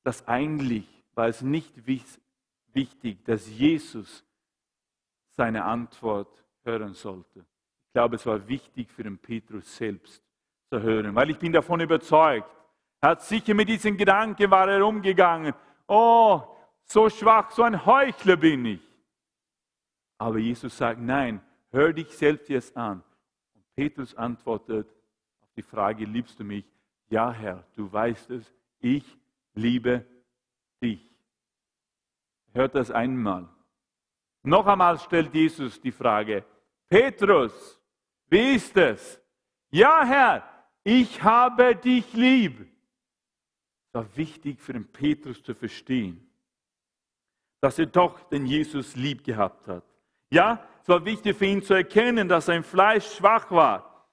dass 0.01 0.27
eigentlich 0.27 0.92
war 1.15 1.27
es 1.27 1.41
nicht 1.41 1.85
wichtig, 1.85 3.23
dass 3.25 3.49
Jesus 3.49 4.25
seine 5.29 5.63
Antwort 5.63 6.43
hören 6.63 6.93
sollte. 6.93 7.39
Ich 7.39 7.93
glaube, 7.93 8.15
es 8.15 8.25
war 8.25 8.47
wichtig 8.47 8.91
für 8.91 9.03
den 9.03 9.17
Petrus 9.17 9.75
selbst 9.75 10.23
zu 10.69 10.81
hören, 10.81 11.13
weil 11.15 11.29
ich 11.29 11.37
bin 11.37 11.51
davon 11.51 11.79
überzeugt, 11.79 12.49
er 13.01 13.09
hat 13.09 13.21
sicher 13.21 13.53
mit 13.53 13.67
diesen 13.67 13.97
Gedanken 13.97 14.49
war 14.49 14.67
er 14.69 14.85
umgegangen. 14.85 15.53
Oh, 15.87 16.41
so 16.85 17.09
schwach, 17.09 17.51
so 17.51 17.63
ein 17.63 17.85
Heuchler 17.85 18.37
bin 18.37 18.65
ich. 18.65 18.81
Aber 20.17 20.37
Jesus 20.37 20.77
sagt, 20.77 21.01
nein, 21.01 21.41
hör 21.71 21.91
dich 21.91 22.09
selbst 22.15 22.47
jetzt 22.49 22.77
an. 22.77 23.03
Und 23.53 23.75
Petrus 23.75 24.15
antwortet 24.15 24.87
auf 25.41 25.51
die 25.55 25.63
Frage, 25.63 26.05
liebst 26.05 26.39
du 26.39 26.45
mich? 26.45 26.65
Ja, 27.09 27.31
Herr, 27.31 27.65
du 27.75 27.91
weißt 27.91 28.29
es, 28.31 28.53
ich 28.79 29.17
liebe 29.53 30.05
dich. 30.83 31.09
Hört 32.53 32.75
das 32.75 32.91
einmal. 32.91 33.49
Noch 34.43 34.67
einmal 34.67 34.99
stellt 34.99 35.33
Jesus 35.33 35.79
die 35.81 35.91
Frage, 35.91 36.45
Petrus, 36.89 37.81
wie 38.29 38.55
ist 38.55 38.75
es? 38.77 39.19
Ja, 39.71 40.05
Herr, 40.05 40.43
ich 40.83 41.23
habe 41.23 41.75
dich 41.75 42.13
lieb. 42.13 42.59
Es 43.87 43.93
war 43.93 44.15
wichtig 44.15 44.59
für 44.59 44.73
den 44.73 44.91
Petrus 44.91 45.41
zu 45.41 45.55
verstehen, 45.55 46.29
dass 47.61 47.79
er 47.79 47.85
doch 47.85 48.19
den 48.29 48.45
Jesus 48.45 48.95
lieb 48.95 49.23
gehabt 49.23 49.67
hat. 49.67 49.83
Ja, 50.29 50.67
es 50.81 50.89
war 50.89 51.03
wichtig 51.05 51.37
für 51.37 51.45
ihn 51.45 51.61
zu 51.61 51.73
erkennen, 51.73 52.27
dass 52.27 52.47
sein 52.47 52.63
Fleisch 52.63 53.15
schwach 53.15 53.49
war. 53.51 54.09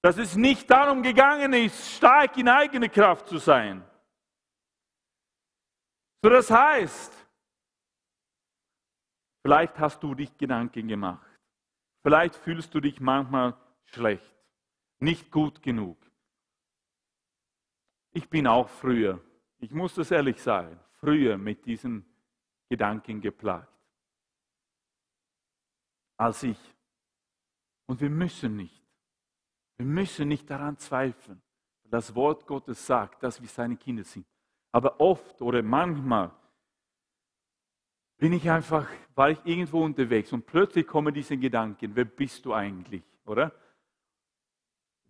Dass 0.00 0.16
es 0.16 0.34
nicht 0.34 0.70
darum 0.70 1.02
gegangen 1.02 1.52
ist, 1.52 1.96
stark 1.96 2.36
in 2.38 2.48
eigener 2.48 2.88
Kraft 2.88 3.28
zu 3.28 3.38
sein. 3.38 3.84
So 6.22 6.30
das 6.30 6.48
heißt, 6.50 7.12
vielleicht 9.44 9.76
hast 9.80 10.00
du 10.04 10.14
dich 10.14 10.36
Gedanken 10.38 10.86
gemacht. 10.86 11.26
Vielleicht 12.02 12.36
fühlst 12.36 12.72
du 12.74 12.80
dich 12.80 13.00
manchmal 13.00 13.56
schlecht, 13.86 14.32
nicht 15.00 15.32
gut 15.32 15.60
genug. 15.62 15.98
Ich 18.12 18.28
bin 18.28 18.46
auch 18.46 18.68
früher, 18.68 19.20
ich 19.58 19.72
muss 19.72 19.94
das 19.94 20.12
ehrlich 20.12 20.40
sagen, 20.40 20.78
früher 21.00 21.36
mit 21.36 21.66
diesen 21.66 22.04
Gedanken 22.68 23.20
geplagt. 23.20 23.68
Als 26.16 26.44
ich. 26.44 26.58
Und 27.86 28.00
wir 28.00 28.10
müssen 28.10 28.56
nicht. 28.56 28.80
Wir 29.76 29.86
müssen 29.86 30.28
nicht 30.28 30.48
daran 30.48 30.78
zweifeln. 30.78 31.42
Das 31.82 32.14
Wort 32.14 32.46
Gottes 32.46 32.86
sagt, 32.86 33.22
dass 33.24 33.40
wir 33.40 33.48
seine 33.48 33.76
Kinder 33.76 34.04
sind. 34.04 34.26
Aber 34.72 35.00
oft 35.00 35.40
oder 35.42 35.62
manchmal 35.62 36.30
bin 38.16 38.32
ich 38.32 38.50
einfach, 38.50 38.88
war 39.14 39.30
ich 39.30 39.38
irgendwo 39.44 39.84
unterwegs 39.84 40.32
und 40.32 40.46
plötzlich 40.46 40.86
kommen 40.86 41.12
diese 41.12 41.36
Gedanken, 41.36 41.94
wer 41.94 42.04
bist 42.04 42.46
du 42.46 42.54
eigentlich, 42.54 43.02
oder? 43.26 43.52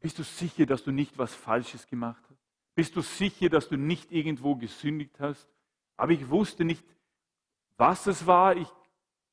Bist 0.01 0.19
du 0.19 0.25
sicher, 0.25 0.67
dass 0.67 0.83
du 0.83 0.91
nicht 0.91 1.17
was 1.17 1.33
Falsches 1.33 1.87
gemacht 1.87 2.23
hast? 2.29 2.43
Bist 2.75 2.97
du 2.97 3.03
sicher, 3.03 3.49
dass 3.49 3.69
du 3.69 3.77
nicht 3.77 4.11
irgendwo 4.11 4.57
gesündigt 4.57 5.21
hast? 5.21 5.49
Aber 5.97 6.13
ich 6.13 6.29
wusste 6.29 6.65
nicht, 6.65 6.85
was 7.77 8.07
es 8.07 8.27
war. 8.27 8.57
Ich 8.57 8.69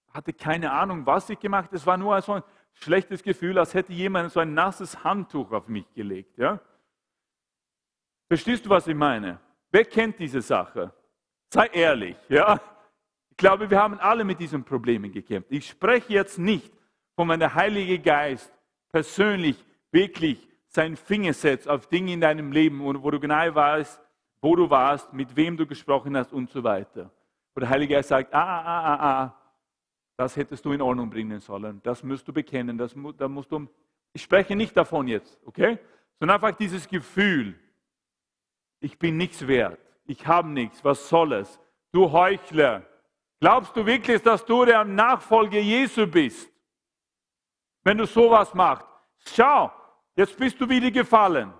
hatte 0.09 0.33
keine 0.33 0.71
Ahnung, 0.71 1.05
was 1.05 1.29
ich 1.29 1.39
gemacht 1.39 1.67
habe. 1.67 1.75
Es 1.75 1.85
war 1.85 1.97
nur 1.97 2.21
so 2.21 2.33
ein 2.33 2.43
schlechtes 2.73 3.23
Gefühl, 3.23 3.57
als 3.57 3.73
hätte 3.73 3.93
jemand 3.93 4.31
so 4.31 4.39
ein 4.39 4.53
nasses 4.53 5.03
Handtuch 5.03 5.51
auf 5.51 5.67
mich 5.67 5.91
gelegt. 5.93 6.37
Ja? 6.37 6.59
Verstehst 8.27 8.65
du, 8.65 8.69
was 8.69 8.87
ich 8.87 8.95
meine? 8.95 9.39
Wer 9.71 9.85
kennt 9.85 10.19
diese 10.19 10.41
Sache? 10.41 10.93
Sei 11.53 11.67
ehrlich. 11.67 12.15
Ja? 12.27 12.59
Ich 13.29 13.37
glaube, 13.37 13.69
wir 13.69 13.79
haben 13.81 13.99
alle 13.99 14.23
mit 14.23 14.39
diesen 14.39 14.63
Problemen 14.63 15.11
gekämpft. 15.11 15.51
Ich 15.51 15.67
spreche 15.67 16.13
jetzt 16.13 16.37
nicht 16.37 16.71
von 17.19 17.27
wenn 17.27 17.39
der 17.41 17.53
Heilige 17.53 17.99
Geist 17.99 18.49
persönlich 18.93 19.61
wirklich 19.91 20.47
seinen 20.67 20.95
Finger 20.95 21.33
setzt 21.33 21.67
auf 21.67 21.87
Dinge 21.87 22.13
in 22.13 22.21
deinem 22.21 22.53
Leben, 22.53 22.81
wo 22.81 23.11
du 23.11 23.19
genau 23.19 23.53
weißt, 23.53 23.99
wo 24.41 24.55
du 24.55 24.69
warst, 24.69 25.11
mit 25.11 25.35
wem 25.35 25.57
du 25.57 25.65
gesprochen 25.65 26.15
hast 26.15 26.31
und 26.31 26.49
so 26.49 26.63
weiter. 26.63 27.11
Wo 27.53 27.59
der 27.59 27.69
Heilige 27.69 27.95
Geist 27.95 28.07
sagt, 28.07 28.33
ah, 28.33 28.61
ah, 28.61 28.95
ah, 28.95 29.23
ah, 29.23 29.35
das 30.15 30.37
hättest 30.37 30.63
du 30.63 30.71
in 30.71 30.81
Ordnung 30.81 31.09
bringen 31.09 31.41
sollen, 31.41 31.81
das 31.83 32.03
musst 32.03 32.25
du 32.25 32.31
bekennen, 32.31 32.77
das, 32.77 32.95
da 33.17 33.27
musst 33.27 33.51
du, 33.51 33.67
ich 34.13 34.21
spreche 34.21 34.55
nicht 34.55 34.77
davon 34.77 35.07
jetzt, 35.09 35.37
okay? 35.45 35.77
Sondern 36.19 36.35
einfach 36.35 36.57
dieses 36.57 36.87
Gefühl, 36.87 37.53
ich 38.79 38.97
bin 38.97 39.17
nichts 39.17 39.45
wert, 39.47 39.79
ich 40.05 40.25
habe 40.25 40.49
nichts, 40.49 40.83
was 40.83 41.07
soll 41.09 41.33
es? 41.33 41.59
Du 41.91 42.11
Heuchler, 42.11 42.85
glaubst 43.39 43.75
du 43.75 43.85
wirklich, 43.85 44.21
dass 44.21 44.45
du 44.45 44.65
der 44.65 44.83
Nachfolger 44.83 45.59
Jesu 45.59 46.07
bist? 46.07 46.51
Wenn 47.83 47.97
du 47.97 48.05
sowas 48.05 48.53
machst, 48.53 48.85
schau, 49.25 49.71
jetzt 50.15 50.37
bist 50.37 50.59
du 50.59 50.69
wieder 50.69 50.91
gefallen. 50.91 51.53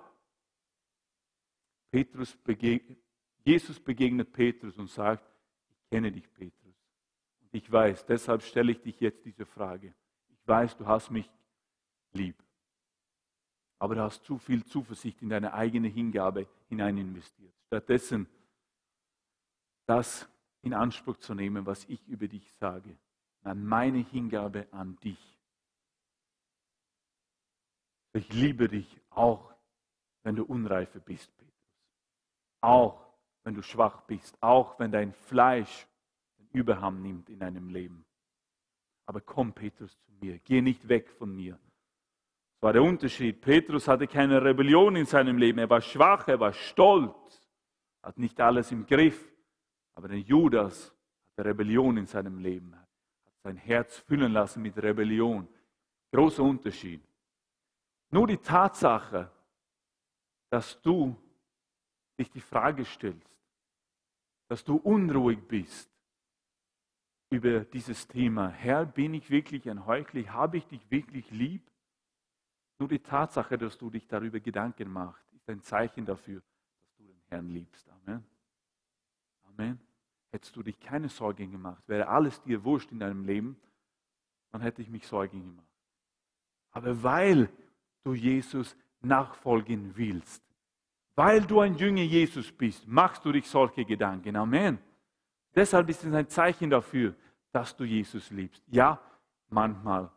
Petrus 1.92 2.36
begegnet, 2.36 3.00
Jesus 3.44 3.80
begegnet 3.80 4.32
Petrus 4.32 4.78
und 4.78 4.90
sagt, 4.90 5.24
ich 5.70 5.90
kenne 5.90 6.12
dich, 6.12 6.32
Petrus. 6.32 6.76
Und 7.42 7.50
ich 7.52 7.72
weiß, 7.72 8.06
deshalb 8.06 8.44
stelle 8.44 8.72
ich 8.74 8.82
dich 8.82 9.00
jetzt 9.00 9.26
diese 9.26 9.46
Frage. 9.46 9.94
Ich 10.28 10.48
weiß, 10.48 10.78
du 10.78 10.86
hast 10.86 11.10
mich 11.10 11.30
lieb. 12.14 12.36
Aber 13.80 13.96
du 13.96 14.02
hast 14.02 14.24
zu 14.26 14.38
viel 14.38 14.64
Zuversicht 14.66 15.22
in 15.22 15.30
deine 15.30 15.54
eigene 15.54 15.88
Hingabe 15.88 16.48
hinein 16.68 16.98
investiert. 16.98 17.54
Stattdessen 17.68 18.28
das 19.86 20.30
in 20.62 20.74
Anspruch 20.74 21.18
zu 21.18 21.34
nehmen, 21.34 21.66
was 21.66 21.86
ich 21.86 22.06
über 22.08 22.28
dich 22.28 22.54
sage. 22.60 22.98
An 23.44 23.66
meine 23.66 24.00
Hingabe 24.00 24.68
an 24.72 24.98
dich. 24.98 25.40
Ich 28.14 28.32
liebe 28.34 28.68
dich 28.68 29.00
auch, 29.10 29.54
wenn 30.24 30.36
du 30.36 30.44
unreife 30.44 31.00
bist, 31.00 31.36
Petrus. 31.38 31.54
Auch 32.62 33.08
wenn 33.44 33.56
du 33.56 33.62
schwach 33.62 34.02
bist, 34.02 34.38
auch 34.44 34.78
wenn 34.80 34.92
dein 34.92 35.14
Fleisch 35.14 35.88
den 36.38 36.50
Überhang 36.52 37.02
nimmt 37.02 37.30
in 37.30 37.40
deinem 37.40 37.70
Leben. 37.70 38.06
Aber 39.06 39.22
komm, 39.22 39.54
Petrus, 39.54 39.98
zu 40.02 40.12
mir. 40.20 40.38
Geh 40.40 40.62
nicht 40.62 40.88
weg 40.88 41.10
von 41.10 41.36
mir. 41.36 41.58
War 42.62 42.74
der 42.74 42.84
Unterschied. 42.84 43.42
Petrus 43.42 43.88
hatte 43.88 44.08
keine 44.08 44.44
Rebellion 44.44 44.96
in 44.96 45.06
seinem 45.06 45.38
Leben. 45.38 45.60
Er 45.60 45.70
war 45.70 45.82
schwach, 45.82 46.28
er 46.28 46.40
war 46.40 46.52
stolz, 46.52 47.42
hat 48.04 48.18
nicht 48.18 48.40
alles 48.42 48.72
im 48.72 48.86
Griff. 48.86 49.34
Aber 49.96 50.08
der 50.08 50.20
Judas 50.20 50.94
hatte 51.32 51.50
Rebellion 51.50 51.98
in 51.98 52.06
seinem 52.06 52.38
Leben, 52.38 52.76
hat 52.76 53.42
sein 53.44 53.58
Herz 53.58 53.98
füllen 54.00 54.34
lassen 54.34 54.62
mit 54.62 54.78
Rebellion. 54.78 55.48
Großer 56.12 56.44
Unterschied. 56.44 57.02
Nur 58.12 58.28
die 58.28 58.38
Tatsache, 58.38 59.32
dass 60.50 60.82
du 60.82 61.16
dich 62.20 62.30
die 62.30 62.42
Frage 62.42 62.84
stellst, 62.84 63.30
dass 64.50 64.64
du 64.64 64.78
unruhig 64.78 65.40
bist 65.48 65.90
über 67.30 67.60
dieses 67.60 68.08
Thema, 68.08 68.50
Herr, 68.50 68.86
bin 68.86 69.14
ich 69.14 69.30
wirklich 69.30 69.70
ein 69.70 69.86
Heuchler, 69.86 70.34
habe 70.34 70.58
ich 70.58 70.66
dich 70.66 70.90
wirklich 70.90 71.30
lieb? 71.30 71.62
Nur 72.80 72.88
die 72.88 73.00
Tatsache, 73.00 73.58
dass 73.58 73.78
du 73.78 73.90
dich 73.90 74.08
darüber 74.08 74.40
Gedanken 74.40 74.92
machst, 74.92 75.32
ist 75.34 75.50
ein 75.50 75.62
Zeichen 75.62 76.06
dafür, 76.06 76.40
dass 76.40 76.96
du 76.98 77.04
den 77.04 77.22
Herrn 77.28 77.50
liebst. 77.50 77.88
Amen. 77.90 78.24
Amen. 79.44 79.80
Hättest 80.32 80.56
du 80.56 80.64
dich 80.64 80.80
keine 80.80 81.10
Sorgen 81.10 81.52
gemacht, 81.52 81.84
wäre 81.88 82.08
alles 82.08 82.42
dir 82.42 82.64
wurscht 82.64 82.92
in 82.92 83.00
deinem 83.00 83.26
Leben, 83.26 83.60
dann 84.52 84.62
hätte 84.62 84.82
ich 84.82 84.90
mich 84.90 85.06
Sorgen 85.06 85.42
gemacht. 85.42 85.68
Aber 86.72 87.04
weil 87.04 87.50
du 88.04 88.14
Jesus 88.14 88.76
nachfolgen 89.02 89.96
willst. 89.96 90.44
Weil 91.16 91.42
du 91.42 91.60
ein 91.60 91.76
Jünger 91.76 92.04
Jesus 92.04 92.52
bist, 92.52 92.88
machst 92.88 93.26
du 93.26 93.32
dich 93.32 93.48
solche 93.48 93.84
Gedanken. 93.84 94.36
Amen. 94.36 94.80
Deshalb 95.54 95.90
ist 95.90 96.04
es 96.04 96.14
ein 96.14 96.30
Zeichen 96.30 96.70
dafür, 96.70 97.16
dass 97.52 97.76
du 97.76 97.84
Jesus 97.84 98.30
liebst. 98.30 98.64
Ja, 98.68 99.02
manchmal 99.50 100.10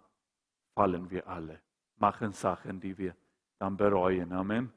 fallen 0.75 1.11
wir 1.11 1.27
alle, 1.27 1.61
machen 2.03 2.33
Sachen, 2.33 2.81
die 2.81 2.99
wir 2.99 3.15
dann 3.59 3.77
bereuen. 3.77 4.33
Amen. 4.33 4.73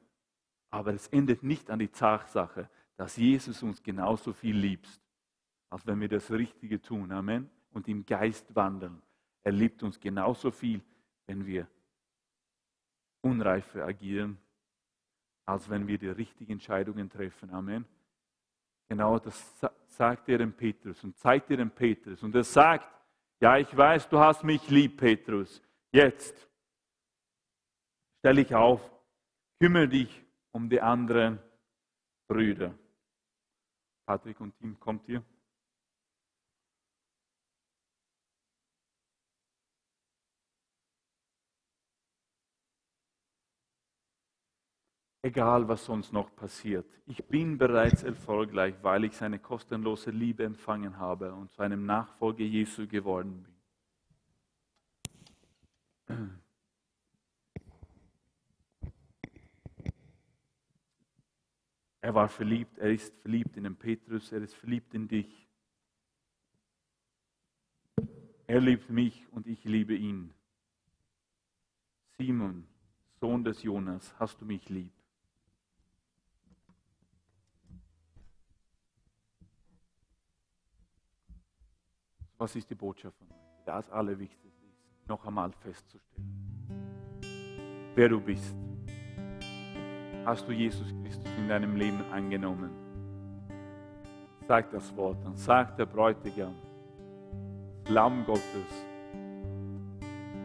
Aber 0.69 0.93
es 0.93 1.07
endet 1.07 1.41
nicht 1.41 1.71
an 1.71 1.80
die 1.80 1.88
Tatsache, 1.88 2.69
dass 2.97 3.17
Jesus 3.17 3.63
uns 3.63 3.82
genauso 3.82 4.32
viel 4.32 4.55
liebt, 4.55 4.88
als 5.71 5.86
wenn 5.88 5.99
wir 5.99 6.07
das 6.07 6.32
Richtige 6.32 6.80
tun. 6.80 7.11
Amen. 7.11 7.49
Und 7.71 7.88
im 7.88 8.05
Geist 8.05 8.55
wandeln. 8.55 9.01
Er 9.41 9.51
liebt 9.51 9.82
uns 9.84 9.99
genauso 9.99 10.51
viel, 10.51 10.82
wenn 11.26 11.45
wir 11.45 11.67
unreife 13.21 13.84
agieren, 13.84 14.38
als 15.45 15.67
wenn 15.69 15.88
wir 15.88 15.97
die 15.97 16.09
richtigen 16.09 16.53
Entscheidungen 16.53 17.09
treffen. 17.09 17.49
Amen. 17.49 17.86
Genau 18.88 19.17
das 19.17 19.59
sagt 19.88 20.30
er 20.30 20.38
dem 20.38 20.53
Petrus 20.53 21.03
und 21.03 21.17
zeigt 21.17 21.49
er 21.49 21.57
dem 21.57 21.71
Petrus. 21.71 22.21
Und 22.21 22.36
er 22.36 22.43
sagt, 22.43 22.88
ja, 23.41 23.57
ich 23.57 23.76
weiß, 23.76 24.09
du 24.09 24.19
hast 24.19 24.43
mich 24.43 24.69
lieb, 24.69 24.97
Petrus. 24.97 25.61
Jetzt 25.91 26.47
stell 28.26 28.38
dich 28.38 28.55
auf, 28.55 28.82
kümmere 29.59 29.88
dich 29.88 30.26
um 30.51 30.67
die 30.67 30.82
anderen 30.82 31.38
Brüder. 32.28 32.73
Patrick 34.07 34.41
und 34.41 34.57
Tim, 34.57 34.80
kommt 34.80 35.07
ihr? 35.07 35.23
egal 45.21 45.67
was 45.67 45.86
sonst 45.86 46.11
noch 46.11 46.36
passiert. 46.36 46.86
Ich 47.05 47.23
bin 47.26 47.59
bereits 47.59 48.01
erfolgreich, 48.03 48.76
weil 48.82 49.03
ich 49.03 49.15
seine 49.15 49.38
kostenlose 49.38 50.09
Liebe 50.09 50.43
empfangen 50.43 50.97
habe 50.97 51.32
und 51.32 51.51
zu 51.51 51.61
einem 51.61 51.86
Nachfolger 51.86 52.43
Jesu 52.43 52.88
geworden 52.88 53.45
bin. 56.07 56.45
Er 62.06 62.14
war 62.14 62.30
verliebt, 62.30 62.78
er 62.78 62.91
ist 62.91 63.20
verliebt 63.22 63.58
in 63.58 63.64
den 63.64 63.76
Petrus, 63.76 64.32
er 64.32 64.43
ist 64.43 64.53
verliebt 64.53 64.93
in 64.93 65.08
dich. 65.08 65.49
Er 68.45 68.62
liebt 68.62 68.91
mich 68.91 69.28
und 69.32 69.47
ich 69.47 69.64
liebe 69.64 69.95
ihn. 69.95 70.32
Simon, 72.16 72.68
Sohn 73.20 73.43
des 73.43 73.64
Jonas, 73.64 74.14
hast 74.20 74.39
du 74.39 74.45
mich 74.45 74.70
lieb? 74.70 74.93
Was 82.38 82.56
ist 82.56 82.70
die 82.70 82.76
Botschaft 82.76 83.18
von 83.18 83.30
heute? 83.30 83.64
Das 83.66 83.89
Allerwichtigste 83.89 84.68
ist, 84.68 85.08
noch 85.08 85.26
einmal 85.26 85.51
festzustellen, 85.53 86.22
wer 87.95 88.10
du 88.10 88.22
bist. 88.22 88.56
Hast 90.26 90.47
du 90.47 90.51
Jesus 90.51 90.88
Christus 91.03 91.32
in 91.38 91.47
deinem 91.47 91.76
Leben 91.76 92.03
angenommen? 92.11 92.71
Sag 94.47 94.71
das 94.71 94.95
Wort, 94.97 95.17
dann 95.23 95.36
sagt 95.36 95.78
der 95.78 95.86
Bräutigam, 95.86 96.55
Lamm 97.89 98.26
Gottes, 98.26 98.43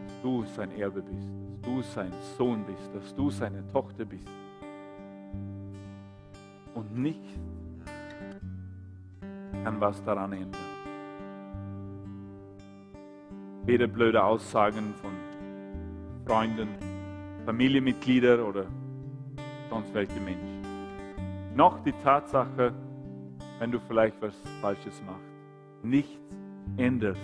dass 0.05 0.21
du 0.21 0.43
sein 0.55 0.71
Erbe 0.77 1.01
bist, 1.01 1.31
dass 1.33 1.61
du 1.61 1.81
sein 1.81 2.13
Sohn 2.37 2.63
bist, 2.63 2.93
dass 2.93 3.15
du 3.15 3.31
seine 3.31 3.67
Tochter 3.71 4.05
bist. 4.05 4.27
Und 6.75 6.95
nichts 6.95 7.39
kann 9.63 9.81
was 9.81 10.03
daran 10.03 10.33
ändern. 10.33 10.61
Weder 13.65 13.87
blöde 13.87 14.23
Aussagen 14.23 14.93
von 15.01 15.11
Freunden, 16.27 16.69
Familienmitgliedern 17.45 18.41
oder 18.41 18.67
sonst 19.71 19.93
welche 19.93 20.19
Menschen. 20.19 20.65
Noch 21.55 21.81
die 21.81 21.93
Tatsache, 22.03 22.73
wenn 23.57 23.71
du 23.71 23.79
vielleicht 23.87 24.21
was 24.21 24.35
Falsches 24.59 25.01
machst. 25.05 25.31
Nichts 25.81 26.19
ändert 26.75 27.17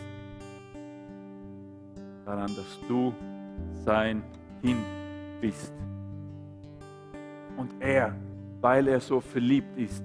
daran, 2.26 2.48
dass 2.56 2.80
du 2.88 3.14
sein 3.84 4.24
Kind 4.62 4.80
bist. 5.42 5.74
Und 7.58 7.72
er, 7.82 8.16
weil 8.62 8.88
er 8.88 9.02
so 9.02 9.20
verliebt 9.20 9.78
ist 9.78 10.04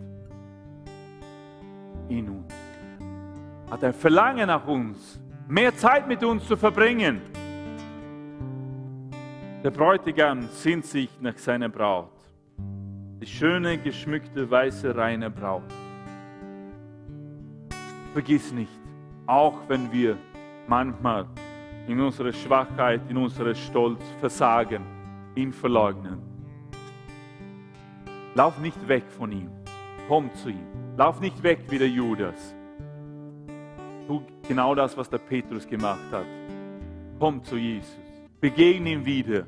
in 2.08 2.28
uns, 2.28 2.52
hat 3.70 3.84
ein 3.84 3.94
Verlangen 3.94 4.48
nach 4.48 4.66
uns, 4.66 5.20
mehr 5.46 5.74
Zeit 5.76 6.08
mit 6.08 6.24
uns 6.24 6.44
zu 6.46 6.56
verbringen. 6.56 7.20
Der 9.62 9.70
Bräutigam 9.70 10.42
sehnt 10.48 10.86
sich 10.86 11.08
nach 11.20 11.38
seiner 11.38 11.68
Braut, 11.68 12.10
die 13.22 13.28
schöne, 13.28 13.78
geschmückte, 13.78 14.50
weiße, 14.50 14.96
reine 14.96 15.30
Braut. 15.30 15.62
Vergiss 18.12 18.50
nicht, 18.52 18.72
auch 19.26 19.60
wenn 19.68 19.92
wir 19.92 20.18
manchmal 20.66 21.26
in 21.86 22.00
unserer 22.00 22.32
Schwachheit, 22.32 23.00
in 23.08 23.16
unserem 23.16 23.54
Stolz 23.54 24.02
versagen, 24.18 24.82
ihn 25.36 25.52
verleugnen. 25.52 26.18
Lauf 28.34 28.58
nicht 28.58 28.88
weg 28.88 29.04
von 29.08 29.30
ihm, 29.30 29.50
komm 30.08 30.34
zu 30.34 30.48
ihm. 30.48 30.66
Lauf 30.96 31.20
nicht 31.20 31.40
weg 31.44 31.60
wie 31.68 31.78
der 31.78 31.88
Judas. 31.88 32.54
Tu 34.08 34.20
genau 34.48 34.74
das, 34.74 34.96
was 34.96 35.08
der 35.08 35.18
Petrus 35.18 35.66
gemacht 35.66 36.10
hat. 36.10 36.26
Komm 37.20 37.44
zu 37.44 37.56
Jesus, 37.56 38.00
begegne 38.40 38.90
ihm 38.90 39.04
wieder. 39.04 39.46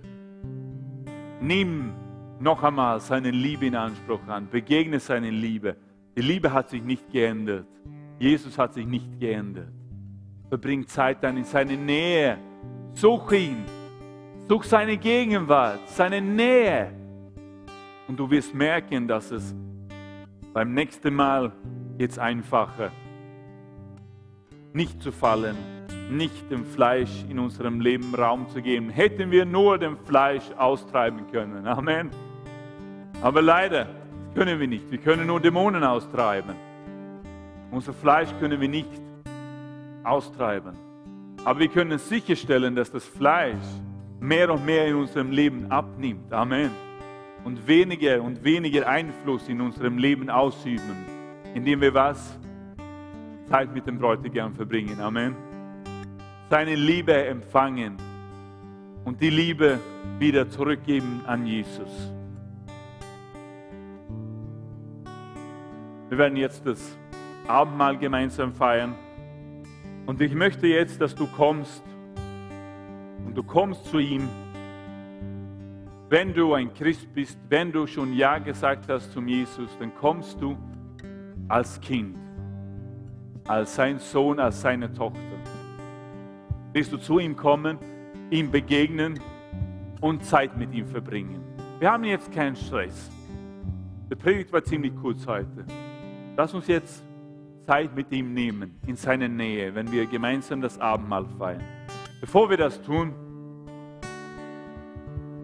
Nimm 1.40 2.03
noch 2.44 2.62
einmal 2.62 3.00
seine 3.00 3.30
Liebe 3.30 3.66
in 3.66 3.74
Anspruch 3.74 4.20
an, 4.28 4.48
begegne 4.48 5.00
seine 5.00 5.30
Liebe. 5.30 5.76
Die 6.14 6.20
Liebe 6.20 6.52
hat 6.52 6.68
sich 6.68 6.82
nicht 6.82 7.10
geändert. 7.10 7.66
Jesus 8.18 8.58
hat 8.58 8.74
sich 8.74 8.86
nicht 8.86 9.18
geändert. 9.18 9.72
Verbring 10.50 10.86
Zeit 10.86 11.24
dann 11.24 11.38
in 11.38 11.44
seine 11.44 11.76
Nähe. 11.76 12.38
Such 12.92 13.32
ihn. 13.32 13.64
Such 14.46 14.64
seine 14.64 14.98
Gegenwart, 14.98 15.88
seine 15.88 16.20
Nähe. 16.20 16.92
Und 18.06 18.20
du 18.20 18.30
wirst 18.30 18.54
merken, 18.54 19.08
dass 19.08 19.30
es 19.30 19.54
beim 20.52 20.74
nächsten 20.74 21.14
Mal 21.14 21.50
jetzt 21.96 22.18
einfacher 22.18 22.92
nicht 24.74 25.02
zu 25.02 25.12
fallen, 25.12 25.56
nicht 26.10 26.50
dem 26.50 26.66
Fleisch 26.66 27.24
in 27.30 27.38
unserem 27.38 27.80
Leben 27.80 28.14
Raum 28.14 28.48
zu 28.50 28.60
geben. 28.60 28.90
Hätten 28.90 29.30
wir 29.30 29.46
nur 29.46 29.78
dem 29.78 29.96
Fleisch 29.96 30.50
austreiben 30.58 31.26
können. 31.32 31.66
Amen. 31.66 32.10
Aber 33.22 33.42
leider 33.42 33.88
können 34.34 34.58
wir 34.58 34.68
nicht. 34.68 34.90
Wir 34.90 34.98
können 34.98 35.26
nur 35.26 35.40
Dämonen 35.40 35.84
austreiben. 35.84 36.54
Unser 37.70 37.92
Fleisch 37.92 38.28
können 38.40 38.60
wir 38.60 38.68
nicht 38.68 38.88
austreiben. 40.02 40.76
Aber 41.44 41.60
wir 41.60 41.68
können 41.68 41.98
sicherstellen, 41.98 42.74
dass 42.74 42.90
das 42.90 43.04
Fleisch 43.04 43.64
mehr 44.20 44.52
und 44.52 44.64
mehr 44.64 44.86
in 44.86 44.96
unserem 44.96 45.30
Leben 45.30 45.70
abnimmt. 45.70 46.32
Amen. 46.32 46.70
Und 47.44 47.66
weniger 47.66 48.22
und 48.22 48.42
weniger 48.42 48.86
Einfluss 48.86 49.48
in 49.48 49.60
unserem 49.60 49.98
Leben 49.98 50.30
ausüben, 50.30 50.96
indem 51.54 51.80
wir 51.80 51.92
was? 51.92 52.38
Zeit 53.48 53.74
mit 53.74 53.86
dem 53.86 53.98
Bräutigam 53.98 54.54
verbringen. 54.54 54.98
Amen. 55.00 55.36
Seine 56.48 56.74
Liebe 56.74 57.12
empfangen 57.26 57.96
und 59.04 59.20
die 59.20 59.30
Liebe 59.30 59.78
wieder 60.18 60.48
zurückgeben 60.48 61.20
an 61.26 61.46
Jesus. 61.46 62.12
Wir 66.14 66.18
werden 66.18 66.36
jetzt 66.36 66.64
das 66.64 66.96
Abendmahl 67.48 67.98
gemeinsam 67.98 68.54
feiern. 68.54 68.94
Und 70.06 70.20
ich 70.20 70.32
möchte 70.32 70.68
jetzt, 70.68 71.00
dass 71.00 71.12
du 71.12 71.26
kommst 71.26 71.82
und 73.26 73.36
du 73.36 73.42
kommst 73.42 73.86
zu 73.86 73.98
ihm, 73.98 74.28
wenn 76.08 76.32
du 76.32 76.54
ein 76.54 76.72
Christ 76.72 77.12
bist, 77.12 77.36
wenn 77.48 77.72
du 77.72 77.88
schon 77.88 78.12
Ja 78.12 78.38
gesagt 78.38 78.88
hast 78.88 79.10
zum 79.10 79.26
Jesus, 79.26 79.76
dann 79.80 79.92
kommst 79.96 80.40
du 80.40 80.56
als 81.48 81.80
Kind, 81.80 82.16
als 83.48 83.74
sein 83.74 83.98
Sohn, 83.98 84.38
als 84.38 84.60
seine 84.60 84.92
Tochter. 84.92 85.18
Wirst 86.74 86.92
du 86.92 86.96
zu 86.96 87.18
ihm 87.18 87.34
kommen, 87.34 87.76
ihm 88.30 88.52
begegnen 88.52 89.18
und 90.00 90.24
Zeit 90.24 90.56
mit 90.56 90.72
ihm 90.74 90.86
verbringen. 90.86 91.42
Wir 91.80 91.90
haben 91.90 92.04
jetzt 92.04 92.30
keinen 92.30 92.54
Stress. 92.54 93.10
Der 94.08 94.14
Predigt 94.14 94.52
war 94.52 94.62
ziemlich 94.62 94.94
kurz 94.94 95.26
heute. 95.26 95.64
Lass 96.36 96.52
uns 96.52 96.66
jetzt 96.66 97.02
Zeit 97.64 97.94
mit 97.94 98.10
ihm 98.10 98.34
nehmen, 98.34 98.80
in 98.86 98.96
seiner 98.96 99.28
Nähe, 99.28 99.74
wenn 99.74 99.90
wir 99.92 100.06
gemeinsam 100.06 100.60
das 100.60 100.78
Abendmahl 100.80 101.26
feiern. 101.38 101.62
Bevor 102.20 102.50
wir 102.50 102.56
das 102.56 102.82
tun, 102.82 103.14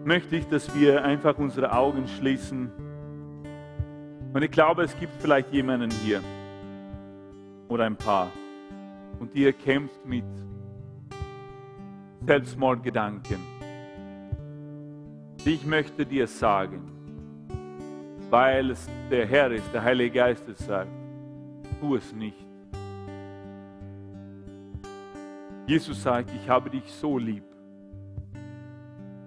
möchte 0.03 0.35
ich, 0.35 0.47
dass 0.47 0.75
wir 0.75 1.03
einfach 1.03 1.37
unsere 1.37 1.71
Augen 1.71 2.07
schließen. 2.07 2.69
Und 4.33 4.43
ich 4.43 4.51
glaube, 4.51 4.83
es 4.83 4.97
gibt 4.99 5.13
vielleicht 5.21 5.53
jemanden 5.53 5.91
hier 6.03 6.21
oder 7.69 7.85
ein 7.85 7.95
paar 7.95 8.29
und 9.19 9.33
ihr 9.33 9.53
kämpft 9.53 10.05
mit 10.05 10.25
Selbstmordgedanken. 12.25 13.37
Ich 15.45 15.65
möchte 15.65 16.05
dir 16.05 16.27
sagen, 16.27 16.91
weil 18.31 18.71
es 18.71 18.89
der 19.11 19.27
Herr 19.27 19.51
ist, 19.51 19.71
der 19.73 19.83
Heilige 19.83 20.11
Geist 20.19 20.47
es 20.47 20.65
sagt, 20.65 20.89
tu 21.79 21.95
es 21.97 22.13
nicht. 22.13 22.47
Jesus 25.67 26.01
sagt, 26.01 26.31
ich 26.33 26.49
habe 26.49 26.69
dich 26.69 26.89
so 26.91 27.17
lieb. 27.17 27.43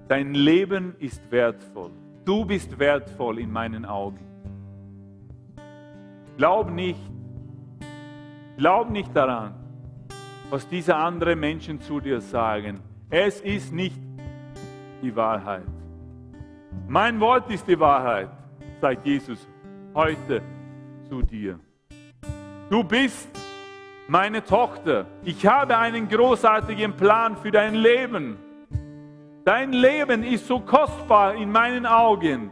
Dein 0.09 0.35
Leben 0.35 0.95
ist 0.99 1.31
wertvoll. 1.31 1.91
Du 2.25 2.47
bist 2.47 2.79
wertvoll 2.79 3.39
in 3.39 3.53
meinen 3.53 3.85
Augen. 3.85 4.27
Glaub 6.39 6.71
nicht, 6.71 7.01
glaub 8.57 8.91
nicht 8.91 9.15
daran, 9.15 9.55
was 10.49 10.67
diese 10.67 10.97
anderen 10.97 11.39
Menschen 11.39 11.81
zu 11.81 12.01
dir 12.01 12.21
sagen. 12.21 12.81
Es 13.11 13.41
ist 13.43 13.73
nicht 13.73 14.01
die 15.03 15.15
Wahrheit. 15.15 15.67
Mein 16.89 17.21
Wort 17.21 17.51
ist 17.51 17.69
die 17.69 17.79
Wahrheit, 17.79 18.31
sagt 18.85 19.07
Jesus 19.07 19.49
heute 19.95 20.43
zu 21.09 21.23
dir. 21.23 21.59
Du 22.69 22.85
bist 22.85 23.31
meine 24.09 24.45
Tochter. 24.45 25.07
Ich 25.25 25.47
habe 25.47 25.79
einen 25.79 26.07
großartigen 26.07 26.93
Plan 26.93 27.35
für 27.35 27.51
dein 27.51 27.77
Leben. 27.77 28.37
Dein 29.43 29.73
Leben 29.73 30.23
ist 30.23 30.47
so 30.47 30.61
kostbar 30.61 31.35
in 31.35 31.51
meinen 31.51 31.87
Augen. 31.87 32.51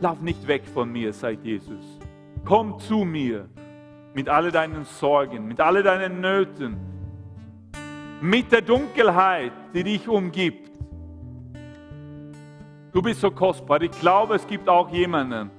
Lauf 0.00 0.20
nicht 0.20 0.46
weg 0.46 0.62
von 0.72 0.92
mir, 0.92 1.12
sagt 1.12 1.44
Jesus. 1.44 1.98
Komm 2.44 2.78
zu 2.78 2.98
mir 2.98 3.48
mit 4.14 4.28
all 4.28 4.52
deinen 4.52 4.84
Sorgen, 4.84 5.48
mit 5.48 5.60
all 5.60 5.82
deinen 5.82 6.20
Nöten, 6.20 6.76
mit 8.20 8.52
der 8.52 8.62
Dunkelheit, 8.62 9.50
die 9.74 9.82
dich 9.82 10.06
umgibt. 10.06 10.67
Du 12.92 13.02
bist 13.02 13.20
so 13.20 13.30
kostbar. 13.30 13.82
Ich 13.82 13.90
glaube, 14.00 14.36
es 14.36 14.46
gibt 14.46 14.68
auch 14.68 14.90
jemanden, 14.90 15.50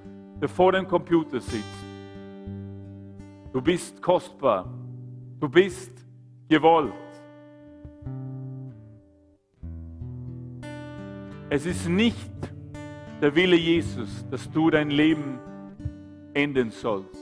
der 0.42 0.50
vor 0.50 0.72
dem 0.72 0.88
Computer 0.88 1.40
sitzt. 1.40 1.64
Du 3.54 3.62
bist 3.62 4.02
kostbar. 4.02 4.66
Du 5.40 5.48
bist 5.48 5.92
gewollt. 6.48 6.94
Es 11.50 11.66
ist 11.66 11.88
nicht 11.88 12.30
der 13.22 13.34
Wille 13.36 13.56
Jesus, 13.56 14.26
dass 14.30 14.50
du 14.52 14.70
dein 14.70 14.92
Leben 14.92 15.40
enden 16.34 16.72
sollst. 16.72 17.20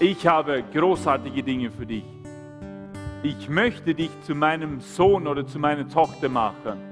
Ich 0.00 0.26
habe 0.26 0.64
großartige 0.72 1.42
Dinge 1.42 1.70
für 1.70 1.86
dich. 1.86 2.04
Ich 3.22 3.48
möchte 3.48 3.94
dich 3.94 4.10
zu 4.22 4.34
meinem 4.34 4.80
Sohn 4.80 5.26
oder 5.26 5.46
zu 5.46 5.58
meiner 5.58 5.88
Tochter 5.88 6.28
machen. 6.28 6.91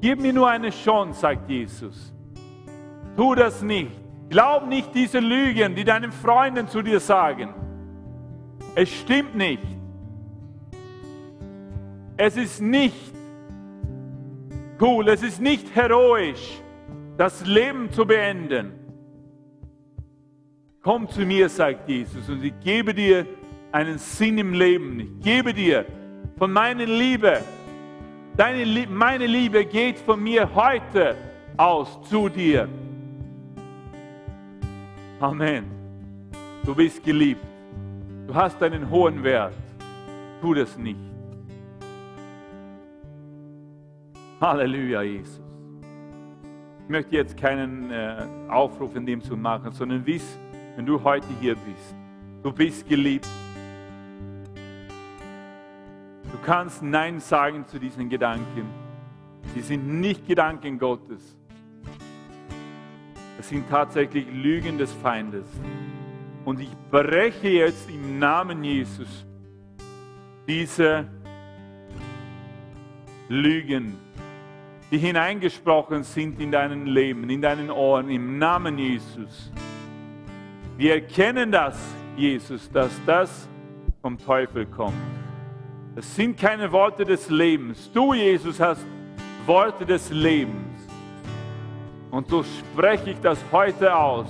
Gib 0.00 0.20
mir 0.20 0.32
nur 0.32 0.48
eine 0.48 0.70
Chance, 0.70 1.20
sagt 1.20 1.48
Jesus. 1.50 2.14
Tu 3.16 3.34
das 3.34 3.62
nicht. 3.62 3.90
Glaub 4.28 4.66
nicht 4.66 4.94
diese 4.94 5.18
Lügen, 5.18 5.74
die 5.74 5.84
deinen 5.84 6.12
Freunden 6.12 6.68
zu 6.68 6.82
dir 6.82 7.00
sagen. 7.00 7.52
Es 8.74 8.88
stimmt 8.88 9.34
nicht. 9.34 9.62
Es 12.16 12.36
ist 12.36 12.60
nicht 12.60 13.12
cool, 14.80 15.08
es 15.08 15.22
ist 15.22 15.40
nicht 15.40 15.74
heroisch, 15.74 16.60
das 17.16 17.44
Leben 17.46 17.90
zu 17.90 18.06
beenden. 18.06 18.72
Komm 20.82 21.08
zu 21.08 21.22
mir, 21.22 21.48
sagt 21.48 21.88
Jesus, 21.88 22.28
und 22.28 22.42
ich 22.42 22.54
gebe 22.60 22.94
dir 22.94 23.26
einen 23.72 23.98
Sinn 23.98 24.38
im 24.38 24.54
Leben. 24.54 25.00
Ich 25.00 25.24
gebe 25.24 25.52
dir 25.52 25.84
von 26.38 26.52
meiner 26.52 26.86
Liebe. 26.86 27.40
Deine, 28.36 28.86
meine 28.88 29.26
Liebe 29.26 29.64
geht 29.64 29.98
von 29.98 30.22
mir 30.22 30.48
heute 30.54 31.16
aus 31.56 32.00
zu 32.08 32.28
dir. 32.28 32.68
Amen. 35.18 35.64
Du 36.64 36.74
bist 36.74 37.02
geliebt. 37.04 37.44
Du 38.26 38.34
hast 38.34 38.62
einen 38.62 38.88
hohen 38.88 39.22
Wert. 39.22 39.54
Tu 40.40 40.54
das 40.54 40.78
nicht. 40.78 40.98
Halleluja, 44.40 45.02
Jesus. 45.02 45.40
Ich 46.84 46.88
möchte 46.88 47.16
jetzt 47.16 47.36
keinen 47.36 47.90
äh, 47.90 48.26
Aufruf 48.48 48.96
in 48.96 49.04
dem 49.04 49.20
zu 49.20 49.36
machen, 49.36 49.72
sondern 49.72 50.06
wiss, 50.06 50.38
wenn 50.76 50.86
du 50.86 51.02
heute 51.02 51.26
hier 51.40 51.54
bist, 51.54 51.94
Du 52.42 52.50
bist 52.50 52.88
geliebt. 52.88 53.28
Du 56.32 56.38
kannst 56.44 56.82
Nein 56.82 57.20
sagen 57.20 57.66
zu 57.66 57.78
diesen 57.78 58.08
Gedanken. 58.08 58.68
Sie 59.54 59.60
sind 59.60 60.00
nicht 60.00 60.26
Gedanken 60.26 60.78
Gottes. 60.78 61.36
Es 63.38 63.48
sind 63.48 63.68
tatsächlich 63.68 64.26
Lügen 64.30 64.78
des 64.78 64.92
Feindes. 64.92 65.46
Und 66.44 66.60
ich 66.60 66.70
breche 66.90 67.48
jetzt 67.48 67.90
im 67.90 68.18
Namen 68.18 68.62
Jesus 68.62 69.26
diese 70.46 71.06
Lügen, 73.28 73.96
die 74.90 74.98
hineingesprochen 74.98 76.02
sind 76.02 76.40
in 76.40 76.50
dein 76.50 76.86
Leben, 76.86 77.30
in 77.30 77.40
deinen 77.40 77.70
Ohren, 77.70 78.10
im 78.10 78.38
Namen 78.38 78.78
Jesus. 78.78 79.52
Wir 80.76 80.94
erkennen 80.94 81.52
das, 81.52 81.78
Jesus, 82.16 82.70
dass 82.70 82.90
das 83.06 83.48
vom 84.02 84.18
Teufel 84.18 84.66
kommt. 84.66 84.94
Das 85.94 86.14
sind 86.14 86.38
keine 86.38 86.70
Worte 86.70 87.04
des 87.04 87.28
Lebens. 87.28 87.90
Du, 87.92 88.14
Jesus, 88.14 88.60
hast 88.60 88.84
Worte 89.44 89.84
des 89.84 90.10
Lebens. 90.10 90.86
Und 92.10 92.28
so 92.28 92.42
spreche 92.42 93.10
ich 93.10 93.20
das 93.20 93.38
heute 93.50 93.94
aus. 93.94 94.26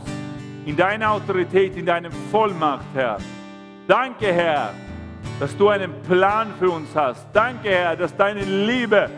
In 0.64 0.76
deiner 0.76 1.10
Autorität, 1.10 1.76
in 1.76 1.86
deiner 1.86 2.10
Vollmacht, 2.30 2.86
Herr. 2.94 3.18
Danke, 3.86 4.32
Herr, 4.32 4.72
dass 5.38 5.56
du 5.56 5.68
einen 5.68 5.92
Plan 6.02 6.48
für 6.58 6.70
uns 6.70 6.88
hast. 6.94 7.26
Danke, 7.32 7.70
Herr, 7.70 7.96
dass 7.96 8.14
deine 8.16 8.42
Liebe 8.42 9.10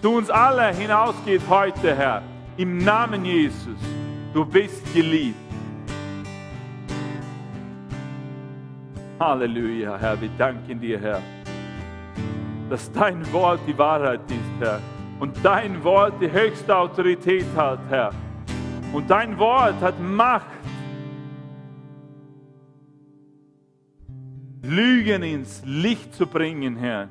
zu 0.00 0.10
uns 0.12 0.30
alle 0.30 0.74
hinausgeht 0.74 1.42
heute, 1.48 1.94
Herr. 1.94 2.22
Im 2.56 2.78
Namen 2.78 3.24
Jesus. 3.24 3.78
Du 4.32 4.44
bist 4.44 4.92
geliebt. 4.94 5.36
Halleluja, 9.18 9.96
Herr. 9.98 10.20
Wir 10.20 10.30
danken 10.36 10.80
dir, 10.80 11.00
Herr, 11.00 11.22
dass 12.74 12.90
dein 12.90 13.32
Wort 13.32 13.60
die 13.68 13.78
Wahrheit 13.78 14.28
ist, 14.28 14.58
Herr. 14.58 14.80
Und 15.20 15.32
dein 15.44 15.84
Wort 15.84 16.20
die 16.20 16.28
höchste 16.28 16.76
Autorität 16.76 17.46
hat, 17.54 17.78
Herr. 17.88 18.10
Und 18.92 19.08
dein 19.08 19.38
Wort 19.38 19.80
hat 19.80 20.00
Macht. 20.00 20.48
Lügen 24.62 25.22
ins 25.22 25.62
Licht 25.64 26.16
zu 26.16 26.26
bringen, 26.26 26.74
Herr. 26.74 27.10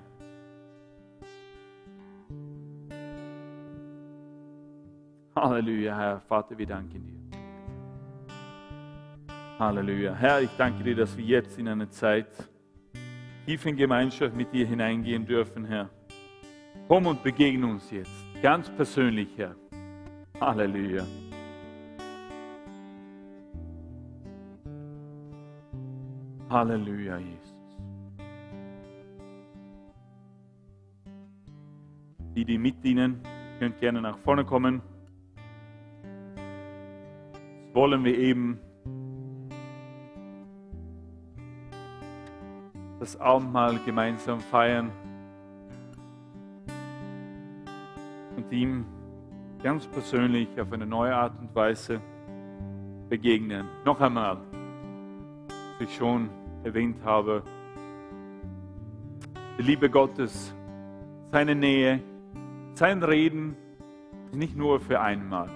Halleluja, 5.33 5.97
Herr. 5.97 6.19
Vater, 6.27 6.57
wir 6.57 6.67
danken 6.67 7.07
dir. 7.07 7.37
Halleluja. 9.59 10.13
Herr, 10.13 10.41
ich 10.41 10.49
danke 10.57 10.83
dir, 10.83 10.97
dass 10.97 11.15
wir 11.15 11.23
jetzt 11.23 11.57
in 11.57 11.69
eine 11.69 11.89
Zeit 11.89 12.27
tief 13.45 13.65
in 13.65 13.75
Gemeinschaft 13.75 14.35
mit 14.35 14.53
dir 14.53 14.65
hineingehen 14.65 15.25
dürfen, 15.25 15.65
Herr. 15.65 15.89
Komm 16.87 17.07
und 17.07 17.23
begegne 17.23 17.67
uns 17.67 17.89
jetzt, 17.91 18.11
ganz 18.41 18.69
persönlich, 18.69 19.29
Herr. 19.37 19.55
Halleluja. 20.39 21.05
Halleluja, 26.49 27.17
Jesus. 27.17 27.53
Die, 32.35 32.45
die 32.45 32.57
mitdienen, 32.57 33.21
könnt 33.59 33.79
gerne 33.79 34.01
nach 34.01 34.17
vorne 34.19 34.43
kommen. 34.45 34.81
Das 36.35 37.75
wollen 37.75 38.03
wir 38.03 38.17
eben 38.17 38.59
das 43.03 43.19
Abendmahl 43.19 43.77
gemeinsam 43.85 44.39
feiern 44.39 44.89
und 48.37 48.49
ihm 48.49 48.85
ganz 49.61 49.85
persönlich 49.87 50.47
auf 50.57 50.71
eine 50.71 50.85
neue 50.85 51.13
Art 51.13 51.37
und 51.37 51.53
Weise 51.53 51.99
begegnen. 53.09 53.67
Noch 53.83 53.99
einmal, 53.99 54.37
wie 55.79 55.83
ich 55.83 55.93
schon 55.93 56.29
erwähnt 56.63 57.03
habe, 57.03 57.43
die 59.57 59.63
Liebe 59.63 59.89
Gottes, 59.89 60.55
seine 61.29 61.55
Nähe, 61.55 61.99
sein 62.75 63.03
Reden 63.03 63.57
ist 64.27 64.37
nicht 64.37 64.55
nur 64.55 64.79
für 64.79 65.01
einmal, 65.01 65.49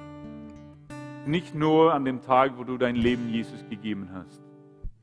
nicht 1.25 1.55
nur 1.55 1.93
an 1.93 2.03
dem 2.03 2.21
Tag, 2.21 2.57
wo 2.57 2.65
du 2.65 2.77
dein 2.77 2.97
Leben 2.97 3.29
Jesus 3.29 3.63
gegeben 3.69 4.09
hast. 4.13 4.43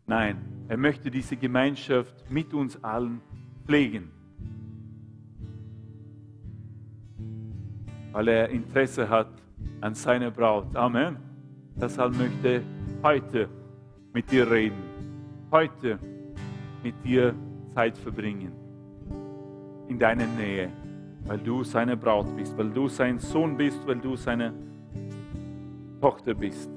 Nein, 0.07 0.54
er 0.69 0.77
möchte 0.77 1.11
diese 1.11 1.37
Gemeinschaft 1.37 2.31
mit 2.31 2.55
uns 2.55 2.83
allen 2.83 3.21
pflegen. 3.67 4.11
Weil 8.13 8.29
er 8.29 8.49
Interesse 8.49 9.09
hat 9.09 9.29
an 9.81 9.95
seiner 9.95 10.31
Braut. 10.31 10.75
Amen. 10.77 11.17
Deshalb 11.77 12.17
möchte 12.17 12.63
heute 13.03 13.49
mit 14.13 14.31
dir 14.31 14.51
reden. 14.51 14.83
Heute 15.51 15.99
mit 16.83 16.95
dir 17.05 17.35
Zeit 17.75 17.99
verbringen. 17.99 18.53
In 19.89 19.99
deiner 19.99 20.27
Nähe. 20.27 20.71
Weil 21.27 21.39
du 21.39 21.65
seine 21.65 21.97
Braut 21.97 22.35
bist. 22.37 22.57
Weil 22.57 22.71
du 22.71 22.89
sein 22.89 23.19
Sohn 23.19 23.57
bist. 23.57 23.85
Weil 23.87 23.99
du 23.99 24.17
seine 24.17 24.55
Tochter 26.01 26.35
bist. 26.35 26.71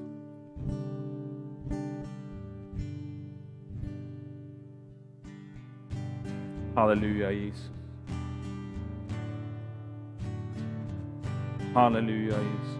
Halleluja, 6.78 7.30
Jesus. 7.30 7.72
Halleluja, 11.74 12.36
Jesus. 12.36 12.78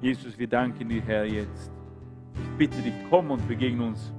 Jesus, 0.00 0.38
wir 0.38 0.48
danken 0.48 0.88
dir, 0.88 1.02
Herr, 1.02 1.26
jetzt. 1.26 1.70
Ich 2.34 2.56
bitte 2.56 2.80
dich, 2.80 2.94
komm 3.10 3.32
und 3.32 3.46
begegne 3.46 3.84
uns. 3.84 4.14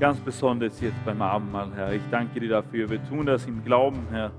Ganz 0.00 0.18
besonders 0.18 0.80
jetzt 0.80 1.04
beim 1.04 1.22
Abendmahl, 1.22 1.70
Herr. 1.76 1.92
Ich 1.92 2.02
danke 2.10 2.40
dir 2.40 2.48
dafür. 2.48 2.90
Wir 2.90 3.04
tun 3.04 3.26
das 3.26 3.46
im 3.46 3.62
Glauben, 3.64 4.08
Herr. 4.10 4.32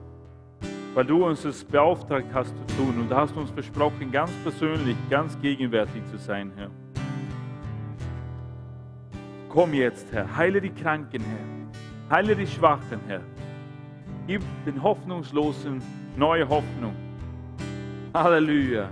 Weil 0.93 1.05
du 1.05 1.25
uns 1.25 1.45
es 1.45 1.63
beauftragt 1.63 2.27
hast 2.33 2.53
zu 2.57 2.75
tun. 2.75 2.99
Und 2.99 3.15
hast 3.15 3.37
uns 3.37 3.49
versprochen, 3.51 4.11
ganz 4.11 4.31
persönlich, 4.43 4.97
ganz 5.09 5.39
gegenwärtig 5.39 6.03
zu 6.11 6.17
sein, 6.17 6.51
Herr. 6.57 6.69
Komm 9.47 9.73
jetzt, 9.73 10.11
Herr. 10.11 10.35
Heile 10.35 10.59
die 10.59 10.71
Kranken, 10.71 11.21
Herr. 11.21 11.64
Heile 12.09 12.35
die 12.35 12.45
Schwachen, 12.45 12.99
Herr. 13.07 13.21
Gib 14.27 14.43
den 14.65 14.81
Hoffnungslosen 14.81 15.81
neue 16.15 16.47
Hoffnung. 16.47 16.93
Halleluja. 18.13 18.89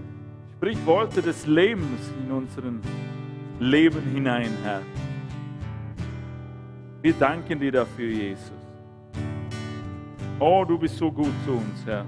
Sprich 0.56 0.84
Worte 0.86 1.22
des 1.22 1.46
Lebens 1.46 2.12
in 2.24 2.32
unseren 2.32 2.82
Leben 3.60 4.02
hinein, 4.14 4.50
Herr. 4.64 4.82
Wir 7.04 7.14
danken 7.14 7.60
dir 7.60 7.72
dafür, 7.72 8.10
Jesus. 8.10 8.52
Oh, 10.40 10.66
du 10.68 10.78
bist 10.80 10.98
so 10.98 11.12
gut 11.12 11.34
zu 11.46 11.52
uns, 11.52 11.86
Herr. 11.86 12.06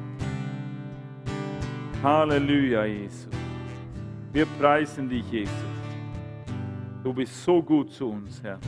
Halleluja, 2.01 2.85
Jesus. 2.85 3.29
Wir 4.33 4.45
preisen 4.59 5.07
dich, 5.07 5.29
Jesus. 5.31 5.53
Du 7.03 7.13
bist 7.13 7.43
so 7.43 7.61
gut 7.61 7.91
zu 7.91 8.09
uns, 8.09 8.41
Herr. 8.41 8.59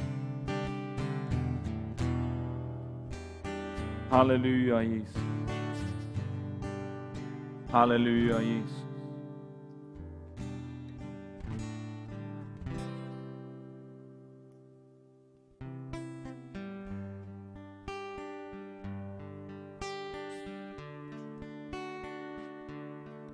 Halleluja, 4.10 4.82
Jesus. 4.82 5.22
Halleluja, 7.74 8.40
Jesus. 8.40 8.88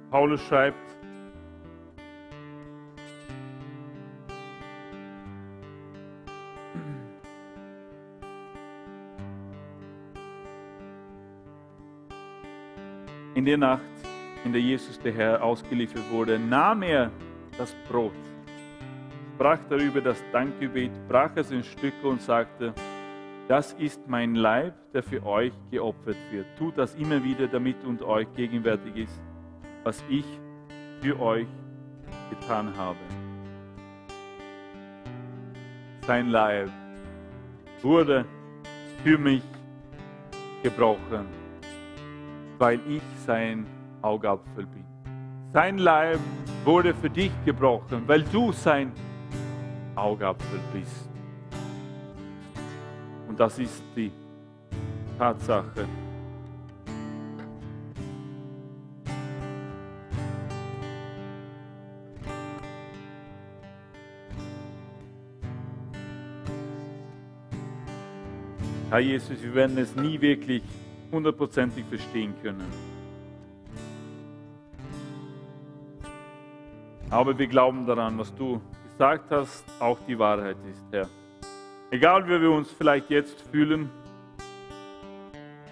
Paulus 0.09 0.41
schreibt, 0.41 0.93
In 13.44 13.48
der 13.48 13.58
Nacht, 13.58 13.82
in 14.46 14.54
der 14.54 14.62
Jesus 14.62 14.98
der 15.02 15.12
Herr 15.12 15.44
ausgeliefert 15.44 16.10
wurde, 16.10 16.39
nahm 16.39 16.82
er 16.82 17.12
das 17.58 17.76
Brot, 17.89 18.14
sprach 19.36 19.60
darüber 19.70 20.00
das 20.00 20.24
Dankgebet, 20.32 20.91
brach 21.10 21.32
es 21.36 21.52
in 21.52 21.62
Stücke 21.62 22.08
und 22.08 22.22
sagte, 22.22 22.74
das 23.50 23.74
ist 23.74 24.08
mein 24.08 24.36
Leib, 24.36 24.76
der 24.94 25.04
für 25.04 25.22
euch 25.26 25.52
geopfert 25.70 26.16
wird. 26.32 26.46
Tut 26.58 26.78
das 26.78 26.96
immer 26.96 27.22
wieder, 27.22 27.46
damit 27.48 27.84
und 27.84 28.02
euch 28.02 28.34
gegenwärtig 28.34 28.96
ist, 28.96 29.22
was 29.84 30.02
ich 30.08 30.26
für 31.02 31.20
euch 31.20 31.48
getan 32.30 32.74
habe. 32.78 32.96
sein 36.08 36.30
Leib 36.30 36.70
wurde 37.82 38.24
für 39.04 39.18
mich 39.18 39.44
gebrochen, 40.64 41.43
weil 42.60 42.80
ich 42.88 43.01
sein 43.26 43.66
Augapfel 44.01 44.66
bin. 44.66 44.86
Sein 45.54 45.78
Leib 45.78 46.20
wurde 46.64 46.93
für 46.93 47.10
dich 47.10 47.32
gebrochen, 47.45 48.04
weil 48.08 48.24
du 48.24 48.51
sein 48.51 48.91
Augapfel 49.95 50.60
bist. 50.74 51.10
Und 53.28 53.39
das 53.39 53.60
ist 53.60 53.84
die 53.95 54.12
Tatsache. 55.18 55.88
Herr 68.89 68.99
Jesus, 68.99 69.41
wir 69.41 69.56
werden 69.56 69.76
es 69.80 69.95
nie 69.95 70.22
wirklich 70.22 70.62
hundertprozentig 71.14 71.86
verstehen 71.86 72.34
können. 72.41 72.68
Aber 77.09 77.38
wir 77.38 77.47
glauben 77.47 77.86
daran, 77.86 78.18
was 78.18 78.34
du 78.36 78.59
gesagt 78.91 79.32
hast, 79.32 79.64
auch 79.80 79.97
die 80.07 80.18
Wahrheit 80.18 80.57
ist, 80.70 80.84
Herr. 80.91 81.07
Egal 81.91 82.28
wie 82.28 82.41
wir 82.41 82.51
uns 82.51 82.72
vielleicht 82.72 83.09
jetzt 83.11 83.39
fühlen, 83.51 83.89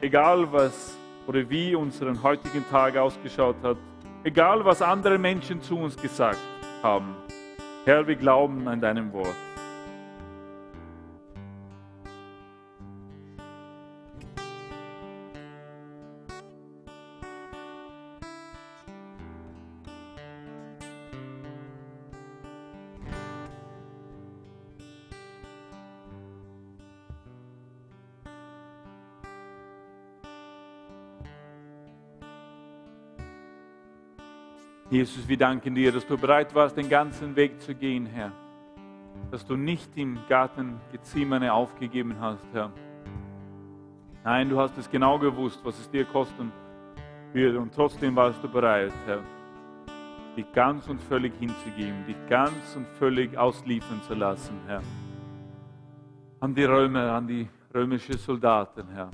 egal 0.01 0.51
was 0.51 0.95
oder 1.25 1.49
wie 1.49 1.73
unseren 1.73 2.21
heutigen 2.21 2.63
Tag 2.69 2.95
ausgeschaut 2.95 3.55
hat, 3.63 3.77
egal 4.23 4.63
was 4.63 4.81
andere 4.81 5.17
Menschen 5.17 5.61
zu 5.61 5.77
uns 5.79 5.97
gesagt 5.97 6.39
haben, 6.83 7.15
Herr, 7.85 8.05
wir 8.05 8.15
glauben 8.15 8.67
an 8.67 8.79
deinem 8.79 9.11
Wort. 9.11 9.50
Jesus, 34.91 35.25
wir 35.25 35.37
danken 35.37 35.73
dir, 35.73 35.89
dass 35.93 36.05
du 36.05 36.17
bereit 36.17 36.53
warst, 36.53 36.75
den 36.75 36.89
ganzen 36.89 37.33
Weg 37.37 37.61
zu 37.61 37.73
gehen, 37.73 38.05
Herr. 38.07 38.33
Dass 39.31 39.45
du 39.45 39.55
nicht 39.55 39.89
im 39.95 40.19
Garten 40.27 40.81
Gethsemane 40.91 41.53
aufgegeben 41.53 42.17
hast, 42.19 42.45
Herr. 42.51 42.73
Nein, 44.25 44.49
du 44.49 44.59
hast 44.59 44.77
es 44.77 44.91
genau 44.91 45.17
gewusst, 45.17 45.61
was 45.63 45.79
es 45.79 45.89
dir 45.89 46.03
kosten 46.03 46.51
wird 47.31 47.55
und 47.55 47.73
trotzdem 47.73 48.13
warst 48.17 48.43
du 48.43 48.49
bereit, 48.49 48.91
Herr, 49.05 49.21
dich 50.35 50.51
ganz 50.51 50.89
und 50.89 51.01
völlig 51.03 51.31
hinzugeben, 51.39 52.05
dich 52.05 52.17
ganz 52.27 52.75
und 52.75 52.85
völlig 52.99 53.37
ausliefern 53.37 54.01
zu 54.01 54.13
lassen, 54.13 54.59
Herr. 54.67 54.81
An 56.41 56.53
die 56.53 56.65
Römer, 56.65 57.13
an 57.13 57.27
die 57.27 57.47
römischen 57.73 58.17
Soldaten, 58.17 58.89
Herr. 58.89 59.09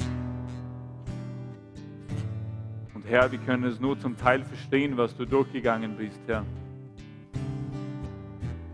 Herr, 3.10 3.32
wir 3.32 3.40
können 3.40 3.64
es 3.64 3.80
nur 3.80 3.98
zum 3.98 4.18
Teil 4.18 4.44
verstehen, 4.44 4.98
was 4.98 5.16
du 5.16 5.24
durchgegangen 5.24 5.96
bist, 5.96 6.20
Herr. 6.28 6.44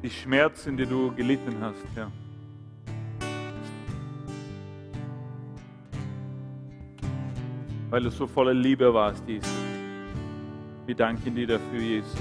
Die 0.02 0.10
Schmerzen, 0.10 0.76
die 0.76 0.88
du 0.88 1.12
gelitten 1.14 1.56
hast, 1.62 1.86
Herr. 1.94 2.12
Weil 7.92 8.02
du 8.02 8.10
so 8.10 8.26
voller 8.26 8.56
Liebe 8.56 8.92
warst, 8.92 9.24
Jesus. 9.28 9.54
Wir 10.88 10.96
danken 10.96 11.36
dir 11.36 11.46
dafür, 11.46 11.80
Jesus. 11.80 12.18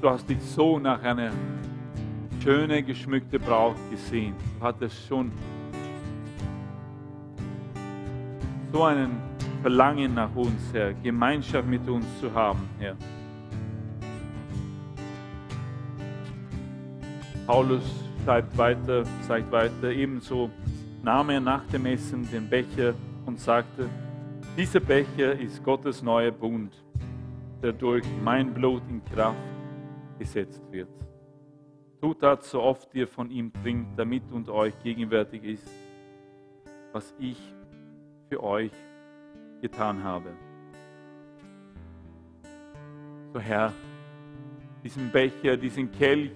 Du 0.00 0.10
hast 0.10 0.28
dich 0.28 0.42
so 0.42 0.80
nach 0.80 1.00
einer 1.04 1.30
schönen, 2.42 2.84
geschmückten 2.84 3.40
Braut 3.40 3.76
gesehen. 3.92 4.34
Du 4.58 4.66
hattest 4.66 5.06
schon 5.06 5.30
so 8.72 8.82
einen 8.82 9.31
Verlangen 9.62 10.14
nach 10.14 10.34
uns, 10.34 10.72
Herr, 10.72 10.92
Gemeinschaft 10.92 11.68
mit 11.68 11.88
uns 11.88 12.04
zu 12.18 12.34
haben, 12.34 12.68
Herr. 12.80 12.96
Paulus 17.46 17.84
schreibt 18.24 18.58
weiter, 18.58 19.04
sagt 19.28 19.52
weiter, 19.52 19.92
ebenso 19.92 20.50
nahm 21.04 21.30
er 21.30 21.38
nach 21.38 21.64
dem 21.68 21.86
Essen 21.86 22.28
den 22.28 22.50
Becher 22.50 22.94
und 23.24 23.38
sagte, 23.38 23.88
dieser 24.56 24.80
Becher 24.80 25.38
ist 25.38 25.62
Gottes 25.62 26.02
neuer 26.02 26.32
Bund, 26.32 26.72
der 27.62 27.72
durch 27.72 28.04
mein 28.24 28.52
Blut 28.52 28.82
in 28.90 29.00
Kraft 29.04 29.38
gesetzt 30.18 30.62
wird. 30.72 30.88
Tut 32.00 32.20
das, 32.20 32.50
so 32.50 32.60
oft 32.60 32.92
ihr 32.96 33.06
von 33.06 33.30
ihm 33.30 33.52
trinkt, 33.62 33.96
damit 33.96 34.24
und 34.32 34.48
euch 34.48 34.74
gegenwärtig 34.82 35.44
ist, 35.44 35.70
was 36.92 37.14
ich 37.20 37.38
für 38.28 38.42
euch 38.42 38.72
getan 39.62 40.02
habe. 40.02 40.30
So 43.32 43.38
Herr, 43.38 43.72
diesen 44.82 45.10
Becher, 45.10 45.56
diesen 45.56 45.90
Kelch, 45.92 46.32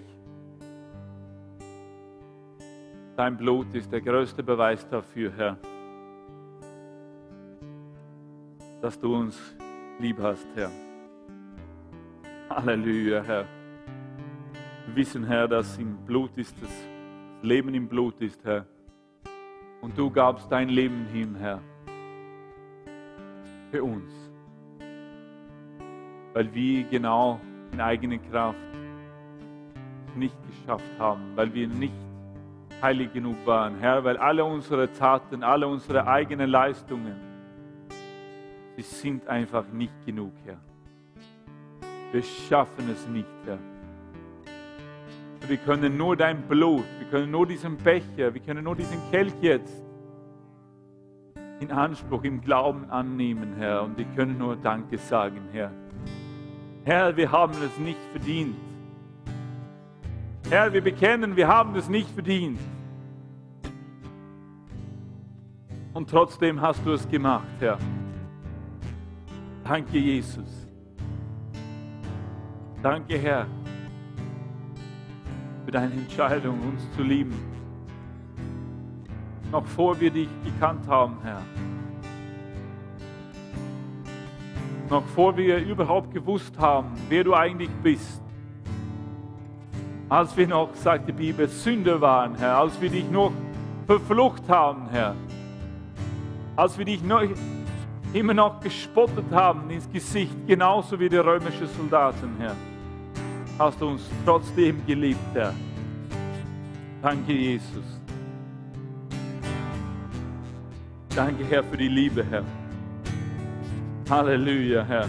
dein 3.16 3.36
Blut 3.36 3.74
ist 3.74 3.92
der 3.92 4.00
größte 4.00 4.42
Beweis 4.42 4.88
dafür, 4.88 5.32
Herr, 5.36 5.58
dass 8.80 8.98
du 8.98 9.16
uns 9.16 9.36
lieb 9.98 10.18
hast, 10.22 10.46
Herr. 10.54 10.70
Halleluja, 12.48 13.22
Herr. 13.24 13.44
Wir 14.86 14.96
wissen, 14.96 15.24
Herr, 15.24 15.48
dass 15.48 15.76
im 15.78 15.96
Blut 16.06 16.38
ist 16.38 16.54
das 16.62 16.70
Leben 17.42 17.74
im 17.74 17.88
Blut 17.88 18.20
ist, 18.20 18.42
Herr. 18.44 18.64
Und 19.80 19.98
du 19.98 20.10
gabst 20.10 20.50
dein 20.50 20.68
Leben 20.68 21.06
hin, 21.12 21.34
Herr 21.34 21.60
für 23.76 23.84
uns. 23.84 24.10
Weil 26.32 26.54
wir 26.54 26.84
genau 26.84 27.40
in 27.72 27.80
eigener 27.80 28.18
Kraft 28.18 28.58
nicht 30.14 30.36
geschafft 30.48 30.98
haben, 30.98 31.22
weil 31.34 31.52
wir 31.52 31.68
nicht 31.68 31.92
heilig 32.80 33.12
genug 33.12 33.36
waren. 33.44 33.78
Herr, 33.78 34.02
weil 34.04 34.16
alle 34.16 34.44
unsere 34.44 34.90
Taten, 34.92 35.42
alle 35.42 35.66
unsere 35.66 36.06
eigenen 36.06 36.48
Leistungen, 36.48 37.16
sie 38.76 38.82
sind 38.82 39.26
einfach 39.28 39.66
nicht 39.72 39.94
genug, 40.06 40.32
Herr. 40.46 40.58
Wir 42.12 42.22
schaffen 42.22 42.90
es 42.90 43.06
nicht, 43.08 43.26
Herr. 43.44 43.58
Wir 45.48 45.58
können 45.58 45.96
nur 45.96 46.16
dein 46.16 46.42
Blut, 46.48 46.84
wir 46.98 47.08
können 47.10 47.30
nur 47.30 47.46
diesen 47.46 47.76
Becher, 47.76 48.32
wir 48.32 48.40
können 48.40 48.64
nur 48.64 48.74
diesen 48.74 48.98
Kelch 49.10 49.34
jetzt 49.42 49.85
in 51.60 51.70
Anspruch, 51.70 52.22
im 52.24 52.40
Glauben 52.40 52.90
annehmen, 52.90 53.54
Herr. 53.56 53.82
Und 53.82 53.96
wir 53.96 54.04
können 54.16 54.38
nur 54.38 54.56
Danke 54.56 54.98
sagen, 54.98 55.40
Herr. 55.52 55.70
Herr, 56.84 57.16
wir 57.16 57.30
haben 57.30 57.54
es 57.64 57.78
nicht 57.78 57.98
verdient. 58.12 58.56
Herr, 60.50 60.72
wir 60.72 60.82
bekennen, 60.82 61.34
wir 61.34 61.48
haben 61.48 61.74
es 61.74 61.88
nicht 61.88 62.10
verdient. 62.10 62.60
Und 65.94 66.10
trotzdem 66.10 66.60
hast 66.60 66.84
du 66.84 66.92
es 66.92 67.08
gemacht, 67.08 67.46
Herr. 67.58 67.78
Danke, 69.64 69.98
Jesus. 69.98 70.68
Danke, 72.82 73.18
Herr, 73.18 73.46
für 75.64 75.72
deine 75.72 75.94
Entscheidung, 75.94 76.60
uns 76.60 76.88
zu 76.94 77.02
lieben 77.02 77.55
noch 79.52 79.66
vor 79.66 79.98
wir 80.00 80.10
dich 80.10 80.28
gekannt 80.44 80.86
haben, 80.88 81.16
Herr. 81.22 81.42
Noch 84.90 85.04
vor 85.06 85.36
wir 85.36 85.58
überhaupt 85.58 86.12
gewusst 86.12 86.56
haben, 86.58 86.92
wer 87.08 87.24
du 87.24 87.34
eigentlich 87.34 87.70
bist. 87.82 88.22
Als 90.08 90.36
wir 90.36 90.46
noch, 90.46 90.72
sagt 90.74 91.08
die 91.08 91.12
Bibel, 91.12 91.48
Sünder 91.48 92.00
waren, 92.00 92.36
Herr, 92.36 92.58
als 92.58 92.80
wir 92.80 92.90
dich 92.90 93.10
noch 93.10 93.32
verflucht 93.86 94.48
haben, 94.48 94.88
Herr. 94.90 95.16
Als 96.54 96.78
wir 96.78 96.84
dich 96.84 97.02
noch, 97.02 97.22
immer 98.12 98.34
noch 98.34 98.60
gespottet 98.60 99.30
haben 99.32 99.68
ins 99.70 99.90
Gesicht, 99.90 100.34
genauso 100.46 100.98
wie 101.00 101.08
die 101.08 101.16
römischen 101.16 101.66
Soldaten, 101.76 102.30
Herr. 102.38 102.54
Hast 103.58 103.80
du 103.80 103.88
uns 103.88 104.08
trotzdem 104.24 104.84
geliebt, 104.86 105.18
Herr. 105.34 105.52
Danke, 107.02 107.32
Jesus. 107.32 107.95
Danke, 111.16 111.46
Herr, 111.46 111.64
für 111.64 111.78
die 111.78 111.88
Liebe, 111.88 112.22
Herr. 112.28 112.44
Halleluja, 114.10 114.84
Herr. 114.84 115.08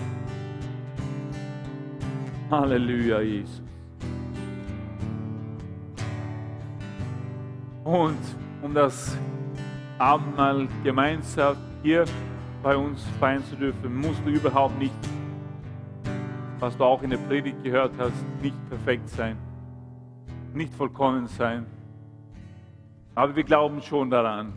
Halleluja, 2.50 3.20
Jesus. 3.20 3.62
Und 7.84 8.18
um 8.62 8.74
das 8.74 9.18
Abendmahl 9.98 10.70
gemeinsam 10.82 11.58
hier 11.84 12.06
bei 12.64 12.78
uns 12.78 13.04
feiern 13.20 13.44
zu 13.44 13.58
dürfen, 13.58 13.94
musst 13.94 14.26
du 14.26 14.30
überhaupt 14.30 14.80
nicht, 14.80 14.96
was 16.60 16.78
du 16.78 16.86
auch 16.86 17.04
in 17.04 17.10
der 17.10 17.18
Predigt 17.18 17.62
gehört 17.66 17.92
hast, 17.98 18.24
nicht 18.42 18.56
perfekt 18.70 19.10
sein, 19.10 19.36
nicht 20.54 20.74
vollkommen 20.74 21.28
sein. 21.28 21.66
Aber 23.14 23.36
wir 23.36 23.44
glauben 23.44 23.82
schon 23.82 24.10
daran, 24.10 24.54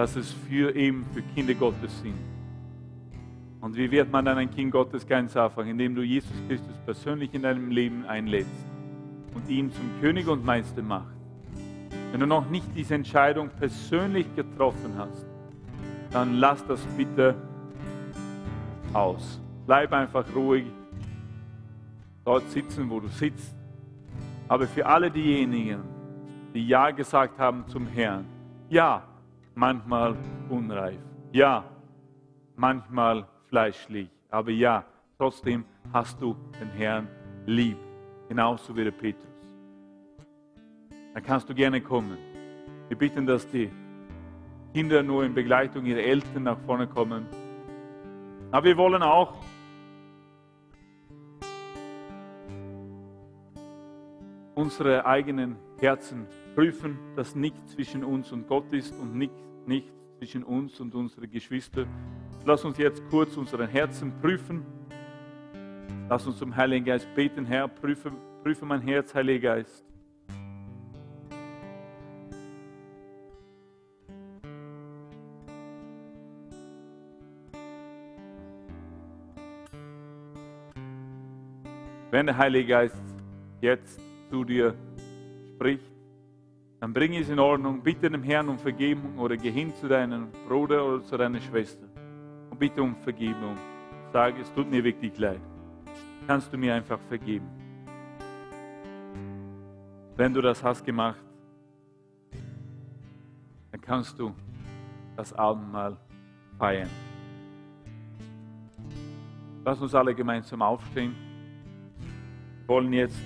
dass 0.00 0.16
es 0.16 0.32
für 0.32 0.74
eben 0.74 1.04
für 1.12 1.20
Kinder 1.20 1.52
Gottes 1.52 2.00
sind. 2.00 2.14
Und 3.60 3.76
wie 3.76 3.90
wird 3.90 4.10
man 4.10 4.24
dann 4.24 4.38
ein 4.38 4.50
Kind 4.50 4.72
Gottes 4.72 5.06
ganz 5.06 5.36
einfach? 5.36 5.66
Indem 5.66 5.94
du 5.94 6.00
Jesus 6.00 6.32
Christus 6.48 6.74
persönlich 6.86 7.34
in 7.34 7.42
deinem 7.42 7.70
Leben 7.70 8.06
einlädst 8.06 8.64
und 9.34 9.46
ihn 9.50 9.70
zum 9.70 10.00
König 10.00 10.26
und 10.26 10.42
Meister 10.42 10.80
machst. 10.80 11.20
Wenn 12.12 12.20
du 12.20 12.26
noch 12.26 12.48
nicht 12.48 12.64
diese 12.74 12.94
Entscheidung 12.94 13.50
persönlich 13.50 14.24
getroffen 14.34 14.94
hast, 14.96 15.26
dann 16.12 16.36
lass 16.36 16.66
das 16.66 16.80
bitte 16.96 17.34
aus. 18.94 19.38
Bleib 19.66 19.92
einfach 19.92 20.24
ruhig 20.34 20.64
dort 22.24 22.48
sitzen, 22.48 22.88
wo 22.88 23.00
du 23.00 23.08
sitzt. 23.08 23.54
Aber 24.48 24.66
für 24.66 24.86
alle 24.86 25.10
diejenigen, 25.10 25.82
die 26.54 26.66
Ja 26.66 26.90
gesagt 26.90 27.38
haben 27.38 27.66
zum 27.68 27.86
Herrn, 27.86 28.24
ja, 28.70 29.02
manchmal 29.60 30.16
unreif, 30.48 30.98
ja, 31.32 31.62
manchmal 32.56 33.28
fleischlich, 33.50 34.08
aber 34.30 34.50
ja, 34.50 34.86
trotzdem 35.18 35.66
hast 35.92 36.18
du 36.22 36.34
den 36.58 36.70
Herrn 36.70 37.06
lieb, 37.44 37.76
genauso 38.26 38.74
wie 38.74 38.84
der 38.84 38.90
Petrus. 38.90 39.26
Dann 41.12 41.22
kannst 41.22 41.46
du 41.50 41.54
gerne 41.54 41.82
kommen. 41.82 42.16
Wir 42.88 42.96
bitten, 42.96 43.26
dass 43.26 43.46
die 43.50 43.70
Kinder 44.72 45.02
nur 45.02 45.24
in 45.24 45.34
Begleitung 45.34 45.84
ihrer 45.84 46.00
Eltern 46.00 46.44
nach 46.44 46.58
vorne 46.60 46.86
kommen. 46.86 47.26
Aber 48.52 48.64
wir 48.64 48.78
wollen 48.78 49.02
auch 49.02 49.36
unsere 54.54 55.04
eigenen 55.04 55.56
Herzen 55.78 56.26
prüfen, 56.54 56.98
dass 57.14 57.34
nichts 57.34 57.72
zwischen 57.72 58.04
uns 58.04 58.32
und 58.32 58.48
Gott 58.48 58.72
ist 58.72 58.94
und 58.98 59.14
nichts 59.16 59.49
nicht 59.66 59.92
zwischen 60.18 60.44
uns 60.44 60.78
und 60.80 60.94
unseren 60.94 61.30
Geschwistern. 61.30 61.88
Lass 62.44 62.64
uns 62.64 62.78
jetzt 62.78 63.02
kurz 63.10 63.36
unsere 63.36 63.66
Herzen 63.66 64.12
prüfen. 64.20 64.64
Lass 66.08 66.26
uns 66.26 66.38
zum 66.38 66.54
Heiligen 66.56 66.84
Geist 66.84 67.06
beten, 67.14 67.44
Herr, 67.44 67.68
prüfe, 67.68 68.12
prüfe 68.42 68.64
mein 68.64 68.80
Herz, 68.80 69.14
Heiliger 69.14 69.56
Geist. 69.56 69.84
Wenn 82.10 82.26
der 82.26 82.36
Heilige 82.36 82.66
Geist 82.66 83.02
jetzt 83.60 84.00
zu 84.30 84.44
dir 84.44 84.74
spricht, 85.54 85.89
dann 86.80 86.92
bring 86.92 87.14
es 87.14 87.28
in 87.28 87.38
Ordnung, 87.38 87.82
bitte 87.82 88.10
dem 88.10 88.22
Herrn 88.22 88.48
um 88.48 88.58
Vergebung 88.58 89.18
oder 89.18 89.36
geh 89.36 89.50
hin 89.50 89.74
zu 89.74 89.86
deinem 89.86 90.28
Bruder 90.48 90.84
oder 90.84 91.04
zu 91.04 91.16
deiner 91.16 91.40
Schwester 91.40 91.86
und 92.50 92.58
bitte 92.58 92.82
um 92.82 92.96
Vergebung. 92.96 93.56
Sag, 94.12 94.38
es 94.40 94.52
tut 94.52 94.68
mir 94.70 94.82
wirklich 94.82 95.16
leid. 95.18 95.40
Kannst 96.26 96.52
du 96.52 96.58
mir 96.58 96.74
einfach 96.74 96.98
vergeben? 97.08 97.46
Wenn 100.16 100.34
du 100.34 100.40
das 100.40 100.62
hast 100.62 100.84
gemacht, 100.84 101.22
dann 103.70 103.80
kannst 103.80 104.18
du 104.18 104.34
das 105.16 105.32
Abendmahl 105.32 105.96
feiern. 106.58 106.90
Lass 109.64 109.80
uns 109.80 109.94
alle 109.94 110.14
gemeinsam 110.14 110.62
aufstehen 110.62 111.14
wollen 112.70 112.92
jetzt 112.92 113.20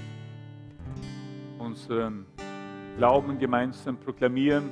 unseren 1.59 2.25
Glauben 2.97 3.39
gemeinsam 3.39 3.97
proklamieren, 3.97 4.71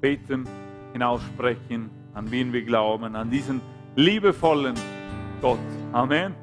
beten, 0.00 0.46
hinaussprechen, 0.92 1.90
an 2.14 2.30
wen 2.30 2.52
wir 2.52 2.62
glauben, 2.62 3.16
an 3.16 3.30
diesen 3.30 3.60
liebevollen 3.94 4.74
Gott. 5.40 5.58
Amen. 5.92 6.34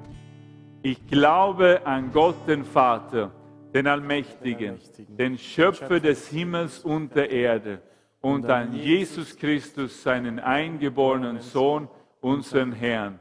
Ich 0.82 1.06
glaube 1.08 1.82
an 1.86 2.12
Gott, 2.12 2.48
den 2.48 2.66
Vater, 2.66 3.32
den 3.74 3.88
Allmächtigen, 3.88 4.80
den 5.08 5.38
Schöpfer 5.38 6.00
des 6.00 6.28
Himmels 6.28 6.80
und 6.80 7.16
der 7.16 7.32
Erde 7.32 7.82
und 8.22 8.50
an 8.50 8.74
Jesus 8.74 9.36
Christus, 9.36 10.02
seinen 10.02 10.40
eingeborenen 10.40 11.40
Sohn, 11.42 11.88
unseren 12.22 12.72
Herrn, 12.72 13.20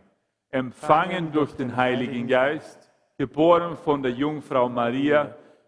empfangen 0.51 1.33
durch 1.33 1.53
den 1.53 1.77
Heiligen 1.77 2.27
Geist, 2.29 2.91
geboren 3.19 3.77
von 3.77 4.03
der 4.03 4.13
Jungfrau 4.13 4.69
Maria, 4.69 5.35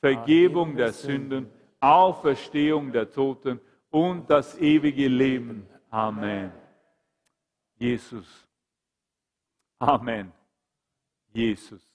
Vergebung 0.00 0.76
der 0.76 0.92
Sünden, 0.92 1.50
Auferstehung 1.78 2.92
der 2.92 3.10
Toten 3.10 3.60
und 3.90 4.28
das 4.30 4.58
ewige 4.58 5.08
Leben. 5.08 5.66
Amen. 5.90 6.52
Jesus. 7.78 8.46
Amen. 9.78 10.32
Jesus. 11.32 11.90